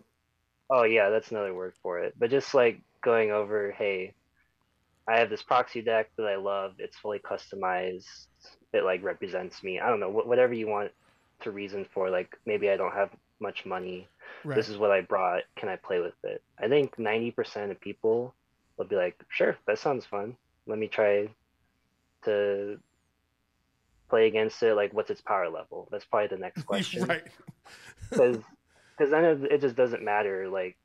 Oh 0.70 0.84
yeah, 0.84 1.10
that's 1.10 1.30
another 1.30 1.54
word 1.54 1.74
for 1.82 2.00
it. 2.00 2.14
But 2.18 2.30
just 2.30 2.54
like 2.54 2.80
going 3.02 3.30
over, 3.30 3.72
hey, 3.72 4.14
I 5.08 5.18
have 5.18 5.30
this 5.30 5.42
proxy 5.42 5.82
deck 5.82 6.10
that 6.16 6.26
I 6.26 6.36
love. 6.36 6.74
It's 6.78 6.96
fully 6.96 7.18
customized. 7.18 8.26
It 8.72 8.84
like 8.84 9.02
represents 9.02 9.62
me. 9.62 9.80
I 9.80 9.88
don't 9.88 10.00
know, 10.00 10.10
whatever 10.10 10.52
you 10.52 10.68
want 10.68 10.90
to 11.40 11.50
reason 11.50 11.86
for. 11.92 12.10
Like 12.10 12.36
maybe 12.46 12.68
I 12.70 12.76
don't 12.76 12.94
have 12.94 13.10
much 13.40 13.66
money. 13.66 14.08
Right. 14.44 14.56
This 14.56 14.68
is 14.68 14.78
what 14.78 14.90
I 14.90 15.00
brought. 15.00 15.42
Can 15.56 15.68
I 15.68 15.76
play 15.76 16.00
with 16.00 16.14
it? 16.22 16.42
I 16.62 16.68
think 16.68 16.98
ninety 16.98 17.30
percent 17.30 17.70
of 17.70 17.80
people 17.80 18.34
will 18.76 18.86
be 18.86 18.96
like, 18.96 19.22
sure, 19.28 19.56
that 19.66 19.78
sounds 19.78 20.06
fun. 20.06 20.36
Let 20.66 20.78
me 20.78 20.88
try 20.88 21.28
to 22.24 22.78
play 24.08 24.26
against 24.26 24.62
it. 24.62 24.74
Like, 24.74 24.92
what's 24.92 25.10
its 25.10 25.20
power 25.20 25.48
level? 25.48 25.88
That's 25.90 26.04
probably 26.04 26.28
the 26.28 26.40
next 26.40 26.62
question 26.66 27.04
right. 27.04 27.26
because 28.10 28.38
because 28.96 29.10
then 29.10 29.24
it, 29.24 29.52
it 29.52 29.60
just 29.60 29.76
doesn't 29.76 30.02
matter 30.02 30.48
like 30.48 30.76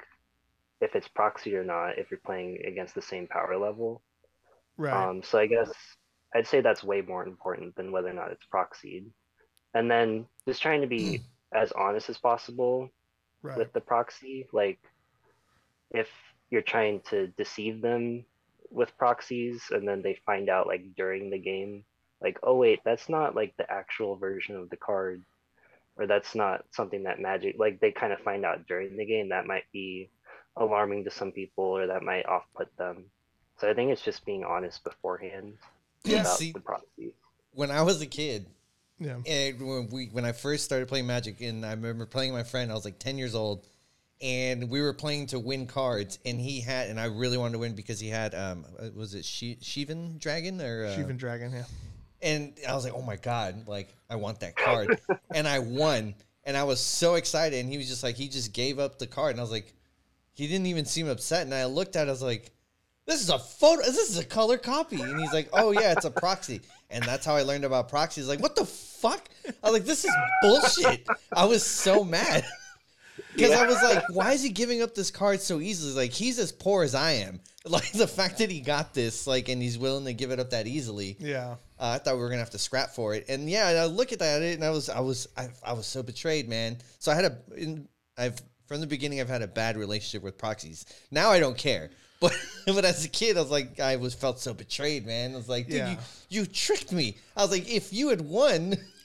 if 0.81 0.95
it's 0.95 1.07
proxy 1.07 1.55
or 1.55 1.63
not 1.63 1.97
if 1.97 2.09
you're 2.09 2.19
playing 2.25 2.59
against 2.65 2.95
the 2.95 3.01
same 3.01 3.27
power 3.27 3.57
level 3.57 4.01
Right. 4.79 4.93
um 4.93 5.23
so 5.23 5.39
i 5.39 5.47
guess 5.47 5.71
i'd 6.35 6.45
say 6.45 6.61
that's 6.61 6.83
way 6.83 7.01
more 7.01 7.25
important 7.25 7.75
than 7.75 7.91
whether 7.91 8.09
or 8.09 8.13
not 8.13 8.31
it's 8.31 8.45
proxied 8.53 9.05
and 9.73 9.89
then 9.89 10.27
just 10.47 10.61
trying 10.61 10.81
to 10.81 10.87
be 10.87 11.23
as 11.53 11.71
honest 11.71 12.09
as 12.09 12.17
possible 12.19 12.89
right. 13.41 13.57
with 13.57 13.73
the 13.73 13.81
proxy 13.81 14.45
like 14.53 14.79
if 15.91 16.07
you're 16.49 16.61
trying 16.61 17.01
to 17.09 17.27
deceive 17.37 17.81
them 17.81 18.23
with 18.71 18.95
proxies 18.97 19.63
and 19.71 19.87
then 19.87 20.01
they 20.01 20.19
find 20.25 20.49
out 20.49 20.67
like 20.67 20.95
during 20.95 21.29
the 21.29 21.37
game 21.37 21.83
like 22.21 22.37
oh 22.43 22.55
wait 22.55 22.79
that's 22.83 23.07
not 23.09 23.35
like 23.35 23.55
the 23.57 23.71
actual 23.71 24.15
version 24.15 24.55
of 24.55 24.69
the 24.69 24.75
card 24.77 25.21
or 25.97 26.05
that's 26.05 26.35
not 26.35 26.63
something 26.71 27.03
that 27.03 27.19
magic 27.19 27.55
like 27.57 27.79
they 27.79 27.91
kind 27.91 28.11
of 28.13 28.19
find 28.19 28.45
out 28.45 28.67
during 28.67 28.95
the 28.97 29.05
game. 29.05 29.29
That 29.29 29.47
might 29.47 29.63
be 29.73 30.09
alarming 30.55 31.03
to 31.05 31.11
some 31.11 31.31
people 31.31 31.63
or 31.63 31.87
that 31.87 32.03
might 32.03 32.25
off 32.27 32.43
put 32.55 32.75
them. 32.77 33.05
So 33.59 33.67
i 33.69 33.73
think 33.73 33.91
it's 33.91 34.03
just 34.03 34.23
being 34.25 34.43
honest 34.43 34.83
beforehand 34.83 35.53
Yeah, 36.03 36.21
about 36.21 36.37
see- 36.37 36.51
the 36.51 36.59
proxies. 36.59 37.13
When 37.53 37.71
I 37.71 37.81
was 37.81 37.99
a 38.01 38.05
kid, 38.05 38.45
Yeah. 38.99 39.17
and 39.25 39.59
when 39.67 39.89
we 39.89 40.07
when 40.07 40.25
I 40.25 40.31
first 40.33 40.65
started 40.65 40.87
playing 40.87 41.07
Magic, 41.07 41.41
and 41.41 41.65
I 41.65 41.71
remember 41.71 42.05
playing 42.05 42.33
with 42.33 42.45
my 42.45 42.49
friend, 42.49 42.69
I 42.71 42.75
was 42.75 42.85
like 42.85 42.99
ten 42.99 43.17
years 43.17 43.33
old, 43.33 43.65
and 44.21 44.69
we 44.69 44.81
were 44.81 44.93
playing 44.93 45.27
to 45.27 45.39
win 45.39 45.67
cards, 45.67 46.17
and 46.25 46.39
he 46.39 46.59
had, 46.59 46.89
and 46.89 46.99
I 46.99 47.05
really 47.05 47.37
wanted 47.37 47.53
to 47.53 47.59
win 47.59 47.75
because 47.75 47.99
he 47.99 48.09
had, 48.09 48.33
um, 48.33 48.65
uh, 48.79 48.87
was 48.95 49.13
it 49.13 49.23
She- 49.25 49.57
Shivan 49.61 50.19
Dragon 50.19 50.59
or 50.59 50.85
uh, 50.85 50.89
Shivan 50.89 51.17
Dragon, 51.17 51.51
yeah. 51.51 51.63
and 52.21 52.53
I 52.67 52.73
was 52.73 52.83
like, 52.83 52.93
oh 52.95 53.01
my 53.01 53.15
god, 53.15 53.67
like 53.67 53.93
I 54.09 54.15
want 54.15 54.39
that 54.39 54.55
card, 54.55 54.99
and 55.33 55.47
I 55.47 55.59
won, 55.59 56.15
and 56.45 56.57
I 56.57 56.63
was 56.63 56.79
so 56.79 57.15
excited, 57.15 57.59
and 57.59 57.69
he 57.69 57.77
was 57.77 57.87
just 57.87 58.01
like, 58.03 58.15
he 58.15 58.27
just 58.27 58.53
gave 58.53 58.79
up 58.79 58.97
the 58.97 59.07
card, 59.07 59.31
and 59.31 59.39
I 59.39 59.43
was 59.43 59.51
like, 59.51 59.73
he 60.33 60.47
didn't 60.47 60.67
even 60.67 60.85
seem 60.85 61.07
upset, 61.07 61.43
and 61.43 61.53
I 61.53 61.65
looked 61.65 61.95
at, 61.95 62.07
it, 62.07 62.09
I 62.09 62.11
was 62.11 62.21
like. 62.23 62.51
This 63.05 63.21
is 63.21 63.29
a 63.29 63.39
photo. 63.39 63.83
This 63.83 64.09
is 64.09 64.17
a 64.17 64.25
color 64.25 64.57
copy, 64.57 64.99
and 64.99 65.17
he's 65.17 65.31
like, 65.31 65.47
"Oh 65.53 65.71
yeah, 65.71 65.93
it's 65.93 66.03
a 66.03 66.11
proxy." 66.11 66.59
And 66.89 67.01
that's 67.05 67.25
how 67.25 67.37
I 67.37 67.43
learned 67.43 67.63
about 67.63 67.87
proxies. 67.87 68.27
Like, 68.27 68.41
what 68.41 68.53
the 68.53 68.65
fuck? 68.65 69.29
I 69.63 69.69
was 69.69 69.71
like, 69.71 69.85
"This 69.85 70.03
is 70.03 70.11
bullshit." 70.41 71.07
I 71.31 71.45
was 71.45 71.65
so 71.65 72.03
mad 72.03 72.43
because 73.37 73.51
I 73.53 73.65
was 73.67 73.81
like, 73.81 74.03
"Why 74.09 74.33
is 74.33 74.43
he 74.43 74.49
giving 74.49 74.81
up 74.81 74.93
this 74.95 75.11
card 75.11 75.39
so 75.41 75.61
easily? 75.61 75.93
Like, 75.93 76.11
he's 76.11 76.37
as 76.39 76.51
poor 76.51 76.83
as 76.83 76.93
I 76.95 77.11
am. 77.13 77.39
Like, 77.67 77.91
the 77.91 78.07
fact 78.07 78.37
that 78.37 78.49
he 78.49 78.61
got 78.61 78.93
this, 78.93 79.27
like, 79.27 79.49
and 79.49 79.61
he's 79.61 79.77
willing 79.77 80.05
to 80.05 80.13
give 80.13 80.31
it 80.31 80.39
up 80.39 80.51
that 80.51 80.67
easily." 80.67 81.17
Yeah. 81.19 81.55
Uh, 81.79 81.89
I 81.95 81.97
thought 81.97 82.15
we 82.15 82.21
were 82.21 82.29
gonna 82.29 82.39
have 82.39 82.49
to 82.51 82.57
scrap 82.59 82.91
for 82.91 83.13
it, 83.13 83.25
and 83.29 83.49
yeah, 83.49 83.67
and 83.69 83.77
I 83.77 83.85
look 83.85 84.13
at 84.13 84.19
that, 84.19 84.41
and 84.41 84.63
I 84.63 84.69
was, 84.69 84.87
I 84.89 85.01
was, 85.01 85.27
I, 85.37 85.49
I 85.63 85.73
was 85.73 85.85
so 85.85 86.01
betrayed, 86.01 86.47
man. 86.47 86.77
So 86.99 87.11
I 87.11 87.15
had 87.15 87.25
a, 87.25 87.37
in, 87.57 87.87
I've 88.17 88.39
from 88.67 88.79
the 88.81 88.87
beginning, 88.87 89.19
I've 89.21 89.27
had 89.29 89.41
a 89.41 89.47
bad 89.47 89.75
relationship 89.77 90.23
with 90.23 90.37
proxies. 90.37 90.85
Now 91.11 91.29
I 91.29 91.39
don't 91.41 91.57
care, 91.57 91.89
but 92.21 92.33
but 92.65 92.85
as 92.85 93.03
a 93.05 93.09
kid, 93.09 93.35
I 93.37 93.41
was 93.41 93.51
like, 93.51 93.79
I 93.81 93.97
was 93.97 94.13
felt 94.13 94.39
so 94.39 94.53
betrayed, 94.53 95.05
man. 95.05 95.33
I 95.33 95.35
was 95.35 95.49
like, 95.49 95.65
dude, 95.67 95.75
Yeah. 95.75 95.91
you, 96.29 96.41
you 96.41 96.45
tricked 96.45 96.93
me. 96.93 97.17
I 97.35 97.41
was 97.41 97.51
like, 97.51 97.69
if 97.69 97.91
you 97.93 98.07
had 98.09 98.21
won, 98.21 98.75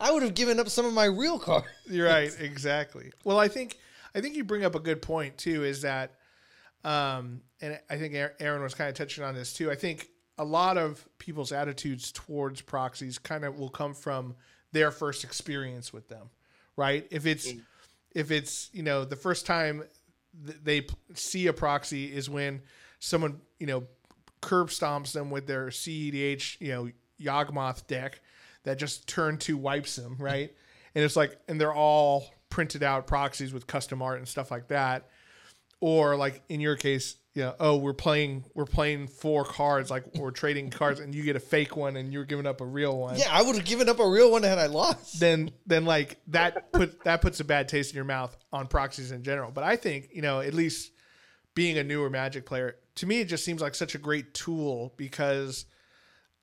I 0.00 0.12
would 0.12 0.22
have 0.22 0.34
given 0.34 0.58
up 0.60 0.68
some 0.68 0.86
of 0.86 0.92
my 0.92 1.04
real 1.06 1.38
cards. 1.38 1.66
You're 1.86 2.06
right, 2.06 2.34
exactly. 2.38 3.12
Well, 3.24 3.38
I 3.38 3.48
think 3.48 3.78
I 4.14 4.20
think 4.20 4.36
you 4.36 4.44
bring 4.44 4.64
up 4.64 4.74
a 4.74 4.80
good 4.80 5.02
point 5.02 5.36
too. 5.38 5.64
Is 5.64 5.82
that, 5.82 6.12
um, 6.84 7.42
and 7.60 7.78
I 7.88 7.96
think 7.96 8.14
Aaron- 8.40 8.62
was 8.62 8.74
kind 8.74 8.88
of 8.88 8.94
touching 8.96 9.24
on 9.24 9.34
this 9.34 9.52
too. 9.52 9.70
I 9.70 9.74
think 9.74 10.08
a 10.38 10.44
lot 10.44 10.78
of 10.78 11.06
people's 11.18 11.52
attitudes 11.52 12.12
towards 12.12 12.60
proxies 12.62 13.18
kind 13.18 13.44
of 13.44 13.58
will 13.58 13.68
come 13.68 13.94
from 13.94 14.34
their 14.72 14.90
first 14.90 15.24
experience 15.24 15.92
with 15.92 16.08
them, 16.08 16.30
right? 16.76 17.06
If 17.10 17.26
it's 17.26 17.52
if 18.14 18.30
it's 18.30 18.70
you 18.72 18.82
know 18.82 19.04
the 19.04 19.16
first 19.16 19.46
time 19.46 19.84
th- 20.46 20.58
they 20.62 20.86
see 21.14 21.46
a 21.46 21.52
proxy 21.52 22.06
is 22.06 22.30
when 22.30 22.62
someone 22.98 23.40
you 23.58 23.66
know 23.66 23.84
curb 24.40 24.68
stomps 24.68 25.12
them 25.12 25.30
with 25.30 25.46
their 25.46 25.66
CEDH 25.66 26.60
you 26.60 26.68
know 26.68 26.90
Yawgmoth 27.20 27.86
deck 27.86 28.20
that 28.64 28.78
just 28.78 29.08
turn 29.08 29.38
two 29.38 29.56
wipes 29.56 29.96
them 29.96 30.16
right, 30.18 30.52
and 30.94 31.04
it's 31.04 31.16
like 31.16 31.38
and 31.48 31.60
they're 31.60 31.74
all 31.74 32.26
printed 32.48 32.82
out 32.82 33.06
proxies 33.06 33.52
with 33.52 33.66
custom 33.66 34.02
art 34.02 34.18
and 34.18 34.28
stuff 34.28 34.50
like 34.50 34.68
that, 34.68 35.08
or 35.80 36.16
like 36.16 36.42
in 36.48 36.60
your 36.60 36.76
case. 36.76 37.16
You 37.32 37.42
know, 37.42 37.54
oh, 37.60 37.76
we're 37.76 37.94
playing, 37.94 38.44
we're 38.54 38.64
playing 38.64 39.06
four 39.06 39.44
cards, 39.44 39.88
like 39.88 40.04
we're 40.16 40.32
trading 40.32 40.68
cards, 40.70 40.98
and 40.98 41.14
you 41.14 41.22
get 41.22 41.36
a 41.36 41.40
fake 41.40 41.76
one, 41.76 41.94
and 41.94 42.12
you're 42.12 42.24
giving 42.24 42.44
up 42.44 42.60
a 42.60 42.66
real 42.66 42.98
one 42.98 43.16
Yeah, 43.16 43.28
I 43.30 43.42
would 43.42 43.54
have 43.54 43.64
given 43.64 43.88
up 43.88 44.00
a 44.00 44.08
real 44.08 44.32
one 44.32 44.42
had 44.42 44.58
I 44.58 44.66
lost. 44.66 45.20
then 45.20 45.52
then 45.64 45.84
like 45.84 46.20
that 46.26 46.72
put 46.72 47.04
that 47.04 47.22
puts 47.22 47.38
a 47.38 47.44
bad 47.44 47.68
taste 47.68 47.92
in 47.92 47.94
your 47.94 48.04
mouth 48.04 48.36
on 48.52 48.66
proxies 48.66 49.12
in 49.12 49.22
general. 49.22 49.52
But 49.52 49.62
I 49.62 49.76
think 49.76 50.08
you 50.12 50.22
know 50.22 50.40
at 50.40 50.54
least 50.54 50.90
being 51.54 51.78
a 51.78 51.84
newer 51.84 52.10
Magic 52.10 52.46
player, 52.46 52.74
to 52.96 53.06
me 53.06 53.20
it 53.20 53.26
just 53.26 53.44
seems 53.44 53.62
like 53.62 53.76
such 53.76 53.94
a 53.94 53.98
great 53.98 54.34
tool 54.34 54.92
because 54.96 55.66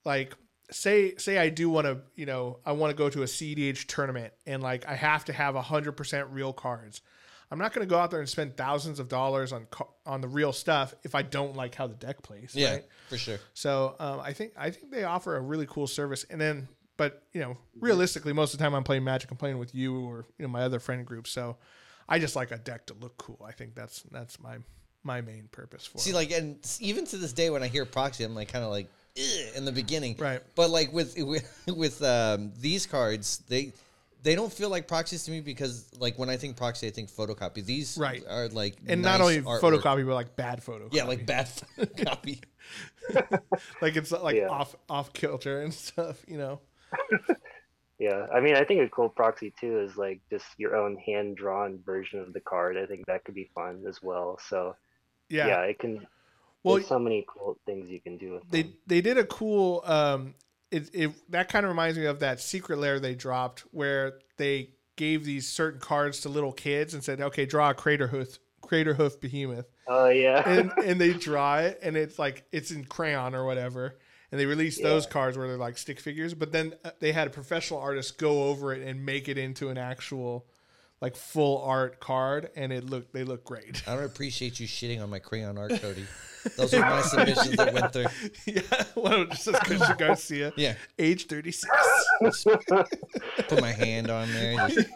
like 0.06 0.34
say 0.70 1.14
say 1.16 1.38
I 1.38 1.48
do 1.48 1.70
want 1.70 1.86
to 1.86 1.98
you 2.14 2.26
know 2.26 2.58
I 2.64 2.72
want 2.72 2.90
to 2.90 2.96
go 2.96 3.08
to 3.08 3.22
a 3.22 3.26
CDH 3.26 3.86
tournament 3.86 4.32
and 4.46 4.62
like 4.62 4.86
I 4.86 4.94
have 4.94 5.24
to 5.26 5.32
have 5.32 5.54
hundred 5.56 5.92
percent 5.92 6.28
real 6.30 6.52
cards. 6.52 7.00
I'm 7.50 7.58
not 7.58 7.72
going 7.72 7.86
to 7.86 7.90
go 7.90 7.98
out 7.98 8.10
there 8.10 8.20
and 8.20 8.28
spend 8.28 8.56
thousands 8.58 9.00
of 9.00 9.08
dollars 9.08 9.52
on 9.52 9.66
on 10.04 10.20
the 10.20 10.28
real 10.28 10.52
stuff 10.52 10.94
if 11.02 11.14
I 11.14 11.22
don't 11.22 11.56
like 11.56 11.74
how 11.74 11.86
the 11.86 11.94
deck 11.94 12.22
plays. 12.22 12.52
Yeah, 12.54 12.72
right? 12.72 12.84
for 13.08 13.16
sure. 13.16 13.38
So 13.54 13.96
um, 13.98 14.20
I 14.20 14.32
think 14.32 14.52
I 14.56 14.70
think 14.70 14.90
they 14.90 15.04
offer 15.04 15.36
a 15.36 15.40
really 15.40 15.66
cool 15.66 15.86
service. 15.86 16.24
And 16.28 16.38
then, 16.40 16.68
but 16.98 17.22
you 17.32 17.40
know, 17.40 17.56
realistically, 17.80 18.34
most 18.34 18.52
of 18.52 18.58
the 18.58 18.64
time 18.64 18.74
I'm 18.74 18.84
playing 18.84 19.04
Magic, 19.04 19.30
I'm 19.30 19.38
playing 19.38 19.58
with 19.58 19.74
you 19.74 19.98
or 19.98 20.26
you 20.38 20.44
know 20.44 20.48
my 20.48 20.62
other 20.62 20.78
friend 20.78 21.06
group. 21.06 21.26
So 21.26 21.56
I 22.06 22.18
just 22.18 22.36
like 22.36 22.50
a 22.50 22.58
deck 22.58 22.86
to 22.86 22.94
look 22.94 23.16
cool. 23.16 23.42
I 23.46 23.52
think 23.52 23.74
that's 23.74 24.02
that's 24.10 24.38
my 24.40 24.58
my 25.02 25.20
main 25.20 25.48
purpose 25.50 25.86
for 25.86 25.98
See, 25.98 26.10
it. 26.10 26.14
like, 26.14 26.30
and 26.32 26.58
even 26.80 27.06
to 27.06 27.16
this 27.16 27.32
day, 27.32 27.50
when 27.50 27.62
I 27.62 27.68
hear 27.68 27.84
proxy, 27.84 28.24
I'm 28.24 28.34
like, 28.34 28.52
kind 28.52 28.64
of 28.64 28.70
like, 28.70 28.88
in 29.56 29.64
the 29.64 29.72
beginning, 29.72 30.16
Right. 30.18 30.40
But 30.54 30.70
like 30.70 30.92
with 30.92 31.16
with, 31.18 31.62
with 31.76 32.02
um, 32.02 32.52
these 32.60 32.86
cards, 32.86 33.38
they 33.48 33.72
they 34.22 34.34
don't 34.34 34.52
feel 34.52 34.68
like 34.68 34.88
proxies 34.88 35.24
to 35.24 35.30
me 35.30 35.40
because, 35.40 35.86
like, 35.96 36.18
when 36.18 36.28
I 36.28 36.36
think 36.36 36.56
proxy, 36.56 36.88
I 36.88 36.90
think 36.90 37.08
photocopy. 37.08 37.64
These 37.64 37.96
Right. 37.96 38.24
are 38.28 38.48
like, 38.48 38.74
and 38.88 39.00
not 39.00 39.20
only 39.20 39.40
artwork. 39.40 39.60
photocopy, 39.60 40.04
but 40.04 40.14
like 40.14 40.34
bad 40.34 40.60
photocopy. 40.60 40.92
yeah, 40.94 41.04
like 41.04 41.24
bad 41.24 41.46
photocopy. 41.78 42.42
like 43.80 43.96
it's 43.96 44.10
like 44.10 44.36
Yeah. 44.36 44.48
off 44.48 44.74
off 44.88 45.12
kilter 45.12 45.60
and 45.62 45.72
stuff. 45.72 46.22
You 46.26 46.38
know. 46.38 46.60
Yeah, 48.00 48.26
I 48.32 48.38
mean, 48.38 48.54
I 48.54 48.62
think 48.62 48.80
a 48.80 48.88
cool 48.88 49.08
proxy 49.08 49.52
too 49.60 49.80
is 49.80 49.96
like 49.96 50.20
just 50.30 50.46
your 50.56 50.76
own 50.76 50.96
hand 50.98 51.36
drawn 51.36 51.80
version 51.84 52.20
of 52.20 52.32
the 52.32 52.38
card. 52.40 52.76
I 52.76 52.86
think 52.86 53.06
that 53.06 53.24
could 53.24 53.34
be 53.34 53.50
fun 53.56 53.82
as 53.88 54.00
well. 54.00 54.38
So 54.48 54.76
Yeah. 55.28 55.48
yeah, 55.48 55.60
it 55.62 55.80
can. 55.80 56.06
Well, 56.62 56.76
there's 56.76 56.88
so 56.88 56.98
many 56.98 57.24
cool 57.28 57.58
things 57.66 57.88
you 57.88 58.00
can 58.00 58.16
do 58.16 58.34
with 58.34 58.50
they 58.50 58.62
them. 58.62 58.74
they 58.86 59.00
did 59.00 59.18
a 59.18 59.24
cool 59.24 59.82
um 59.86 60.34
it, 60.70 60.90
it 60.92 61.30
that 61.30 61.48
kind 61.48 61.64
of 61.64 61.70
reminds 61.70 61.98
me 61.98 62.04
of 62.06 62.20
that 62.20 62.40
secret 62.40 62.78
layer 62.78 62.98
they 62.98 63.14
dropped 63.14 63.60
where 63.70 64.18
they 64.36 64.70
gave 64.96 65.24
these 65.24 65.48
certain 65.48 65.80
cards 65.80 66.20
to 66.20 66.28
little 66.28 66.52
kids 66.52 66.94
and 66.94 67.02
said 67.02 67.20
okay 67.20 67.46
draw 67.46 67.70
a 67.70 67.74
Craterhoof 67.74 68.38
crater 68.60 68.94
hoof 68.94 69.20
behemoth. 69.20 69.66
Oh 69.86 70.08
yeah, 70.08 70.48
and 70.48 70.72
and 70.84 71.00
they 71.00 71.12
draw 71.12 71.58
it 71.58 71.78
and 71.82 71.96
it's 71.96 72.18
like 72.18 72.44
it's 72.52 72.70
in 72.70 72.84
crayon 72.84 73.34
or 73.34 73.44
whatever. 73.44 73.98
And 74.30 74.38
they 74.38 74.44
released 74.44 74.82
those 74.82 75.06
cards 75.06 75.38
where 75.38 75.48
they're 75.48 75.56
like 75.56 75.78
stick 75.78 75.98
figures 75.98 76.34
but 76.34 76.52
then 76.52 76.74
uh, 76.84 76.90
they 77.00 77.12
had 77.12 77.26
a 77.26 77.30
professional 77.30 77.80
artist 77.80 78.18
go 78.18 78.44
over 78.50 78.74
it 78.74 78.86
and 78.86 79.06
make 79.06 79.26
it 79.26 79.38
into 79.38 79.70
an 79.70 79.78
actual 79.78 80.46
like 81.00 81.16
full 81.16 81.62
art 81.62 82.00
card 82.00 82.50
and 82.56 82.72
it 82.72 82.84
looked 82.84 83.12
they 83.12 83.24
look 83.24 83.44
great 83.44 83.82
I 83.86 83.94
don't 83.94 84.04
appreciate 84.04 84.58
you 84.60 84.66
shitting 84.66 85.02
on 85.02 85.10
my 85.10 85.18
crayon 85.18 85.56
art, 85.58 85.80
Cody. 85.80 86.06
Those 86.56 86.72
are 86.74 86.80
my 86.80 87.02
submissions 87.02 87.56
that 87.56 87.74
went 87.74 87.92
through. 87.92 88.06
yeah 88.46 88.60
one 88.94 89.12
of 89.12 89.18
them 89.20 89.30
just 89.30 89.44
says 89.44 89.58
Christian 89.60 89.96
Garcia 89.96 90.52
Yeah, 90.56 90.74
age 90.98 91.26
36 91.26 91.68
put 93.48 93.60
my 93.60 93.72
hand 93.72 94.10
on 94.10 94.30
there. 94.32 94.68
just- 94.68 94.88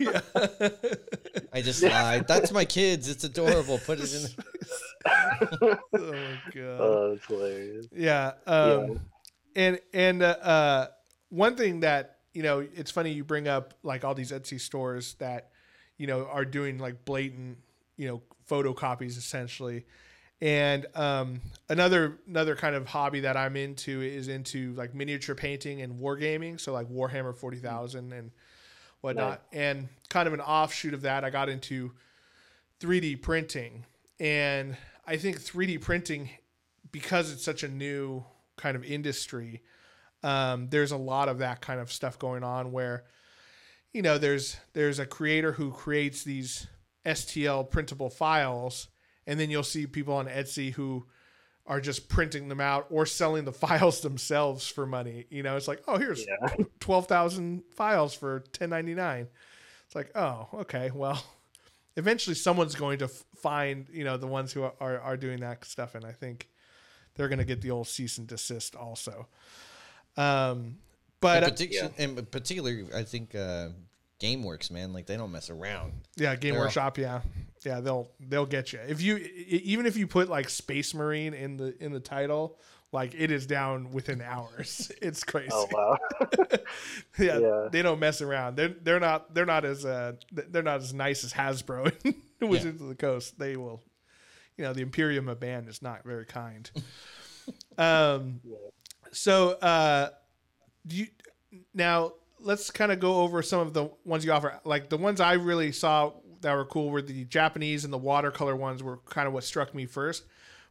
I 1.52 1.60
just 1.62 1.82
lied. 1.82 2.26
That's 2.26 2.50
my 2.52 2.64
kids. 2.64 3.08
It's 3.08 3.24
adorable. 3.24 3.78
Put 3.78 4.00
it 4.00 4.12
in. 4.14 4.26
oh 5.06 5.78
my 5.92 6.38
god. 6.54 6.80
oh, 6.80 7.10
that's 7.10 7.26
hilarious. 7.26 7.86
yeah. 7.94 8.32
Um, 8.46 9.00
and 9.54 9.78
and 9.92 10.22
uh, 10.22 10.26
uh, 10.42 10.86
one 11.28 11.56
thing 11.56 11.80
that 11.80 12.18
you 12.32 12.42
know, 12.42 12.60
it's 12.74 12.90
funny 12.90 13.12
you 13.12 13.24
bring 13.24 13.46
up 13.48 13.74
like 13.82 14.04
all 14.04 14.14
these 14.14 14.32
Etsy 14.32 14.58
stores 14.60 15.14
that 15.18 15.50
you 15.98 16.06
know 16.06 16.26
are 16.26 16.44
doing 16.44 16.78
like 16.78 17.04
blatant 17.04 17.58
you 17.96 18.08
know 18.08 18.22
photocopies 18.48 19.16
essentially. 19.16 19.84
And 20.40 20.86
um, 20.96 21.40
another 21.68 22.18
another 22.26 22.56
kind 22.56 22.74
of 22.74 22.86
hobby 22.88 23.20
that 23.20 23.36
I'm 23.36 23.56
into 23.56 24.02
is 24.02 24.26
into 24.26 24.72
like 24.72 24.92
miniature 24.94 25.36
painting 25.36 25.82
and 25.82 26.00
wargaming, 26.00 26.58
so 26.58 26.72
like 26.72 26.88
Warhammer 26.88 27.36
forty 27.36 27.58
thousand 27.58 28.12
and 28.12 28.32
whatnot. 29.02 29.42
And 29.52 29.88
kind 30.08 30.26
of 30.26 30.32
an 30.32 30.40
offshoot 30.40 30.94
of 30.94 31.02
that, 31.02 31.24
I 31.24 31.30
got 31.30 31.48
into 31.48 31.92
3D 32.80 33.20
printing. 33.20 33.84
And 34.18 34.76
I 35.06 35.16
think 35.16 35.40
3D 35.40 35.80
printing, 35.80 36.30
because 36.90 37.30
it's 37.30 37.44
such 37.44 37.62
a 37.62 37.68
new 37.68 38.24
kind 38.56 38.76
of 38.76 38.84
industry, 38.84 39.62
um, 40.22 40.68
there's 40.70 40.92
a 40.92 40.96
lot 40.96 41.28
of 41.28 41.38
that 41.38 41.60
kind 41.60 41.80
of 41.80 41.92
stuff 41.92 42.18
going 42.18 42.44
on 42.44 42.72
where, 42.72 43.04
you 43.92 44.02
know, 44.02 44.18
there's 44.18 44.56
there's 44.72 44.98
a 44.98 45.06
creator 45.06 45.52
who 45.52 45.70
creates 45.70 46.24
these 46.24 46.66
STL 47.04 47.68
printable 47.70 48.10
files, 48.10 48.88
and 49.26 49.38
then 49.38 49.50
you'll 49.50 49.62
see 49.62 49.86
people 49.86 50.14
on 50.14 50.26
Etsy 50.26 50.72
who 50.72 51.06
are 51.66 51.80
just 51.80 52.08
printing 52.08 52.48
them 52.48 52.60
out 52.60 52.86
or 52.90 53.06
selling 53.06 53.44
the 53.44 53.52
files 53.64 54.00
themselves 54.00 54.66
for 54.68 54.86
money. 54.86 55.26
You 55.30 55.42
know, 55.42 55.56
it's 55.56 55.68
like, 55.68 55.82
oh, 55.86 55.98
here's 55.98 56.26
Yeah. 56.26 56.54
twelve 56.80 57.06
thousand 57.06 57.62
files 57.74 58.14
for 58.14 58.40
ten 58.52 58.70
ninety 58.70 58.94
nine. 58.94 59.28
It's 59.86 59.94
like, 59.94 60.10
oh, 60.16 60.48
okay, 60.54 60.90
well, 60.94 61.22
eventually 61.96 62.34
someone's 62.34 62.74
going 62.74 62.98
to 62.98 63.08
find 63.08 63.86
you 63.92 64.04
know 64.04 64.16
the 64.16 64.26
ones 64.26 64.52
who 64.52 64.62
are, 64.62 64.74
are, 64.80 64.98
are 65.00 65.16
doing 65.16 65.40
that 65.40 65.64
stuff, 65.64 65.94
and 65.94 66.04
I 66.04 66.12
think 66.12 66.48
they're 67.14 67.28
going 67.28 67.38
to 67.40 67.44
get 67.44 67.60
the 67.60 67.70
old 67.70 67.88
cease 67.88 68.16
and 68.16 68.26
desist 68.26 68.74
also. 68.74 69.28
Um, 70.16 70.76
but 71.22 71.42
in, 71.42 71.44
uh, 71.44 71.52
partic- 71.88 71.98
in 72.18 72.26
particular, 72.26 72.84
I 72.94 73.02
think 73.04 73.34
uh, 73.34 73.68
GameWorks, 74.20 74.70
man, 74.70 74.92
like 74.92 75.06
they 75.06 75.16
don't 75.16 75.32
mess 75.32 75.48
around. 75.48 75.92
yeah, 76.16 76.36
Game 76.36 76.52
they're 76.52 76.60
all- 76.60 76.66
Workshop, 76.66 76.98
yeah, 76.98 77.22
yeah, 77.64 77.80
they'll 77.80 78.10
they'll 78.20 78.44
get 78.46 78.72
you 78.74 78.80
if 78.86 79.00
you 79.00 79.16
even 79.16 79.86
if 79.86 79.96
you 79.96 80.06
put 80.06 80.28
like 80.28 80.48
Space 80.50 80.92
Marine 80.94 81.32
in 81.34 81.56
the 81.56 81.74
in 81.82 81.92
the 81.92 82.00
title. 82.00 82.58
Like 82.94 83.14
it 83.16 83.30
is 83.30 83.46
down 83.46 83.90
within 83.92 84.20
hours. 84.20 84.92
It's 85.00 85.24
crazy. 85.24 85.48
Oh 85.50 85.66
wow. 85.72 85.96
yeah, 87.18 87.38
Yeah. 87.38 87.68
they 87.72 87.80
don't 87.80 87.98
mess 87.98 88.20
around. 88.20 88.56
They're 88.56 88.74
they're 88.82 89.00
not 89.00 89.32
they're 89.32 89.46
not 89.46 89.64
as 89.64 89.86
uh 89.86 90.12
they're 90.30 90.62
not 90.62 90.82
as 90.82 90.92
nice 90.92 91.24
as 91.24 91.32
Hasbro 91.32 91.90
in 92.42 92.48
Wizards 92.50 92.82
of 92.82 92.88
the 92.88 92.94
Coast. 92.94 93.38
They 93.38 93.56
will, 93.56 93.82
you 94.58 94.64
know, 94.64 94.74
the 94.74 94.82
Imperium 94.82 95.30
of 95.30 95.40
Man 95.40 95.68
is 95.68 95.80
not 95.80 96.04
very 96.04 96.26
kind. 96.26 96.70
um, 97.78 98.40
so 99.12 99.52
uh, 99.52 100.10
do 100.86 100.96
you 100.96 101.06
now? 101.74 102.12
Let's 102.40 102.70
kind 102.72 102.90
of 102.90 102.98
go 102.98 103.20
over 103.22 103.40
some 103.40 103.60
of 103.60 103.72
the 103.72 103.88
ones 104.04 104.24
you 104.24 104.32
offer. 104.32 104.60
Like 104.64 104.88
the 104.88 104.96
ones 104.96 105.20
I 105.20 105.34
really 105.34 105.70
saw 105.70 106.12
that 106.40 106.52
were 106.54 106.64
cool 106.64 106.90
were 106.90 107.02
the 107.02 107.24
Japanese 107.24 107.84
and 107.84 107.92
the 107.92 107.98
watercolor 107.98 108.56
ones 108.56 108.82
were 108.82 108.98
kind 109.08 109.28
of 109.28 109.32
what 109.32 109.44
struck 109.44 109.74
me 109.74 109.86
first. 109.86 110.24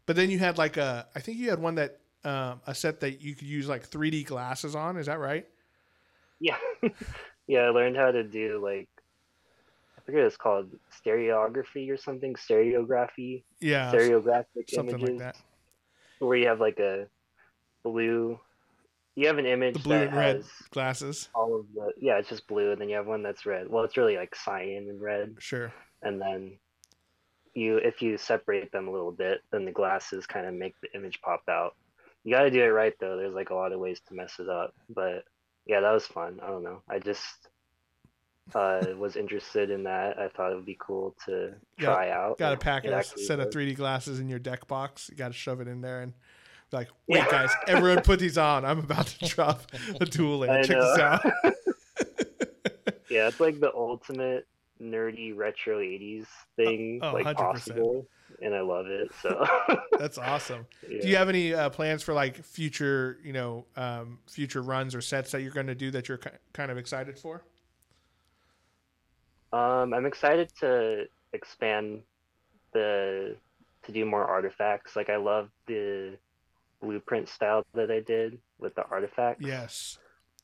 But 0.05 0.17
then 0.17 0.29
you 0.29 0.37
had 0.37 0.57
like 0.57 0.75
a, 0.75 1.07
I 1.15 1.21
think 1.21 1.37
you 1.37 1.49
had 1.49 1.59
one 1.59 1.75
that 1.75 1.99
um, 2.25 2.59
a 2.67 2.75
set 2.75 2.99
that 2.99 3.21
you 3.21 3.35
could 3.35 3.47
use 3.47 3.69
like 3.69 3.89
3D 3.89 4.25
glasses 4.25 4.75
on. 4.75 4.97
Is 4.97 5.05
that 5.05 5.19
right? 5.19 5.47
Yeah. 6.41 6.57
yeah, 7.47 7.61
I 7.61 7.69
learned 7.69 7.95
how 7.95 8.11
to 8.11 8.23
do 8.23 8.59
like 8.61 8.89
I 9.97 10.01
forget 10.05 10.23
it's 10.23 10.35
called, 10.37 10.71
stereography 11.05 11.89
or 11.91 11.97
something, 11.97 12.33
stereography, 12.33 13.43
Yeah, 13.59 13.91
stereographic 13.93 14.69
something 14.69 14.99
images, 14.99 15.09
like 15.09 15.19
that. 15.19 15.37
where 16.19 16.37
you 16.37 16.47
have 16.47 16.59
like 16.59 16.79
a 16.79 17.07
blue. 17.83 18.39
You 19.15 19.27
have 19.27 19.37
an 19.37 19.45
image 19.45 19.73
The 19.75 19.79
blue 19.81 19.99
that 19.99 20.07
and 20.09 20.15
red 20.17 20.43
glasses. 20.71 21.29
all 21.35 21.59
of 21.59 21.65
the 21.73 21.91
yeah, 21.99 22.17
it's 22.17 22.29
just 22.29 22.47
blue, 22.47 22.71
and 22.71 22.79
then 22.79 22.89
you 22.89 22.95
have 22.95 23.07
one 23.07 23.23
that's 23.23 23.45
red. 23.45 23.67
Well, 23.69 23.83
it's 23.83 23.97
really 23.97 24.15
like 24.17 24.35
cyan 24.35 24.87
and 24.89 25.01
red, 25.01 25.35
Sure. 25.39 25.73
and 26.01 26.19
then 26.21 26.57
you 27.53 27.77
if 27.77 28.01
you 28.01 28.17
separate 28.17 28.71
them 28.71 28.87
a 28.87 28.91
little 28.91 29.11
bit, 29.11 29.41
then 29.51 29.65
the 29.65 29.71
glasses 29.71 30.25
kind 30.25 30.45
of 30.45 30.53
make 30.53 30.75
the 30.81 30.87
image 30.97 31.19
pop 31.21 31.43
out. 31.49 31.75
You 32.23 32.33
got 32.33 32.43
to 32.43 32.51
do 32.51 32.61
it 32.63 32.67
right 32.67 32.93
though. 32.99 33.17
There's 33.17 33.33
like 33.33 33.49
a 33.49 33.55
lot 33.55 33.73
of 33.73 33.79
ways 33.79 33.99
to 34.07 34.13
mess 34.13 34.35
it 34.39 34.47
up, 34.47 34.73
but 34.89 35.25
yeah, 35.65 35.81
that 35.81 35.91
was 35.91 36.05
fun. 36.07 36.39
I 36.41 36.47
don't 36.47 36.63
know. 36.63 36.81
I 36.89 36.99
just 36.99 37.25
uh, 38.55 38.85
was 38.97 39.17
interested 39.17 39.69
in 39.69 39.83
that. 39.83 40.17
I 40.19 40.29
thought 40.29 40.51
it 40.53 40.55
would 40.55 40.65
be 40.65 40.77
cool 40.79 41.15
to 41.25 41.53
Yeah, 41.77 41.85
try 41.85 42.09
out. 42.11 42.37
Got 42.37 42.53
a 42.53 42.57
pack 42.57 42.85
of 42.85 43.05
set 43.05 43.39
of 43.41 43.49
3D 43.49 43.75
glasses 43.75 44.19
in 44.21 44.29
your 44.29 44.39
deck 44.39 44.67
box. 44.67 45.09
You 45.09 45.17
got 45.17 45.27
to 45.29 45.33
shove 45.33 45.59
it 45.61 45.67
in 45.67 45.81
there 45.81 46.01
and 46.01 46.13
like, 46.71 46.87
wait, 47.07 47.19
Yeah. 47.19 47.29
guys, 47.31 47.49
everyone 47.67 48.01
put 48.03 48.19
these 48.19 48.37
on. 48.37 48.65
I'm 48.65 48.79
about 48.79 49.07
to 49.07 49.25
drop 49.27 49.63
a 49.99 50.05
duel 50.05 50.49
I 50.49 50.57
in. 50.59 50.63
Check 50.63 50.77
this 50.77 50.99
out. 50.99 51.21
Yeah, 53.09 53.27
it's 53.27 53.41
like 53.41 53.59
the 53.59 53.73
ultimate 53.73 54.47
nerdy 54.81 55.35
retro 55.35 55.79
80s 55.79 56.25
thing, 56.55 57.01
oh, 57.03 57.11
like 57.11 57.25
100%. 57.25 57.35
possible, 57.35 58.07
and 58.41 58.55
I 58.55 58.61
love 58.61 58.85
it. 58.87 59.11
So 59.21 59.45
That's 59.99 60.17
awesome. 60.17 60.65
Do 60.87 61.05
you 61.05 61.17
have 61.17 61.27
any 61.27 61.53
uh, 61.53 61.69
plans 61.71 62.03
for 62.03 62.13
like 62.13 62.37
future, 62.37 63.19
you 63.21 63.33
know, 63.33 63.65
um, 63.75 64.19
future 64.29 64.61
runs 64.61 64.95
or 64.95 65.01
sets 65.01 65.29
that 65.31 65.41
you're 65.41 65.51
going 65.51 65.67
to 65.67 65.75
do 65.75 65.91
that 65.91 66.07
you're 66.07 66.19
ki- 66.19 66.29
kind 66.53 66.71
of 66.71 66.77
excited 66.77 67.19
for? 67.19 67.43
Um, 69.51 69.93
I'm 69.93 70.05
excited 70.05 70.49
to 70.61 71.05
expand 71.33 72.01
the 72.73 73.35
to 73.83 73.91
do 73.91 74.05
more 74.05 74.23
artifacts. 74.25 74.95
Like 74.95 75.09
I 75.09 75.17
love 75.17 75.49
the 75.67 76.17
blueprint 76.81 77.29
style 77.29 77.63
that 77.73 77.91
I 77.91 77.99
did 77.99 78.39
with 78.59 78.75
the 78.75 78.85
artifacts. 78.85 79.45
Yes. 79.45 79.97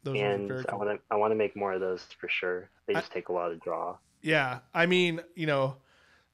Those 0.03 0.19
and 0.19 0.47
very 0.47 0.65
I 0.69 0.75
want 0.75 0.89
to 0.89 0.99
I 1.11 1.15
want 1.15 1.31
to 1.31 1.35
make 1.35 1.55
more 1.55 1.73
of 1.73 1.81
those 1.81 2.05
for 2.19 2.29
sure. 2.29 2.69
They 2.87 2.95
I- 2.95 2.99
just 2.99 3.11
take 3.11 3.29
a 3.29 3.33
lot 3.33 3.51
of 3.51 3.59
draw. 3.61 3.97
Yeah, 4.21 4.59
I 4.73 4.87
mean, 4.87 5.21
you 5.35 5.45
know, 5.45 5.77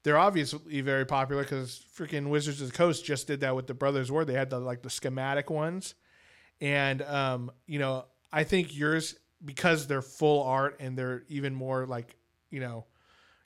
they're 0.03 0.17
obviously 0.17 0.81
very 0.81 1.05
popular 1.05 1.43
because 1.43 1.85
freaking 1.95 2.29
Wizards 2.29 2.61
of 2.61 2.71
the 2.71 2.77
Coast 2.77 3.03
just 3.03 3.27
did 3.27 3.41
that 3.41 3.55
with 3.55 3.67
the 3.67 3.73
Brothers 3.73 4.11
War. 4.11 4.25
They 4.25 4.33
had 4.33 4.49
the 4.49 4.59
like 4.59 4.81
the 4.81 4.89
schematic 4.89 5.49
ones, 5.49 5.95
and 6.61 7.01
um, 7.01 7.51
you 7.67 7.79
know, 7.79 8.05
I 8.31 8.43
think 8.43 8.75
yours 8.75 9.15
because 9.43 9.87
they're 9.87 10.01
full 10.01 10.43
art 10.43 10.77
and 10.79 10.97
they're 10.97 11.23
even 11.27 11.53
more 11.53 11.85
like 11.85 12.15
you 12.49 12.59
know, 12.59 12.85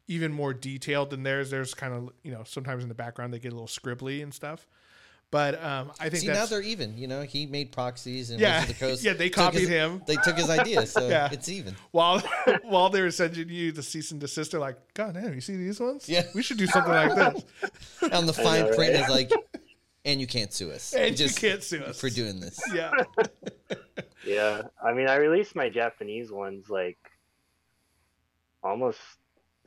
even 0.08 0.32
more 0.32 0.54
detailed 0.54 1.10
than 1.10 1.24
theirs. 1.24 1.50
There's 1.50 1.74
kind 1.74 1.94
of 1.94 2.10
you 2.24 2.32
know 2.32 2.44
sometimes 2.44 2.84
in 2.84 2.90
the 2.90 2.96
background 2.96 3.34
they 3.34 3.40
get 3.40 3.54
a 3.54 3.56
little 3.56 3.68
scribbly 3.68 4.22
and 4.22 4.34
stuff, 4.34 4.68
but 5.30 5.62
um, 5.64 5.92
I 6.00 6.10
think 6.10 6.22
See, 6.22 6.28
now 6.28 6.46
they're 6.46 6.62
even. 6.62 6.98
You 6.98 7.08
know, 7.08 7.22
he 7.22 7.46
made 7.46 7.72
proxies 7.72 8.30
and 8.30 8.40
Yeah, 8.40 8.62
Wizards 8.62 8.80
the 8.80 8.86
Coast. 8.86 9.04
yeah, 9.06 9.14
they 9.14 9.30
copied 9.30 9.62
his- 9.62 9.70
him. 9.70 10.02
They 10.08 10.16
took 10.16 10.38
his 10.38 10.50
idea, 10.50 10.86
so 10.86 11.08
Yeah. 11.10 11.30
it's 11.32 11.50
even. 11.50 11.76
while 11.92 12.20
while 12.64 12.90
they 12.90 13.02
were 13.02 13.12
sending 13.12 13.50
you 13.50 13.72
the 13.72 13.84
cease 13.84 14.12
and 14.12 14.22
desist, 14.22 14.52
they're 14.52 14.60
like, 14.60 14.78
God 14.94 15.16
damn, 15.16 15.34
you 15.34 15.42
see 15.42 15.56
these 15.58 15.80
ones? 15.80 16.08
Yeah. 16.08 16.24
we 16.34 16.42
should 16.42 16.58
do 16.58 16.68
something 16.68 16.94
like 16.94 17.16
this. 17.16 18.12
On 18.14 18.26
the 18.26 18.34
fine 18.34 18.66
know, 18.68 18.76
print 18.76 18.94
right? 18.94 19.04
is 19.04 19.10
like, 19.10 19.32
and 20.06 20.22
you 20.22 20.28
can't 20.28 20.54
sue 20.54 20.72
us. 20.72 20.94
And 20.94 21.16
Just 21.18 21.42
you 21.42 21.50
can't 21.50 21.62
sue 21.64 21.84
us 21.84 22.00
for 22.00 22.10
doing 22.10 22.40
this. 22.40 22.60
Yeah. 22.74 22.92
Yeah, 24.26 24.64
I 24.84 24.94
mean, 24.94 25.08
I 25.08 25.16
released 25.16 25.56
my 25.56 25.70
Japanese 25.70 26.32
ones 26.32 26.70
like 26.70 26.98
almost 28.64 29.00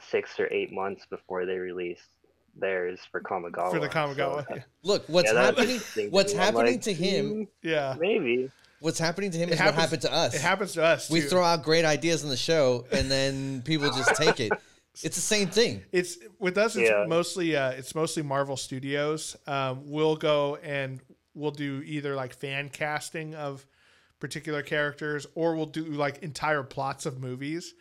six 0.01 0.39
or 0.41 0.49
eight 0.53 0.73
months 0.73 1.07
before 1.07 1.47
they 1.47 1.57
released 1.59 2.09
theirs 2.57 3.01
for 3.11 3.21
Kamigawa. 3.21 3.71
for 3.71 3.79
the 3.81 3.89
Kamigawa. 3.89 4.47
so- 4.49 4.55
yeah. 4.57 4.63
Look, 4.83 5.05
what's 5.09 5.33
Yeah, 5.33 5.43
happening? 5.43 5.81
to 5.95 6.09
What's 6.11 6.33
happening 6.33 6.73
like, 6.75 6.83
to 6.83 6.93
him? 6.93 7.27
"Hmm, 7.63 7.69
Yeah. 7.69 7.97
Maybe. 7.99 8.51
What's 8.81 8.99
happening 8.99 9.31
to 9.33 9.39
him 9.39 9.51
It 9.51 9.53
is 9.53 9.59
happens- 9.59 9.77
what 9.77 9.81
happened 9.83 10.03
to 10.03 10.13
us. 10.13 10.35
It 10.35 10.41
happens 10.41 10.73
to 10.73 10.83
us. 10.83 11.11
we 11.11 11.21
too. 11.21 11.29
throw 11.29 11.45
out 11.45 11.63
great 11.63 11.85
ideas 11.85 12.25
on 12.25 12.31
the 12.31 12.37
show, 12.37 12.87
and 12.91 13.11
then 13.11 13.63
people 13.63 13.89
just 13.91 14.15
take 14.17 14.41
it. 14.41 14.53
It's 15.05 15.15
the 15.15 15.23
same 15.23 15.49
thing. 15.49 15.83
It's 15.93 16.19
with 16.41 16.59
us. 16.59 16.75
It's 16.77 16.91
Yeah. 16.91 17.05
mostly 17.09 17.55
uh, 17.55 17.71
it's 17.71 17.95
mostly 17.95 18.23
Marvel 18.25 18.57
Studios. 18.57 19.37
Um, 19.47 19.89
we'll 19.89 20.17
go 20.17 20.57
and 20.57 21.01
we'll 21.33 21.53
do 21.53 21.81
either 21.87 22.17
like 22.17 22.35
fan 22.35 22.69
casting 22.71 23.35
of 23.37 23.65
particular 24.19 24.63
characters, 24.63 25.27
or 25.37 25.55
we'll 25.55 25.67
do 25.67 25.85
like 25.85 26.19
entire 26.25 26.65
plots 26.65 27.07
of 27.07 27.21
movies. 27.21 27.73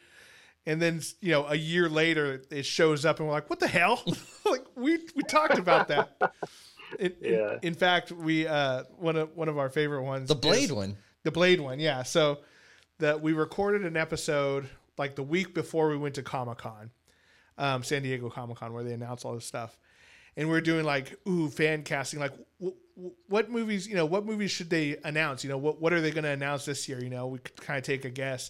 And 0.69 0.79
then 0.81 1.01
you 1.19 1.31
know, 1.31 1.45
a 1.47 1.55
year 1.55 1.89
later, 1.89 2.43
it 2.51 2.63
shows 2.63 3.03
up, 3.05 3.17
and 3.19 3.27
we're 3.27 3.33
like, 3.33 3.49
"What 3.49 3.59
the 3.59 3.67
hell? 3.67 4.03
like 4.45 4.63
we 4.75 4.99
we 5.15 5.23
talked 5.23 5.57
about 5.57 5.87
that." 5.87 6.09
In, 6.99 7.13
in- 7.21 7.33
Yeah. 7.33 7.57
in, 7.61 7.75
fact, 7.75 8.11
we 8.11 8.47
uh, 8.47 8.83
one 8.97 9.15
of 9.15 9.35
one 9.35 9.47
of 9.47 9.57
our 9.59 9.69
favorite 9.69 10.03
ones, 10.03 10.27
The 10.27 10.35
Blade 10.35 10.71
one. 10.71 10.97
The 11.23 11.31
Blade 11.31 11.59
one, 11.61 11.79
yeah. 11.79 12.01
So 12.03 12.39
that 12.97 13.21
we 13.21 13.33
recorded 13.33 13.85
an 13.85 13.95
episode 13.95 14.67
like 14.97 15.15
the 15.15 15.21
week 15.23 15.53
before 15.53 15.89
we 15.89 15.97
went 15.97 16.15
to 16.15 16.23
Comic 16.23 16.57
Con, 16.57 16.89
um, 17.59 17.83
San 17.83 18.01
Diego 18.01 18.29
Comic 18.29 18.57
Con, 18.57 18.73
where 18.73 18.83
they 18.83 18.93
announced 18.93 19.23
all 19.23 19.35
this 19.35 19.45
stuff, 19.45 19.77
and 20.35 20.49
we 20.49 20.57
are 20.57 20.61
doing 20.61 20.83
like 20.83 21.15
ooh 21.27 21.47
fan 21.49 21.83
casting, 21.83 22.19
like 22.19 22.33
w- 22.59 22.75
w- 22.95 23.15
what 23.27 23.49
movies, 23.51 23.87
you 23.87 23.93
know, 23.95 24.05
what 24.07 24.25
movies 24.25 24.49
should 24.51 24.69
they 24.71 24.97
announce? 25.03 25.43
You 25.43 25.49
know, 25.51 25.57
what 25.59 25.79
what 25.81 25.93
are 25.93 26.01
they 26.01 26.09
going 26.11 26.23
to 26.25 26.31
announce 26.31 26.65
this 26.65 26.87
year? 26.89 27.01
You 27.03 27.09
know, 27.11 27.27
we 27.27 27.37
could 27.39 27.55
kind 27.57 27.77
of 27.77 27.83
take 27.83 28.03
a 28.03 28.09
guess, 28.09 28.49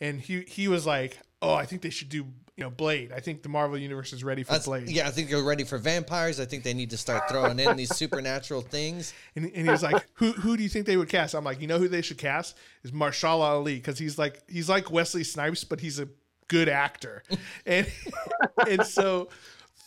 and 0.00 0.20
he 0.20 0.40
he 0.48 0.68
was 0.68 0.86
like, 0.86 1.18
oh, 1.44 1.54
I 1.54 1.66
think 1.66 1.82
they 1.82 1.90
should 1.90 2.08
do 2.08 2.26
you 2.56 2.62
know 2.62 2.70
Blade. 2.70 3.12
I 3.12 3.20
think 3.20 3.42
the 3.42 3.48
Marvel 3.48 3.76
universe 3.76 4.12
is 4.12 4.22
ready 4.22 4.42
for 4.42 4.52
That's- 4.52 4.66
Blade. 4.66 4.88
yeah, 4.88 5.08
I 5.08 5.10
think 5.10 5.28
they're 5.28 5.42
ready 5.42 5.64
for 5.64 5.78
vampires. 5.78 6.38
I 6.38 6.44
think 6.44 6.62
they 6.62 6.74
need 6.74 6.90
to 6.90 6.96
start 6.96 7.28
throwing 7.28 7.58
in 7.58 7.76
these 7.76 7.94
supernatural 7.94 8.62
things. 8.62 9.12
And, 9.36 9.46
and 9.46 9.64
he 9.64 9.70
was 9.70 9.82
like, 9.82 10.06
"Who 10.14 10.32
who 10.32 10.56
do 10.56 10.62
you 10.62 10.68
think 10.68 10.86
they 10.86 10.96
would 10.96 11.08
cast?" 11.08 11.34
I'm 11.34 11.42
like, 11.44 11.60
"You 11.60 11.66
know 11.66 11.78
who 11.78 11.88
they 11.88 12.02
should 12.02 12.18
cast 12.18 12.56
is 12.84 12.92
Mahershala 12.92 13.40
Ali 13.44 13.76
because 13.76 13.98
he's 13.98 14.16
like 14.18 14.42
he's 14.48 14.68
like 14.68 14.90
Wesley 14.90 15.24
Snipes, 15.24 15.64
but 15.64 15.80
he's 15.80 15.98
a 15.98 16.08
good 16.48 16.68
actor." 16.68 17.24
and 17.66 17.90
and 18.68 18.86
so 18.86 19.28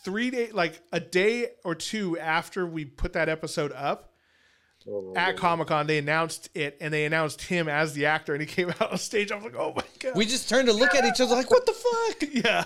three 0.04 0.30
day 0.32 0.52
like 0.52 0.82
a 0.92 1.00
day 1.00 1.52
or 1.64 1.76
two 1.76 2.18
after 2.20 2.66
we 2.66 2.84
put 2.84 3.14
that 3.14 3.30
episode 3.30 3.72
up 3.72 4.14
Oh 4.90 5.14
at. 5.16 5.36
Comic 5.36 5.68
Con, 5.68 5.86
they 5.88 5.98
announced 5.98 6.50
it 6.54 6.78
and 6.80 6.94
they 6.94 7.06
announced 7.06 7.42
him 7.42 7.68
as 7.68 7.94
the 7.94 8.06
actor, 8.06 8.34
and 8.34 8.42
he 8.42 8.48
came 8.48 8.70
out 8.82 8.92
on 8.92 8.98
stage. 8.98 9.32
I 9.32 9.36
was 9.36 9.44
like, 9.44 9.56
"Oh 9.56 9.74
my 9.76 9.84
god!" 10.00 10.16
We 10.16 10.26
just 10.26 10.48
turned 10.48 10.68
to 10.68 10.74
look 10.74 10.96
at 10.96 11.06
each 11.06 11.20
other 11.20 11.36
like, 11.36 11.52
what 11.52 11.66
the 11.66 11.74
fuck? 11.74 12.30
yeah. 12.32 12.64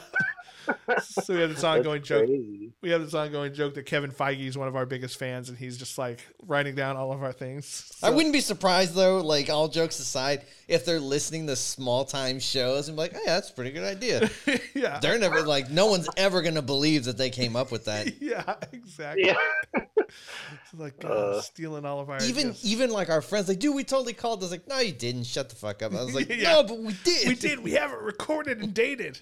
so 1.03 1.34
we 1.34 1.41
had 1.41 1.49
this 1.51 1.64
ongoing 1.64 1.99
That's 1.99 2.07
joke. 2.09 2.26
crazy. 2.28 2.72
We 2.82 2.89
have 2.91 3.01
this 3.01 3.14
ongoing 3.14 3.53
joke 3.53 3.74
that 3.76 3.86
Kevin 3.86 4.12
Feige 4.12 4.45
is 4.47 4.57
one 4.57 4.68
of 4.68 4.76
our 4.76 4.86
biggest 4.86 5.18
fans, 5.18 5.49
and 5.49 5.57
he's 5.57 5.78
just 5.78 5.97
like 5.97 6.20
writing 6.47 6.76
down 6.76 6.97
all 6.97 7.12
of 7.12 7.24
our 7.24 7.34
things. 7.34 7.91
I 8.03 8.09
wouldn't 8.09 8.34
be 8.34 8.41
surprised 8.41 8.93
though, 8.95 9.20
like 9.22 9.49
all 9.49 9.68
jokes 9.68 9.99
aside, 9.99 10.43
if 10.68 10.86
they're 10.86 10.99
listening 10.99 11.47
to 11.47 11.55
small 11.55 12.05
time 12.05 12.39
shows 12.39 12.88
and 12.88 12.95
be 12.97 13.01
like, 13.01 13.14
hey, 13.14 13.20
that's 13.26 13.49
a 13.49 13.53
pretty 13.53 13.72
good 13.72 13.84
idea. 13.84 14.30
yeah. 14.76 14.99
They're 14.99 15.20
never 15.20 15.41
like, 15.43 15.70
no 15.70 15.88
one's 15.88 16.09
ever 16.18 16.41
gonna 16.41 16.62
believe 16.62 17.05
that 17.05 17.18
they 17.18 17.30
came 17.30 17.55
up 17.55 17.72
with 17.72 17.86
that. 17.86 18.22
Yeah, 18.22 18.55
exactly. 18.72 19.26
Yeah. 19.28 19.36
It's 19.74 20.74
like 20.74 20.99
God, 20.99 21.12
Uh, 21.12 21.41
stealing 21.41 21.86
all 21.86 21.99
of 22.01 22.09
our 22.09 22.18
Even 22.24 22.47
ideas. 22.49 22.66
even 22.66 22.89
like 22.89 23.09
our 23.09 23.22
friends, 23.22 23.47
like, 23.47 23.59
dude, 23.59 23.74
we 23.76 23.84
totally 23.86 24.14
called. 24.14 24.39
I 24.41 24.43
was 24.43 24.51
like, 24.51 24.68
no, 24.68 24.80
you 24.80 24.91
didn't. 24.91 25.24
Shut 25.24 25.49
the 25.49 25.55
fuck 25.55 25.82
up. 25.84 25.93
I 25.93 26.03
was 26.03 26.14
like, 26.14 26.28
Yeah. 26.30 26.53
no, 26.53 26.64
but 26.64 26.80
we 26.80 26.93
did. 27.05 27.28
we 27.30 27.36
did. 27.36 27.59
We 27.59 27.72
have 27.72 27.91
it 27.91 27.99
recorded 27.99 28.59
and 28.59 28.74
dated. 28.74 29.20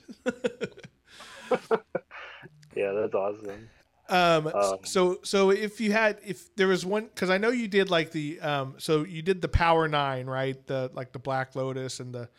yeah, 2.76 2.92
that's 2.92 3.14
awesome. 3.14 3.70
Um, 4.10 4.48
Um, 4.48 4.80
so 4.84 5.20
so 5.24 5.52
if 5.52 5.80
you 5.80 5.92
had 5.92 6.18
if 6.26 6.54
there 6.56 6.68
was 6.68 6.86
one 6.86 7.06
because 7.06 7.30
I 7.30 7.38
know 7.38 7.50
you 7.50 7.68
did 7.68 7.92
like 7.92 8.12
the 8.12 8.40
um 8.42 8.76
so 8.80 9.04
you 9.04 9.22
did 9.22 9.42
the 9.42 9.48
Power 9.48 9.88
Nine 9.88 10.26
right 10.26 10.66
the 10.66 10.90
like 10.94 11.12
the 11.12 11.20
Black 11.20 11.56
Lotus 11.56 12.00
and 12.00 12.14
the 12.14 12.30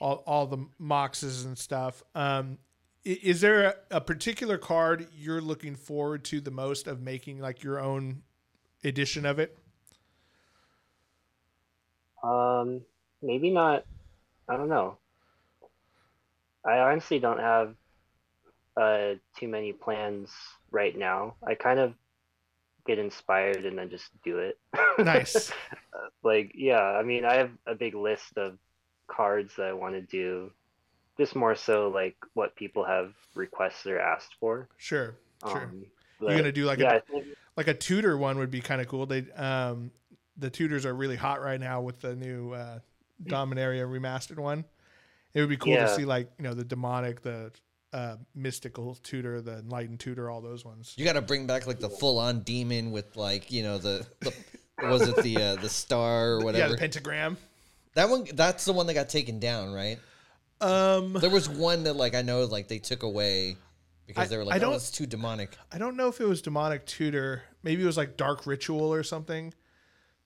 all 0.00 0.22
all 0.26 0.46
the 0.46 0.66
Moxes 0.80 1.44
and 1.46 1.56
stuff. 1.56 2.02
Um, 2.14 2.58
is 3.04 3.40
there 3.40 3.64
a, 3.64 3.74
a 3.96 4.00
particular 4.00 4.58
card 4.58 5.08
you're 5.14 5.40
looking 5.40 5.76
forward 5.76 6.24
to 6.24 6.40
the 6.40 6.50
most 6.50 6.86
of 6.86 7.02
making 7.02 7.38
like 7.38 7.62
your 7.62 7.78
own 7.78 8.22
edition 8.82 9.26
of 9.26 9.38
it? 9.38 9.58
Um, 12.22 12.80
maybe 13.22 13.50
not. 13.50 13.84
I 14.48 14.56
don't 14.56 14.68
know. 14.68 14.98
I 16.64 16.78
honestly 16.78 17.18
don't 17.18 17.40
have 17.40 17.74
uh 18.76 19.14
too 19.38 19.48
many 19.48 19.72
plans 19.72 20.30
right 20.70 20.96
now. 20.96 21.34
I 21.46 21.54
kind 21.54 21.78
of 21.78 21.94
get 22.86 22.98
inspired 22.98 23.64
and 23.64 23.78
then 23.78 23.90
just 23.90 24.10
do 24.22 24.38
it. 24.38 24.58
Nice. 24.98 25.52
Like, 26.22 26.52
yeah, 26.54 26.80
I 26.80 27.02
mean, 27.02 27.26
I 27.26 27.34
have 27.34 27.50
a 27.66 27.74
big 27.74 27.94
list 27.94 28.38
of 28.38 28.58
cards 29.06 29.56
that 29.56 29.66
I 29.66 29.72
want 29.74 29.94
to 29.94 30.00
do, 30.00 30.50
just 31.18 31.36
more 31.36 31.54
so 31.54 31.88
like 31.88 32.16
what 32.32 32.56
people 32.56 32.82
have 32.82 33.12
requested 33.34 33.92
or 33.92 34.00
asked 34.00 34.34
for. 34.40 34.68
Sure, 34.78 35.16
sure. 35.46 35.64
Um, 35.64 35.84
You're 36.20 36.36
gonna 36.36 36.50
do 36.50 36.64
like 36.64 36.78
yeah, 36.78 36.94
a 36.94 37.00
think, 37.00 37.26
like 37.56 37.68
a 37.68 37.74
tutor 37.74 38.16
one 38.16 38.38
would 38.38 38.50
be 38.50 38.60
kind 38.60 38.80
of 38.80 38.88
cool. 38.88 39.04
They 39.04 39.30
um 39.32 39.90
the 40.38 40.48
tutors 40.48 40.86
are 40.86 40.94
really 40.94 41.16
hot 41.16 41.42
right 41.42 41.60
now 41.60 41.82
with 41.82 42.00
the 42.00 42.16
new 42.16 42.52
uh 42.52 42.78
Dominaria 43.22 43.86
remastered 43.86 44.38
one. 44.38 44.64
It 45.34 45.40
would 45.40 45.50
be 45.50 45.56
cool 45.56 45.76
to 45.76 45.88
see 45.94 46.04
like, 46.04 46.30
you 46.38 46.44
know, 46.44 46.54
the 46.54 46.64
demonic, 46.64 47.20
the 47.22 47.52
uh 47.94 48.16
mystical 48.34 48.96
tutor, 49.02 49.40
the 49.40 49.58
enlightened 49.60 50.00
tutor, 50.00 50.28
all 50.28 50.40
those 50.42 50.64
ones. 50.64 50.92
You 50.96 51.04
got 51.04 51.12
to 51.14 51.22
bring 51.22 51.46
back 51.46 51.66
like 51.66 51.78
the 51.80 51.88
full 51.88 52.18
on 52.18 52.40
demon 52.40 52.90
with 52.90 53.16
like 53.16 53.50
you 53.52 53.62
know 53.62 53.78
the, 53.78 54.04
the 54.20 54.32
was 54.82 55.08
it 55.08 55.16
the 55.22 55.36
uh, 55.36 55.54
the 55.56 55.68
star 55.68 56.32
or 56.32 56.40
whatever? 56.44 56.64
Yeah, 56.64 56.72
the 56.72 56.76
pentagram. 56.76 57.36
that 57.94 58.10
one 58.10 58.26
that's 58.34 58.64
the 58.64 58.72
one 58.72 58.86
that 58.88 58.94
got 58.94 59.08
taken 59.08 59.38
down, 59.38 59.72
right? 59.72 59.98
Um 60.60 61.12
There 61.14 61.30
was 61.30 61.48
one 61.48 61.84
that 61.84 61.94
like 61.94 62.14
I 62.14 62.22
know 62.22 62.44
like 62.44 62.68
they 62.68 62.78
took 62.78 63.02
away 63.04 63.56
because 64.06 64.26
I- 64.26 64.28
they 64.28 64.36
were 64.36 64.42
I 64.42 64.46
like, 64.46 64.56
oh, 64.56 64.66
don't- 64.66 64.74
it's 64.74 64.90
too 64.90 65.06
demonic. 65.06 65.56
I 65.72 65.78
don't 65.78 65.96
know 65.96 66.08
if 66.08 66.20
it 66.20 66.26
was 66.28 66.42
demonic 66.42 66.86
tutor. 66.86 67.42
Maybe 67.62 67.82
it 67.82 67.86
was 67.86 67.96
like 67.96 68.16
dark 68.16 68.46
ritual 68.46 68.92
or 68.92 69.02
something. 69.02 69.54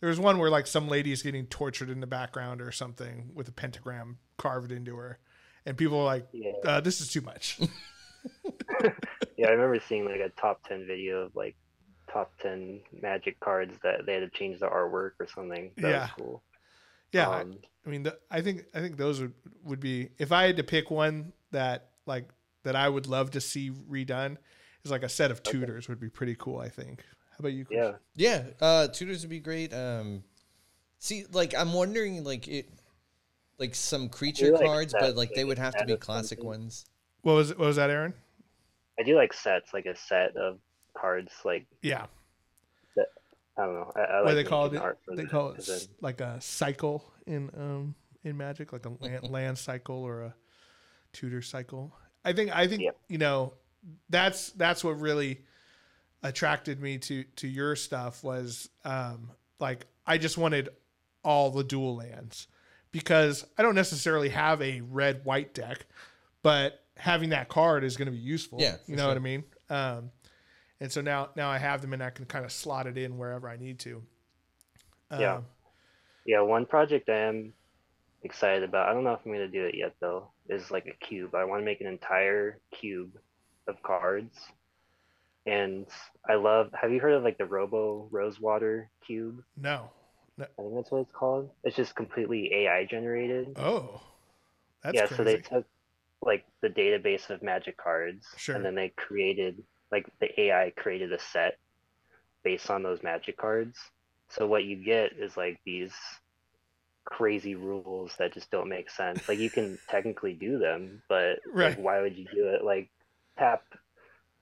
There 0.01 0.09
was 0.09 0.19
one 0.21 0.39
where 0.39 0.49
like 0.51 0.67
some 0.67 0.89
lady 0.89 1.13
is 1.13 1.23
getting 1.23 1.47
tortured 1.47 1.91
in 1.91 2.01
the 2.01 2.07
background 2.07 2.63
or 2.63 2.73
something 2.73 3.31
with 3.35 3.49
a 3.49 3.53
pentagram 3.53 4.19
carved 4.37 4.71
into 4.73 4.97
her. 4.97 5.19
And 5.67 5.77
people 5.77 5.99
were 5.99 6.05
like, 6.05 6.27
Yeah. 6.33 6.53
uh, 6.65 6.81
this 6.81 7.01
is 7.01 7.09
too 7.09 7.21
much. 7.21 7.59
yeah, 9.37 9.49
I 9.49 9.51
remember 9.51 9.81
seeing 9.89 10.05
like 10.05 10.21
a 10.21 10.31
top 10.41 10.67
10 10.69 10.87
video 10.87 11.23
of 11.23 11.37
like 11.37 11.57
top 12.13 12.33
10 12.41 12.81
magic 13.03 13.39
cards 13.41 13.75
that 13.83 14.07
they 14.07 14.15
had 14.15 14.21
to 14.21 14.31
change 14.31 14.61
the 14.61 14.67
artwork 14.67 15.13
or 15.21 15.27
something. 15.35 15.71
That 15.79 15.89
Yeah. 15.89 16.01
was 16.01 16.11
cool. 16.17 16.43
Yeah, 17.13 17.29
Um, 17.29 17.59
I 17.87 17.91
mean, 17.91 18.03
the, 18.03 18.19
I 18.31 18.43
think 18.43 18.65
I 18.75 18.81
think 18.81 18.97
those 18.99 19.21
would 19.21 19.33
would 19.65 19.81
be 19.81 20.11
if 20.19 20.31
I 20.31 20.45
had 20.45 20.59
to 20.59 20.65
pick 20.65 20.91
one 20.91 21.33
that 21.53 21.91
like 22.07 22.29
that 22.65 22.77
I 22.77 22.89
would 22.89 23.07
love 23.07 23.31
to 23.31 23.41
see 23.41 23.71
redone 23.71 24.37
is 24.85 24.91
like 24.91 25.03
a 25.03 25.09
set 25.09 25.31
of 25.31 25.43
tutors 25.43 25.89
would 25.89 26.01
be 26.01 26.11
pretty 26.11 26.35
cool. 26.35 26.59
I 26.59 26.69
think. 26.69 27.03
How 27.31 27.37
about 27.41 27.53
you? 27.53 27.65
Chris? 27.65 27.79
yeah. 27.79 27.93
Yeah, 28.15 28.43
uh, 28.61 28.89
tutors 28.89 29.23
would 29.23 29.31
be 29.31 29.41
great. 29.41 29.73
Um, 29.73 30.23
see, 30.99 31.25
like 31.33 31.55
I'm 31.55 31.73
wondering, 31.73 32.25
like 32.25 32.47
it, 32.47 32.69
like 33.59 33.75
some 33.75 34.09
creature 34.09 34.53
like 34.53 34.65
cards, 34.65 34.93
but 34.93 35.03
sets, 35.03 35.17
like 35.17 35.35
they 35.35 35.45
would 35.45 35.59
have 35.59 35.77
to 35.77 35.85
be 35.85 35.97
classic 35.97 36.39
something. 36.39 36.47
ones. 36.47 36.85
What 37.23 37.35
was 37.35 37.51
what 37.51 37.67
was 37.67 37.77
that, 37.77 37.91
Aaron? 37.91 38.15
I 38.99 39.03
do 39.03 39.17
like 39.17 39.33
sets, 39.33 39.73
like 39.75 39.87
a 39.87 39.97
set 39.97 40.37
of 40.37 40.59
cards. 40.97 41.33
Like, 41.45 41.67
Yeah. 41.83 42.07
I 43.57 43.65
don't 43.65 43.75
know. 43.75 43.93
I, 43.97 44.01
I 44.01 44.17
what 44.19 44.27
like 44.27 44.35
they 44.37 44.45
call 44.45 44.67
it? 44.67 44.77
art 44.77 44.99
for 45.05 45.17
They 45.17 45.23
that, 45.25 45.31
call 45.33 45.51
it 45.51 45.57
'cause 45.57 45.67
then- 45.67 45.97
like 46.01 46.21
a 46.21 46.41
cycle 46.41 47.05
in 47.27 47.51
um 47.57 47.95
in 48.23 48.37
Magic, 48.37 48.73
like 48.73 48.87
a 48.87 48.91
land, 49.01 49.29
land 49.31 49.59
cycle 49.59 49.97
or 49.97 50.23
a 50.23 50.35
tutor 51.13 51.43
cycle. 51.43 51.93
I 52.25 52.33
think 52.33 52.55
I 52.55 52.69
think 52.69 52.83
Yeah. 52.83 52.91
you 53.09 53.19
know 53.19 53.55
that's 54.11 54.51
that's 54.53 54.85
what 54.85 55.01
really 55.01 55.41
attracted 56.23 56.81
me 56.81 56.99
to 56.99 57.25
to 57.25 57.49
your 57.49 57.75
stuff 57.75 58.23
was 58.23 58.69
um 58.85 59.31
like 59.59 59.87
I 60.07 60.19
just 60.19 60.39
wanted 60.39 60.69
all 61.25 61.51
the 61.51 61.65
dual 61.65 61.97
lands 61.97 62.47
because 62.93 63.47
I 63.57 63.63
don't 63.63 63.75
necessarily 63.75 64.29
have 64.31 64.61
a 64.63 64.81
red 64.81 65.25
white 65.25 65.55
deck, 65.55 65.87
but 66.43 66.85
having 66.97 67.31
that 67.31 67.49
card 67.49 67.85
is 67.85 67.97
going 67.97 68.07
to 68.07 68.13
be 68.13 68.19
useful. 68.19 68.59
Yeah, 68.61 68.77
you 68.87 68.97
know 68.97 69.03
sure. 69.03 69.09
what 69.09 69.17
I 69.17 69.21
mean. 69.21 69.45
Um, 69.71 70.11
and 70.81 70.91
so 70.91 71.01
now 71.01 71.31
now 71.37 71.51
I 71.51 71.59
have 71.59 71.83
them 71.83 71.93
and 71.93 72.03
I 72.03 72.11
can 72.11 72.25
kind 72.25 72.45
of 72.45 72.53
slot 72.53 72.87
it 72.87 72.97
in 72.97 73.19
wherever 73.19 73.49
I 73.49 73.57
need 73.57 73.79
to. 73.81 74.03
Yeah. 75.19 75.37
Um, 75.37 75.47
Yeah, 76.25 76.41
one 76.43 76.67
project 76.67 77.09
I 77.09 77.17
am 77.17 77.53
excited 78.23 78.63
about. 78.63 78.89
I 78.89 78.93
don't 78.93 79.05
know 79.05 79.13
if 79.13 79.21
I'm 79.25 79.33
gonna 79.33 79.49
do 79.49 79.65
it 79.65 79.75
yet 79.75 79.95
though. 80.01 80.31
Is 80.49 80.71
like 80.71 80.87
a 80.87 81.05
cube. 81.05 81.35
I 81.35 81.45
want 81.45 81.61
to 81.61 81.65
make 81.65 81.81
an 81.81 81.87
entire 81.87 82.59
cube 82.73 83.19
of 83.67 83.83
cards. 83.83 84.37
And 85.47 85.87
I 86.29 86.35
love. 86.35 86.71
Have 86.81 86.93
you 86.93 87.01
heard 87.01 87.15
of 87.15 87.23
like 87.23 87.39
the 87.39 87.47
Robo 87.47 88.09
Rosewater 88.11 88.91
cube? 89.07 89.43
no. 89.57 89.91
I 90.41 90.63
think 90.63 90.75
that's 90.75 90.91
what 90.91 91.03
it's 91.03 91.13
called. 91.13 91.51
It's 91.65 91.77
just 91.77 91.95
completely 91.95 92.53
AI 92.55 92.85
generated. 92.85 93.57
Oh, 93.57 94.01
that's 94.83 94.95
yeah, 94.95 95.07
crazy. 95.07 95.17
so 95.17 95.25
they 95.25 95.37
took 95.39 95.67
like 96.23 96.45
the 96.63 96.69
database 96.69 97.31
of 97.31 97.43
magic 97.43 97.77
cards, 97.77 98.27
Sure. 98.37 98.57
and 98.57 98.65
then 98.65 98.75
they 98.75 98.93
created 98.97 99.63
like 99.93 100.07
the 100.21 100.41
AI 100.41 100.73
created 100.77 101.13
a 101.13 101.19
set 101.19 101.59
based 102.45 102.71
on 102.71 102.83
those 102.83 103.03
magic 103.03 103.37
cards. 103.37 103.79
So 104.31 104.47
what 104.47 104.65
you 104.65 104.77
get 104.77 105.13
is 105.19 105.37
like 105.37 105.61
these 105.65 105.95
crazy 107.05 107.55
rules 107.55 108.13
that 108.19 108.35
just 108.35 108.51
don't 108.51 108.69
make 108.69 108.91
sense. 108.91 109.29
Like 109.29 109.39
you 109.39 109.51
can 109.51 109.79
technically 109.89 110.35
do 110.35 110.59
them, 110.59 111.03
but 111.09 111.41
Right. 111.47 111.77
like 111.77 111.85
why 111.85 112.01
would 112.03 112.17
you 112.17 112.27
do 112.35 112.49
it? 112.49 112.65
Like 112.65 112.91
tap, 113.39 113.63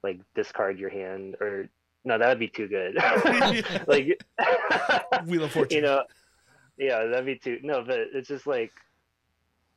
like 0.03 0.21
discard 0.35 0.79
your 0.79 0.91
hand, 0.91 1.37
or 1.41 1.69
no, 2.07 2.17
that 2.19 2.29
would 2.29 2.39
be 2.39 2.49
too 2.49 2.69
good. 2.69 2.95
like 3.87 4.23
Wheel 5.27 5.45
of 5.45 5.53
Fortune. 5.53 5.77
you 5.77 5.83
know, 5.83 6.03
yeah, 6.79 7.05
that'd 7.07 7.27
be 7.27 7.37
too. 7.37 7.59
No, 7.63 7.83
but 7.87 7.99
it's 8.15 8.29
just 8.29 8.47
like 8.47 8.73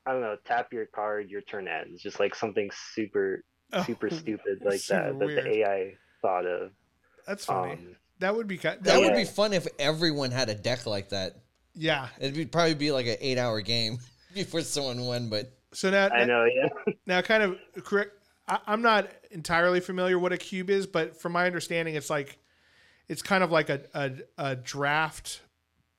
I 0.05 0.13
don't 0.13 0.21
know. 0.21 0.37
Tap 0.45 0.71
your 0.71 0.85
card, 0.85 1.29
your 1.29 1.41
turn 1.41 1.67
ends. 1.67 2.01
Just 2.01 2.19
like 2.19 2.33
something 2.35 2.69
super, 2.93 3.43
Oh, 3.73 3.83
super 3.83 4.09
stupid 4.09 4.59
like 4.63 4.79
super 4.79 5.13
that 5.13 5.19
that 5.19 5.43
the 5.43 5.57
AI 5.59 5.93
thought 6.21 6.45
of. 6.45 6.71
That's 7.27 7.45
funny. 7.45 7.73
Um, 7.73 7.95
that 8.19 8.35
would 8.35 8.47
be 8.47 8.57
kind. 8.57 8.81
That 8.83 8.99
would 8.99 9.09
Yeah. 9.11 9.17
be 9.17 9.25
fun 9.25 9.53
if 9.53 9.67
everyone 9.77 10.31
had 10.31 10.49
a 10.49 10.55
deck 10.55 10.85
like 10.85 11.09
that. 11.09 11.35
yeah. 11.75 12.07
It'd 12.19 12.33
be, 12.35 12.45
probably 12.45 12.73
be 12.73 12.91
like 12.91 13.05
an 13.05 13.17
eight-hour 13.21 13.61
game 13.61 13.99
before 14.33 14.61
someone 14.61 15.01
won. 15.05 15.29
But 15.29 15.51
So 15.73 15.89
now, 15.91 16.09
I 16.09 16.25
know, 16.25 16.45
yeah. 16.45 16.93
now, 17.05 17.21
kind 17.21 17.43
of 17.43 17.57
correct. 17.83 18.11
I, 18.49 18.59
I'm 18.67 18.81
not 18.81 19.09
entirely 19.31 19.79
familiar 19.79 20.17
what 20.17 20.33
a 20.33 20.37
cube 20.37 20.69
is, 20.69 20.87
but 20.87 21.15
from 21.15 21.31
my 21.31 21.45
understanding, 21.45 21.95
it's 21.95 22.09
like 22.09 22.39
it's 23.07 23.21
kind 23.21 23.43
of 23.43 23.51
like 23.51 23.69
a, 23.69 23.81
a 23.93 24.11
a 24.37 24.55
draft 24.55 25.41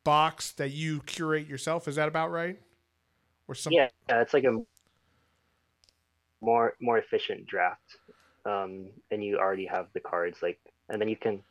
box 0.04 0.52
that 0.52 0.72
you 0.72 1.00
curate 1.06 1.46
yourself. 1.46 1.88
Is 1.88 1.96
that 1.96 2.08
about 2.08 2.30
right? 2.30 2.58
Or 3.48 3.54
some? 3.54 3.72
yeah, 3.72 3.88
it's 4.08 4.34
like 4.34 4.44
a 4.44 4.58
more 6.40 6.74
more 6.80 6.98
efficient 6.98 7.46
draft, 7.46 7.96
um, 8.44 8.88
and 9.10 9.24
you 9.24 9.38
already 9.38 9.66
have 9.66 9.86
the 9.94 10.00
cards 10.00 10.38
like, 10.42 10.58
and 10.88 11.00
then 11.00 11.08
you 11.08 11.16
can. 11.16 11.42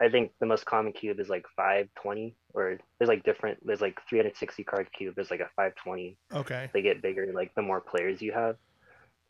I 0.00 0.08
think 0.08 0.32
the 0.40 0.46
most 0.46 0.64
common 0.64 0.92
cube 0.92 1.20
is 1.20 1.28
like 1.28 1.46
520, 1.54 2.34
or 2.54 2.78
there's 2.98 3.08
like 3.08 3.22
different. 3.22 3.64
There's 3.64 3.80
like 3.80 4.00
360 4.08 4.64
card 4.64 4.88
cube. 4.92 5.14
There's 5.14 5.30
like 5.30 5.40
a 5.40 5.50
520. 5.54 6.16
Okay. 6.34 6.70
they 6.72 6.82
get 6.82 7.02
bigger 7.02 7.30
like 7.32 7.54
the 7.54 7.62
more 7.62 7.80
players 7.80 8.20
you 8.20 8.32
have 8.32 8.56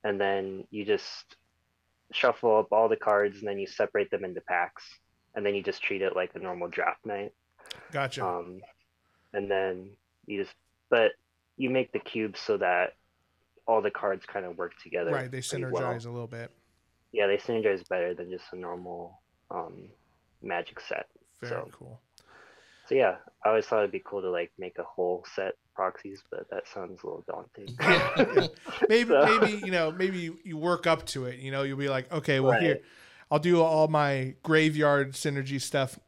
and 0.04 0.20
then 0.20 0.64
you 0.70 0.84
just 0.84 1.36
shuffle 2.12 2.58
up 2.58 2.68
all 2.72 2.88
the 2.88 2.96
cards 2.96 3.38
and 3.38 3.48
then 3.48 3.58
you 3.58 3.66
separate 3.66 4.10
them 4.10 4.24
into 4.24 4.40
packs 4.42 4.84
and 5.34 5.44
then 5.46 5.54
you 5.54 5.62
just 5.62 5.82
treat 5.82 6.02
it 6.02 6.14
like 6.14 6.30
a 6.34 6.38
normal 6.38 6.68
draft 6.68 7.04
night 7.06 7.32
Gotcha. 7.90 8.26
um, 8.26 8.60
and 9.32 9.50
then 9.50 9.90
you 10.26 10.42
just 10.42 10.54
but 10.90 11.12
you 11.56 11.70
make 11.70 11.90
the 11.92 11.98
cubes 11.98 12.38
so 12.40 12.58
that 12.58 12.94
all 13.66 13.80
the 13.80 13.90
cards 13.90 14.26
kind 14.26 14.44
of 14.44 14.58
work 14.58 14.72
together 14.82 15.10
right. 15.10 15.30
They 15.30 15.38
synergize 15.38 15.72
well. 15.72 15.92
a 15.92 16.12
little 16.12 16.26
bit. 16.26 16.50
yeah 17.12 17.26
they 17.26 17.38
synergize 17.38 17.86
better 17.88 18.12
than 18.14 18.30
just 18.30 18.44
a 18.52 18.56
normal 18.56 19.20
um, 19.50 19.88
magic 20.42 20.80
set 20.80 21.06
Very 21.40 21.52
So- 21.52 21.68
cool. 21.72 22.00
so 22.88 22.94
yeah 22.94 23.16
i 23.44 23.48
always 23.48 23.64
thought 23.66 23.78
it'd 23.78 23.90
be 23.92 24.02
cool 24.04 24.20
to 24.22 24.30
like 24.30 24.52
make 24.58 24.78
a 24.78 24.82
whole 24.84 25.24
set 25.34 25.54
proxies 25.74 26.22
but 26.30 26.48
that 26.50 26.66
sounds 26.68 27.02
a 27.02 27.06
little 27.06 27.24
daunting 27.26 27.74
Yeah. 27.80 28.46
maybe 28.88 29.08
So- 29.10 29.24
maybe 29.40 29.64
you 29.66 29.72
know 29.72 29.90
maybe 29.90 30.18
you, 30.18 30.38
you 30.44 30.56
work 30.56 30.86
up 30.86 31.06
to 31.06 31.24
it 31.26 31.38
you 31.38 31.50
know 31.50 31.62
you'll 31.62 31.78
be 31.78 31.88
like 31.88 32.10
okay 32.12 32.40
well 32.40 32.52
Right. 32.52 32.62
here 32.62 32.80
i'll 33.30 33.38
do 33.38 33.60
all 33.62 33.88
my 33.88 34.34
graveyard 34.42 35.12
synergy 35.12 35.60
stuff 35.60 35.98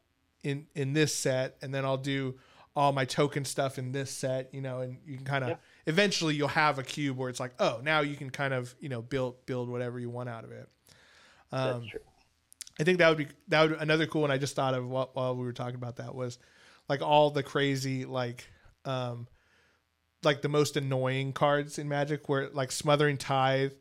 in 0.43 0.67
in 0.75 0.93
this 0.93 1.13
set 1.15 1.57
and 1.61 1.73
then 1.73 1.85
i'll 1.85 1.97
do 1.97 2.35
all 2.75 2.91
my 2.91 3.05
token 3.05 3.45
stuff 3.45 3.77
in 3.79 3.91
this 3.93 4.11
set 4.11 4.53
you 4.53 4.61
know 4.61 4.81
and 4.81 4.97
you 5.05 5.15
can 5.15 5.25
kind 5.25 5.43
of 5.43 5.51
Yeah. 5.51 5.55
eventually 5.87 6.35
you'll 6.35 6.49
have 6.49 6.77
a 6.77 6.83
cube 6.83 7.17
where 7.17 7.29
it's 7.29 7.39
like 7.39 7.53
oh 7.59 7.79
now 7.83 8.01
you 8.01 8.15
can 8.15 8.29
kind 8.29 8.53
of 8.53 8.75
you 8.79 8.89
know 8.89 9.01
build 9.01 9.45
build 9.45 9.69
whatever 9.69 9.99
you 9.99 10.09
want 10.09 10.29
out 10.29 10.43
of 10.43 10.51
it 10.51 10.69
Um, 11.51 11.79
That's 11.79 11.91
true. 11.91 11.99
I 12.79 12.83
think 12.83 12.97
that 12.97 13.07
would 13.09 13.17
be 13.17 13.27
that 13.47 13.69
would 13.69 13.81
another 13.81 14.05
cool 14.05 14.21
one. 14.23 14.31
I 14.31 14.37
just 14.37 14.53
thought 14.53 14.73
of 14.73 14.85
while, 14.85 15.09
while 15.13 15.33
we 15.35 15.45
were 15.45 15.53
talking 15.53 15.75
about 15.75 15.95
that 15.95 16.13
was 16.13 16.37
like 16.89 17.01
all 17.01 17.29
the 17.31 17.41
crazy 17.41 18.03
like 18.03 18.43
um 18.83 19.27
like 20.25 20.41
the 20.41 20.49
most 20.49 20.75
annoying 20.77 21.33
cards 21.33 21.79
in 21.79 21.87
Magic, 21.87 22.27
where 22.27 22.49
like 22.49 22.71
Smothering 22.71 23.17
Tithe 23.17 23.71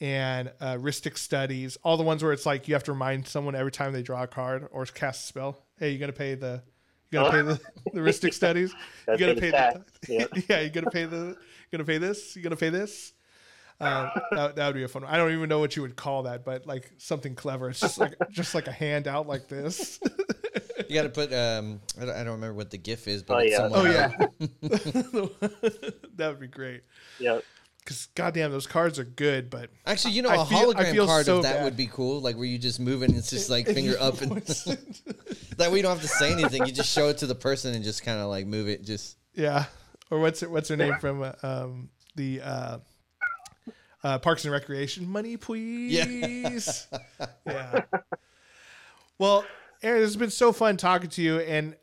and 0.00 0.52
uh, 0.60 0.74
Rhystic 0.74 1.16
Studies, 1.16 1.78
all 1.82 1.96
the 1.96 2.02
ones 2.02 2.22
where 2.22 2.32
it's 2.32 2.44
like 2.46 2.68
you 2.68 2.74
have 2.74 2.84
to 2.84 2.92
remind 2.92 3.26
someone 3.26 3.54
every 3.54 3.72
time 3.72 3.92
they 3.92 4.02
draw 4.02 4.22
a 4.24 4.26
card 4.26 4.68
or 4.70 4.84
cast 4.86 5.24
a 5.24 5.26
spell. 5.28 5.64
Hey, 5.78 5.90
you 5.90 5.98
gonna 5.98 6.12
pay 6.12 6.34
the 6.34 6.62
you 7.10 7.18
gotta 7.18 7.30
pay 7.30 7.42
the, 7.42 7.60
the 7.92 8.00
Rhystic 8.00 8.34
Studies. 8.34 8.72
You 9.08 9.16
Gotta 9.16 9.34
gotta 9.34 9.40
pay 9.40 9.50
pay 9.50 9.50
the 9.50 9.84
the 10.32 10.44
yeah. 10.48 10.60
You 10.60 10.70
gotta 10.70 10.90
pay 10.90 11.04
the 11.04 11.36
gonna 11.70 11.84
pay 11.84 11.98
this. 11.98 12.36
You 12.36 12.42
gonna 12.42 12.56
pay 12.56 12.70
this. 12.70 13.12
Um, 13.78 14.10
that, 14.30 14.56
that 14.56 14.66
would 14.66 14.74
be 14.74 14.84
a 14.84 14.88
fun 14.88 15.02
one. 15.02 15.12
I 15.12 15.18
don't 15.18 15.32
even 15.32 15.50
know 15.50 15.58
what 15.58 15.76
you 15.76 15.82
would 15.82 15.96
call 15.96 16.22
that, 16.22 16.44
but 16.44 16.66
like 16.66 16.90
something 16.96 17.34
clever. 17.34 17.68
It's 17.70 17.80
just 17.80 17.98
like 17.98 18.14
just 18.30 18.54
like 18.54 18.68
a 18.68 18.72
hand 18.72 19.06
out 19.06 19.26
like 19.26 19.48
this. 19.48 20.00
You 20.88 20.94
got 20.94 21.02
to 21.02 21.08
put. 21.08 21.32
Um, 21.32 21.80
I 22.00 22.04
don't, 22.04 22.14
I 22.14 22.18
don't 22.24 22.34
remember 22.34 22.54
what 22.54 22.70
the 22.70 22.78
GIF 22.78 23.08
is, 23.08 23.22
but 23.22 23.36
Oh, 23.36 23.40
yeah. 23.40 23.56
someone 23.56 23.86
Oh 23.86 23.90
yeah, 23.90 24.08
that 26.16 26.28
would 26.28 26.40
be 26.40 26.46
great. 26.46 26.82
Yeah, 27.18 27.40
Because 27.80 28.06
goddamn, 28.14 28.50
those 28.50 28.66
cards 28.66 28.98
are 28.98 29.04
good, 29.04 29.50
but 29.50 29.70
Actually, 29.86 30.14
you 30.14 30.22
know, 30.22 30.28
I 30.30 30.42
a 30.42 30.46
feel- 30.46 30.72
hologram 30.74 31.06
card 31.06 31.26
so 31.26 31.36
of 31.38 31.42
that 31.44 31.56
bad. 31.56 31.64
would 31.64 31.76
be 31.76 31.86
cool. 31.86 32.20
Like 32.20 32.36
where 32.36 32.44
you 32.46 32.58
just 32.58 32.80
move 32.80 33.02
it 33.02 33.10
and 33.10 33.16
it's 33.18 33.30
just 33.30 33.48
like 33.50 33.66
finger 33.66 33.96
up 34.00 34.20
and 34.22 34.32
that 35.56 35.70
way 35.70 35.76
you 35.76 35.82
don't 35.82 35.92
have 35.98 36.02
to 36.02 36.08
say 36.08 36.32
anything. 36.32 36.66
You 36.66 36.72
just 36.72 36.92
show 36.92 37.08
it 37.08 37.18
to 37.18 37.26
the 37.26 37.34
person 37.34 37.74
and 37.74 37.84
just 37.84 38.02
kind 38.02 38.18
of 38.20 38.28
like 38.28 38.46
move 38.46 38.68
it. 38.68 38.84
Just 38.84 39.16
yeah. 39.34 39.64
Or 40.10 40.20
what's 40.20 40.40
her, 40.40 40.48
what's 40.48 40.68
her 40.68 40.76
name 40.76 40.94
from 41.00 41.22
uh, 41.22 41.32
um, 41.42 41.88
the 42.14 42.40
uh, 42.40 42.78
uh, 44.04 44.18
Parks 44.20 44.44
and 44.44 44.52
Recreation? 44.52 45.08
Money, 45.08 45.36
please. 45.36 45.92
Yeah. 45.92 47.00
Yeah. 47.46 47.80
Well, 49.18 49.44
Aaron, 49.82 50.02
it's 50.02 50.16
been 50.16 50.30
so 50.30 50.52
fun 50.52 50.76
talking 50.76 51.10
to 51.10 51.22
you 51.22 51.38
and 51.40 51.76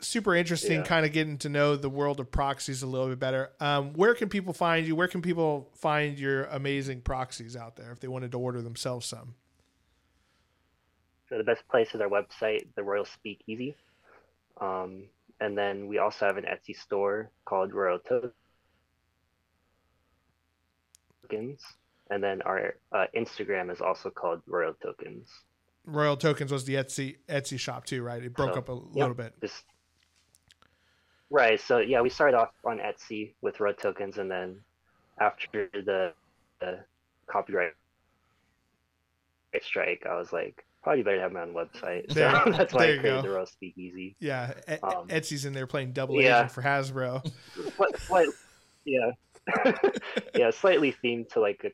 super 0.00 0.34
interesting, 0.34 0.80
Yeah. 0.80 0.84
kind 0.84 1.06
of 1.06 1.12
getting 1.12 1.38
to 1.38 1.48
know 1.48 1.76
the 1.76 1.88
world 1.88 2.20
of 2.20 2.30
proxies 2.30 2.82
a 2.82 2.86
little 2.86 3.08
bit 3.08 3.18
better. 3.18 3.50
Um, 3.60 3.92
where 3.94 4.14
can 4.14 4.28
people 4.28 4.52
find 4.52 4.86
you? 4.86 4.94
Where 4.94 5.08
can 5.08 5.22
people 5.22 5.70
find 5.74 6.18
your 6.18 6.44
amazing 6.44 7.00
proxies 7.02 7.56
out 7.56 7.76
there 7.76 7.92
if 7.92 8.00
they 8.00 8.08
wanted 8.08 8.32
to 8.32 8.38
order 8.38 8.60
themselves 8.62 9.06
some? 9.06 9.34
So 11.28 11.38
the 11.38 11.44
best 11.44 11.66
place 11.68 11.94
is 11.94 12.00
our 12.00 12.08
website, 12.08 12.66
the 12.76 12.82
Royal 12.82 13.04
Speakeasy. 13.04 13.74
Um, 14.60 15.04
and 15.40 15.56
then 15.58 15.88
we 15.88 15.98
also 15.98 16.26
have 16.26 16.36
an 16.36 16.44
Etsy 16.44 16.76
store 16.76 17.30
called 17.44 17.72
Royal 17.72 17.98
Tokens. 17.98 18.34
And 22.08 22.22
then 22.22 22.42
our 22.42 22.76
uh, 22.92 23.06
Instagram 23.16 23.72
is 23.72 23.80
also 23.80 24.10
called 24.10 24.42
Royal 24.46 24.74
Tokens. 24.74 25.26
Royal 25.86 26.16
Tokens 26.16 26.52
was 26.52 26.64
the 26.64 26.74
Etsy 26.74 27.16
Etsy 27.28 27.58
shop 27.58 27.86
too, 27.86 28.02
right? 28.02 28.22
It 28.22 28.34
broke 28.34 28.54
So, 28.54 28.58
up 28.58 28.68
a 28.68 28.72
yep, 28.72 28.82
little 28.94 29.14
bit. 29.14 29.34
Just 29.40 29.64
right. 31.30 31.60
So 31.60 31.78
yeah, 31.78 32.00
we 32.00 32.10
started 32.10 32.36
off 32.36 32.50
on 32.64 32.78
Etsy 32.78 33.32
with 33.40 33.60
Royal 33.60 33.74
Tokens, 33.74 34.18
and 34.18 34.30
then 34.30 34.60
after 35.20 35.68
the, 35.72 36.12
the 36.60 36.80
copyright 37.26 37.72
strike, 39.62 40.04
I 40.08 40.16
was 40.18 40.32
like, 40.32 40.64
probably 40.82 41.02
better 41.02 41.20
have 41.20 41.32
my 41.32 41.40
own 41.42 41.54
website. 41.54 42.08
So 42.10 42.14
There- 42.14 42.42
that's 42.56 42.74
why 42.74 42.86
there 42.86 42.96
I 42.96 43.00
created 43.00 43.02
go. 43.02 43.22
the 43.22 43.30
Royal 43.30 43.46
Speakeasy. 43.46 44.16
Yeah, 44.18 44.52
E- 44.68 44.72
Um, 44.82 45.08
Etsy's 45.08 45.44
in 45.44 45.52
there 45.54 45.66
playing 45.66 45.92
double 45.92 46.20
yeah. 46.20 46.38
agent 46.40 46.52
for 46.52 46.62
Hasbro. 46.62 47.24
What, 47.76 47.98
what, 48.08 48.28
yeah, 48.84 49.10
yeah, 50.34 50.50
slightly 50.50 50.94
themed 51.04 51.28
to 51.30 51.40
like 51.40 51.64
a 51.64 51.70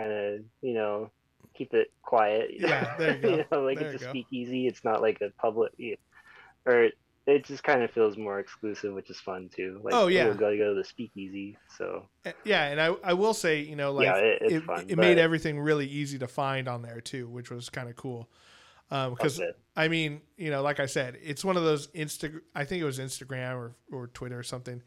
kind 0.00 0.12
of 0.12 0.40
you 0.62 0.74
know 0.74 1.10
keep 1.58 1.74
it 1.74 1.90
quiet. 2.02 2.50
Yeah, 2.56 2.94
there 2.98 3.16
you 3.22 3.22
go. 3.22 3.44
know, 3.52 3.62
like 3.64 3.78
There 3.80 3.90
it's 3.92 4.00
you 4.02 4.08
a 4.08 4.08
go. 4.08 4.10
speakeasy. 4.12 4.66
It's 4.66 4.84
not 4.84 5.02
like 5.02 5.20
a 5.20 5.30
public, 5.40 5.72
yeah. 5.76 5.96
or 6.64 6.88
it 7.26 7.44
just 7.44 7.62
kind 7.62 7.82
of 7.82 7.90
feels 7.90 8.16
more 8.16 8.38
exclusive, 8.38 8.94
which 8.94 9.10
is 9.10 9.20
fun 9.20 9.50
too. 9.54 9.80
Like, 9.84 9.92
Oh, 9.92 10.06
yeah. 10.06 10.28
we 10.30 10.34
gotta 10.34 10.56
go 10.56 10.70
to 10.72 10.74
the 10.74 10.84
speakeasy. 10.84 11.58
So 11.76 12.08
Uh, 12.24 12.32
Yeah, 12.44 12.64
and 12.68 12.80
I, 12.80 12.86
I 13.04 13.12
will 13.12 13.34
say, 13.34 13.60
you 13.60 13.76
know, 13.76 13.92
like 13.92 14.06
Yeah, 14.06 14.16
it- 14.16 14.42
it, 14.52 14.62
fun, 14.64 14.86
it 14.88 14.96
made 14.96 15.18
everything 15.18 15.60
really 15.60 15.86
easy 15.86 16.18
to 16.20 16.26
find 16.26 16.68
on 16.68 16.80
there 16.80 17.02
too, 17.02 17.28
which 17.28 17.50
was 17.50 17.68
kind 17.68 17.88
of 17.90 17.96
cool. 17.96 18.30
Um, 18.90 19.12
because 19.12 19.38
Okay. 19.38 19.50
I 19.76 19.88
mean, 19.88 20.22
you 20.38 20.50
know, 20.50 20.62
like 20.62 20.80
I 20.80 20.86
said, 20.86 21.18
it's 21.22 21.44
one 21.44 21.58
of 21.58 21.64
those 21.64 21.88
Insta. 21.88 22.40
I 22.54 22.64
think 22.64 22.80
it 22.80 22.86
was 22.86 22.98
Instagram 22.98 23.56
or 23.56 23.74
or 23.92 24.06
Twitter 24.06 24.38
or 24.38 24.42
something 24.42 24.82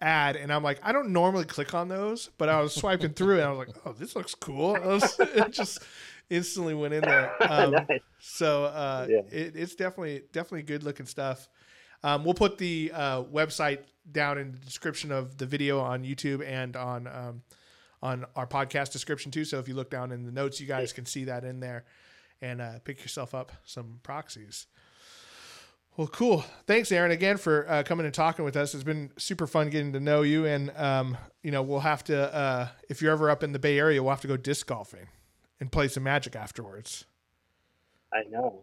ad, 0.00 0.36
and 0.36 0.52
I'm 0.52 0.62
like, 0.62 0.78
I 0.82 0.92
don't 0.92 1.10
normally 1.10 1.44
click 1.44 1.74
on 1.74 1.88
those, 1.88 2.30
but 2.38 2.48
I 2.48 2.60
was 2.60 2.74
swiping 2.74 3.12
through 3.12 3.36
and 3.36 3.44
I 3.44 3.50
was 3.50 3.58
like, 3.68 3.76
oh, 3.84 3.92
this 3.92 4.14
looks 4.16 4.34
cool. 4.34 4.74
I 4.82 4.86
was, 4.86 5.18
it 5.20 5.52
just 5.52 5.80
instantly 6.28 6.74
went 6.74 6.94
in 6.94 7.02
there. 7.02 7.30
Um, 7.48 7.72
Nice. 7.88 8.00
So 8.20 8.64
uh, 8.64 9.06
Yeah. 9.08 9.18
it, 9.30 9.56
it's 9.56 9.74
definitely 9.74 10.22
definitely 10.32 10.62
good 10.62 10.82
looking 10.82 11.06
stuff. 11.06 11.48
Um, 12.02 12.24
we'll 12.24 12.34
put 12.34 12.56
the 12.58 12.90
uh, 12.94 13.22
website 13.24 13.80
down 14.10 14.38
in 14.38 14.52
the 14.52 14.58
description 14.58 15.12
of 15.12 15.36
the 15.36 15.46
video 15.46 15.80
on 15.80 16.02
YouTube 16.04 16.44
and 16.46 16.76
on 16.76 17.06
um, 17.06 17.42
on 18.02 18.24
our 18.36 18.46
podcast 18.46 18.92
description 18.92 19.30
too. 19.30 19.44
So 19.44 19.58
if 19.58 19.68
you 19.68 19.74
look 19.74 19.90
down 19.90 20.10
in 20.12 20.24
the 20.24 20.32
notes, 20.32 20.60
you 20.60 20.66
guys 20.66 20.92
can 20.92 21.04
see 21.04 21.24
that 21.24 21.44
in 21.44 21.60
there 21.60 21.84
and 22.40 22.60
uh, 22.62 22.78
pick 22.84 23.02
yourself 23.02 23.34
up 23.34 23.52
some 23.64 24.00
proxies. 24.02 24.66
Well, 25.96 26.06
cool. 26.08 26.44
Thanks, 26.66 26.90
Aaron, 26.92 27.10
again 27.10 27.36
for 27.36 27.68
uh, 27.68 27.82
coming 27.82 28.06
and 28.06 28.14
talking 28.14 28.44
with 28.44 28.56
us. 28.56 28.74
It's 28.74 28.84
been 28.84 29.10
super 29.18 29.46
fun 29.46 29.70
getting 29.70 29.92
to 29.92 30.00
know 30.00 30.22
you, 30.22 30.46
and 30.46 30.70
um, 30.76 31.16
you 31.42 31.50
know 31.50 31.62
we'll 31.62 31.80
have 31.80 32.04
to 32.04 32.34
uh, 32.34 32.68
if 32.88 33.02
you're 33.02 33.12
ever 33.12 33.28
up 33.28 33.42
in 33.42 33.52
the 33.52 33.58
Bay 33.58 33.78
Area, 33.78 34.02
we'll 34.02 34.10
have 34.10 34.20
to 34.22 34.28
go 34.28 34.36
disc 34.36 34.66
golfing 34.66 35.08
and 35.58 35.70
play 35.70 35.88
some 35.88 36.04
Magic 36.04 36.36
afterwards. 36.36 37.04
I 38.12 38.22
know, 38.30 38.62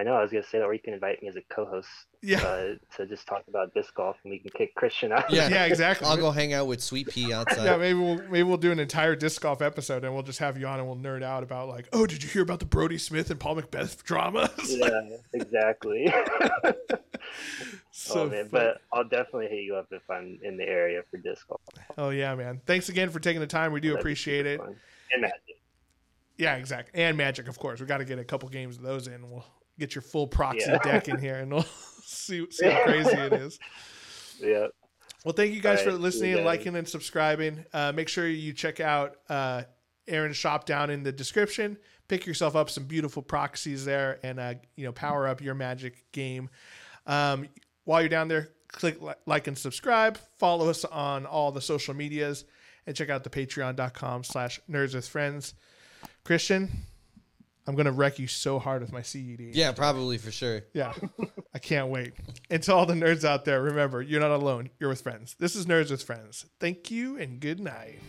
I 0.00 0.02
know. 0.02 0.14
I 0.14 0.22
was 0.22 0.30
gonna 0.30 0.42
say 0.42 0.58
that, 0.58 0.64
or 0.64 0.72
you 0.72 0.80
can 0.80 0.94
invite 0.94 1.20
me 1.20 1.28
as 1.28 1.36
a 1.36 1.42
co-host. 1.50 1.88
Yeah. 2.22 2.40
Uh, 2.40 2.74
to 2.96 3.06
just 3.06 3.26
talk 3.26 3.44
about 3.48 3.74
disc 3.74 3.94
golf, 3.94 4.16
and 4.24 4.30
we 4.30 4.38
can 4.38 4.50
kick 4.50 4.74
Christian 4.74 5.12
out. 5.12 5.30
yeah, 5.30 5.48
Yeah, 5.48 5.66
exactly. 5.66 6.06
I'll 6.06 6.16
go 6.16 6.30
hang 6.30 6.54
out 6.54 6.66
with 6.66 6.82
Sweet 6.82 7.08
Pea 7.08 7.34
outside. 7.34 7.64
Yeah, 7.64 7.76
maybe 7.76 7.98
we'll 7.98 8.16
maybe 8.16 8.42
we'll 8.44 8.56
do 8.56 8.72
an 8.72 8.78
entire 8.78 9.14
disc 9.14 9.42
golf 9.42 9.60
episode, 9.60 10.02
and 10.04 10.14
we'll 10.14 10.22
just 10.22 10.38
have 10.38 10.58
you 10.58 10.66
on, 10.66 10.78
and 10.78 10.88
we'll 10.88 10.96
nerd 10.96 11.22
out 11.22 11.42
about 11.42 11.68
like, 11.68 11.88
oh, 11.92 12.06
did 12.06 12.22
you 12.22 12.30
hear 12.30 12.40
about 12.40 12.60
the 12.60 12.64
Brodie 12.64 12.96
Smith 12.96 13.30
and 13.30 13.38
Paul 13.38 13.56
McBeth 13.56 14.02
drama? 14.02 14.50
Yeah, 14.70 15.16
exactly. 15.34 16.06
so 17.90 18.22
oh 18.22 18.28
man, 18.30 18.48
but 18.50 18.80
I'll 18.92 19.04
definitely 19.04 19.48
hit 19.48 19.64
you 19.64 19.74
up 19.76 19.88
if 19.90 20.08
I'm 20.08 20.38
in 20.42 20.56
the 20.56 20.66
area 20.66 21.02
for 21.10 21.18
disc 21.18 21.46
golf. 21.46 21.60
oh 21.98 22.08
yeah, 22.10 22.34
man. 22.34 22.62
Thanks 22.64 22.88
again 22.88 23.10
for 23.10 23.20
taking 23.20 23.40
the 23.40 23.46
time. 23.46 23.72
We 23.72 23.80
do 23.80 23.88
That'd 23.88 24.00
appreciate 24.00 24.46
it. 24.46 24.60
fun. 24.60 24.76
And 25.12 25.22
Magic. 25.22 25.60
Yeah, 26.40 26.56
exactly. 26.56 27.02
And 27.02 27.18
Magic, 27.18 27.48
of 27.48 27.58
course. 27.58 27.80
We 27.80 27.86
got 27.86 27.98
to 27.98 28.04
get 28.06 28.18
a 28.18 28.24
couple 28.24 28.48
games 28.48 28.76
of 28.76 28.82
those 28.82 29.06
in. 29.06 29.30
We'll 29.30 29.44
get 29.80 29.94
your 29.94 30.02
full 30.02 30.26
proxy 30.28 30.64
Yeah. 30.68 30.78
deck 30.78 31.08
in 31.08 31.18
here, 31.18 31.36
and 31.36 31.50
we'll 31.52 31.66
see 32.04 32.46
see 32.50 32.66
how 32.68 32.84
crazy 32.84 33.10
it 33.10 33.32
is. 33.32 33.58
Yeah. 34.42 34.68
Well, 35.22 35.34
thank 35.34 35.52
you 35.52 35.60
guys 35.60 35.82
for 35.82 35.90
right, 35.90 35.96
you 35.96 36.00
listening 36.00 36.32
and 36.36 36.44
liking 36.46 36.74
and 36.76 36.88
subscribing. 36.88 37.62
Uh, 37.74 37.92
make 37.92 38.08
sure 38.08 38.26
you 38.26 38.54
check 38.54 38.80
out 38.80 39.16
uh, 39.28 39.64
Aaron's 40.08 40.38
shop 40.38 40.64
down 40.64 40.88
in 40.88 41.02
the 41.02 41.12
description. 41.12 41.76
Pick 42.08 42.24
yourself 42.24 42.56
up 42.56 42.70
some 42.70 42.84
beautiful 42.84 43.20
proxies 43.22 43.84
there, 43.84 44.18
and 44.22 44.40
uh, 44.40 44.54
you 44.76 44.86
know 44.86 44.92
power 44.92 45.28
up 45.28 45.42
your 45.42 45.54
Magic 45.54 46.10
game. 46.12 46.48
Um, 47.06 47.48
while 47.84 48.00
you're 48.00 48.08
down 48.08 48.28
there, 48.28 48.48
click 48.68 49.02
li- 49.02 49.12
like 49.26 49.46
and 49.46 49.58
subscribe. 49.58 50.18
Follow 50.38 50.70
us 50.70 50.86
on 50.86 51.26
all 51.26 51.52
the 51.52 51.60
social 51.60 51.92
medias, 51.92 52.46
and 52.86 52.96
check 52.96 53.10
out 53.10 53.22
the 53.24 53.30
Patreon.com/slash 53.30 54.58
Nerds 54.70 54.94
with 54.94 55.06
Friends. 55.06 55.52
Christian, 56.24 56.70
I'm 57.70 57.76
gonna 57.76 57.92
wreck 57.92 58.18
you 58.18 58.26
so 58.26 58.58
hard 58.58 58.82
with 58.82 58.92
my 58.92 59.02
CED. 59.02 59.54
Yeah, 59.54 59.70
probably 59.70 60.18
for 60.18 60.32
sure. 60.32 60.62
Yeah. 60.74 60.92
I 61.54 61.60
can't 61.60 61.86
wait. 61.86 62.14
And 62.50 62.60
to 62.64 62.74
all 62.74 62.84
the 62.84 62.94
nerds 62.94 63.22
out 63.22 63.44
there, 63.44 63.62
remember, 63.62 64.02
you're 64.02 64.20
not 64.20 64.32
alone. 64.32 64.70
You're 64.80 64.88
with 64.88 65.02
friends. 65.02 65.36
This 65.38 65.54
is 65.54 65.66
Nerds 65.66 65.92
with 65.92 66.02
Friends. 66.02 66.46
Thank 66.58 66.90
you 66.90 67.16
and 67.16 67.38
good 67.38 67.60
night. 67.60 68.00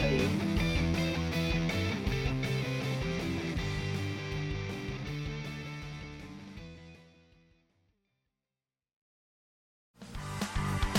Hey, 0.00 0.28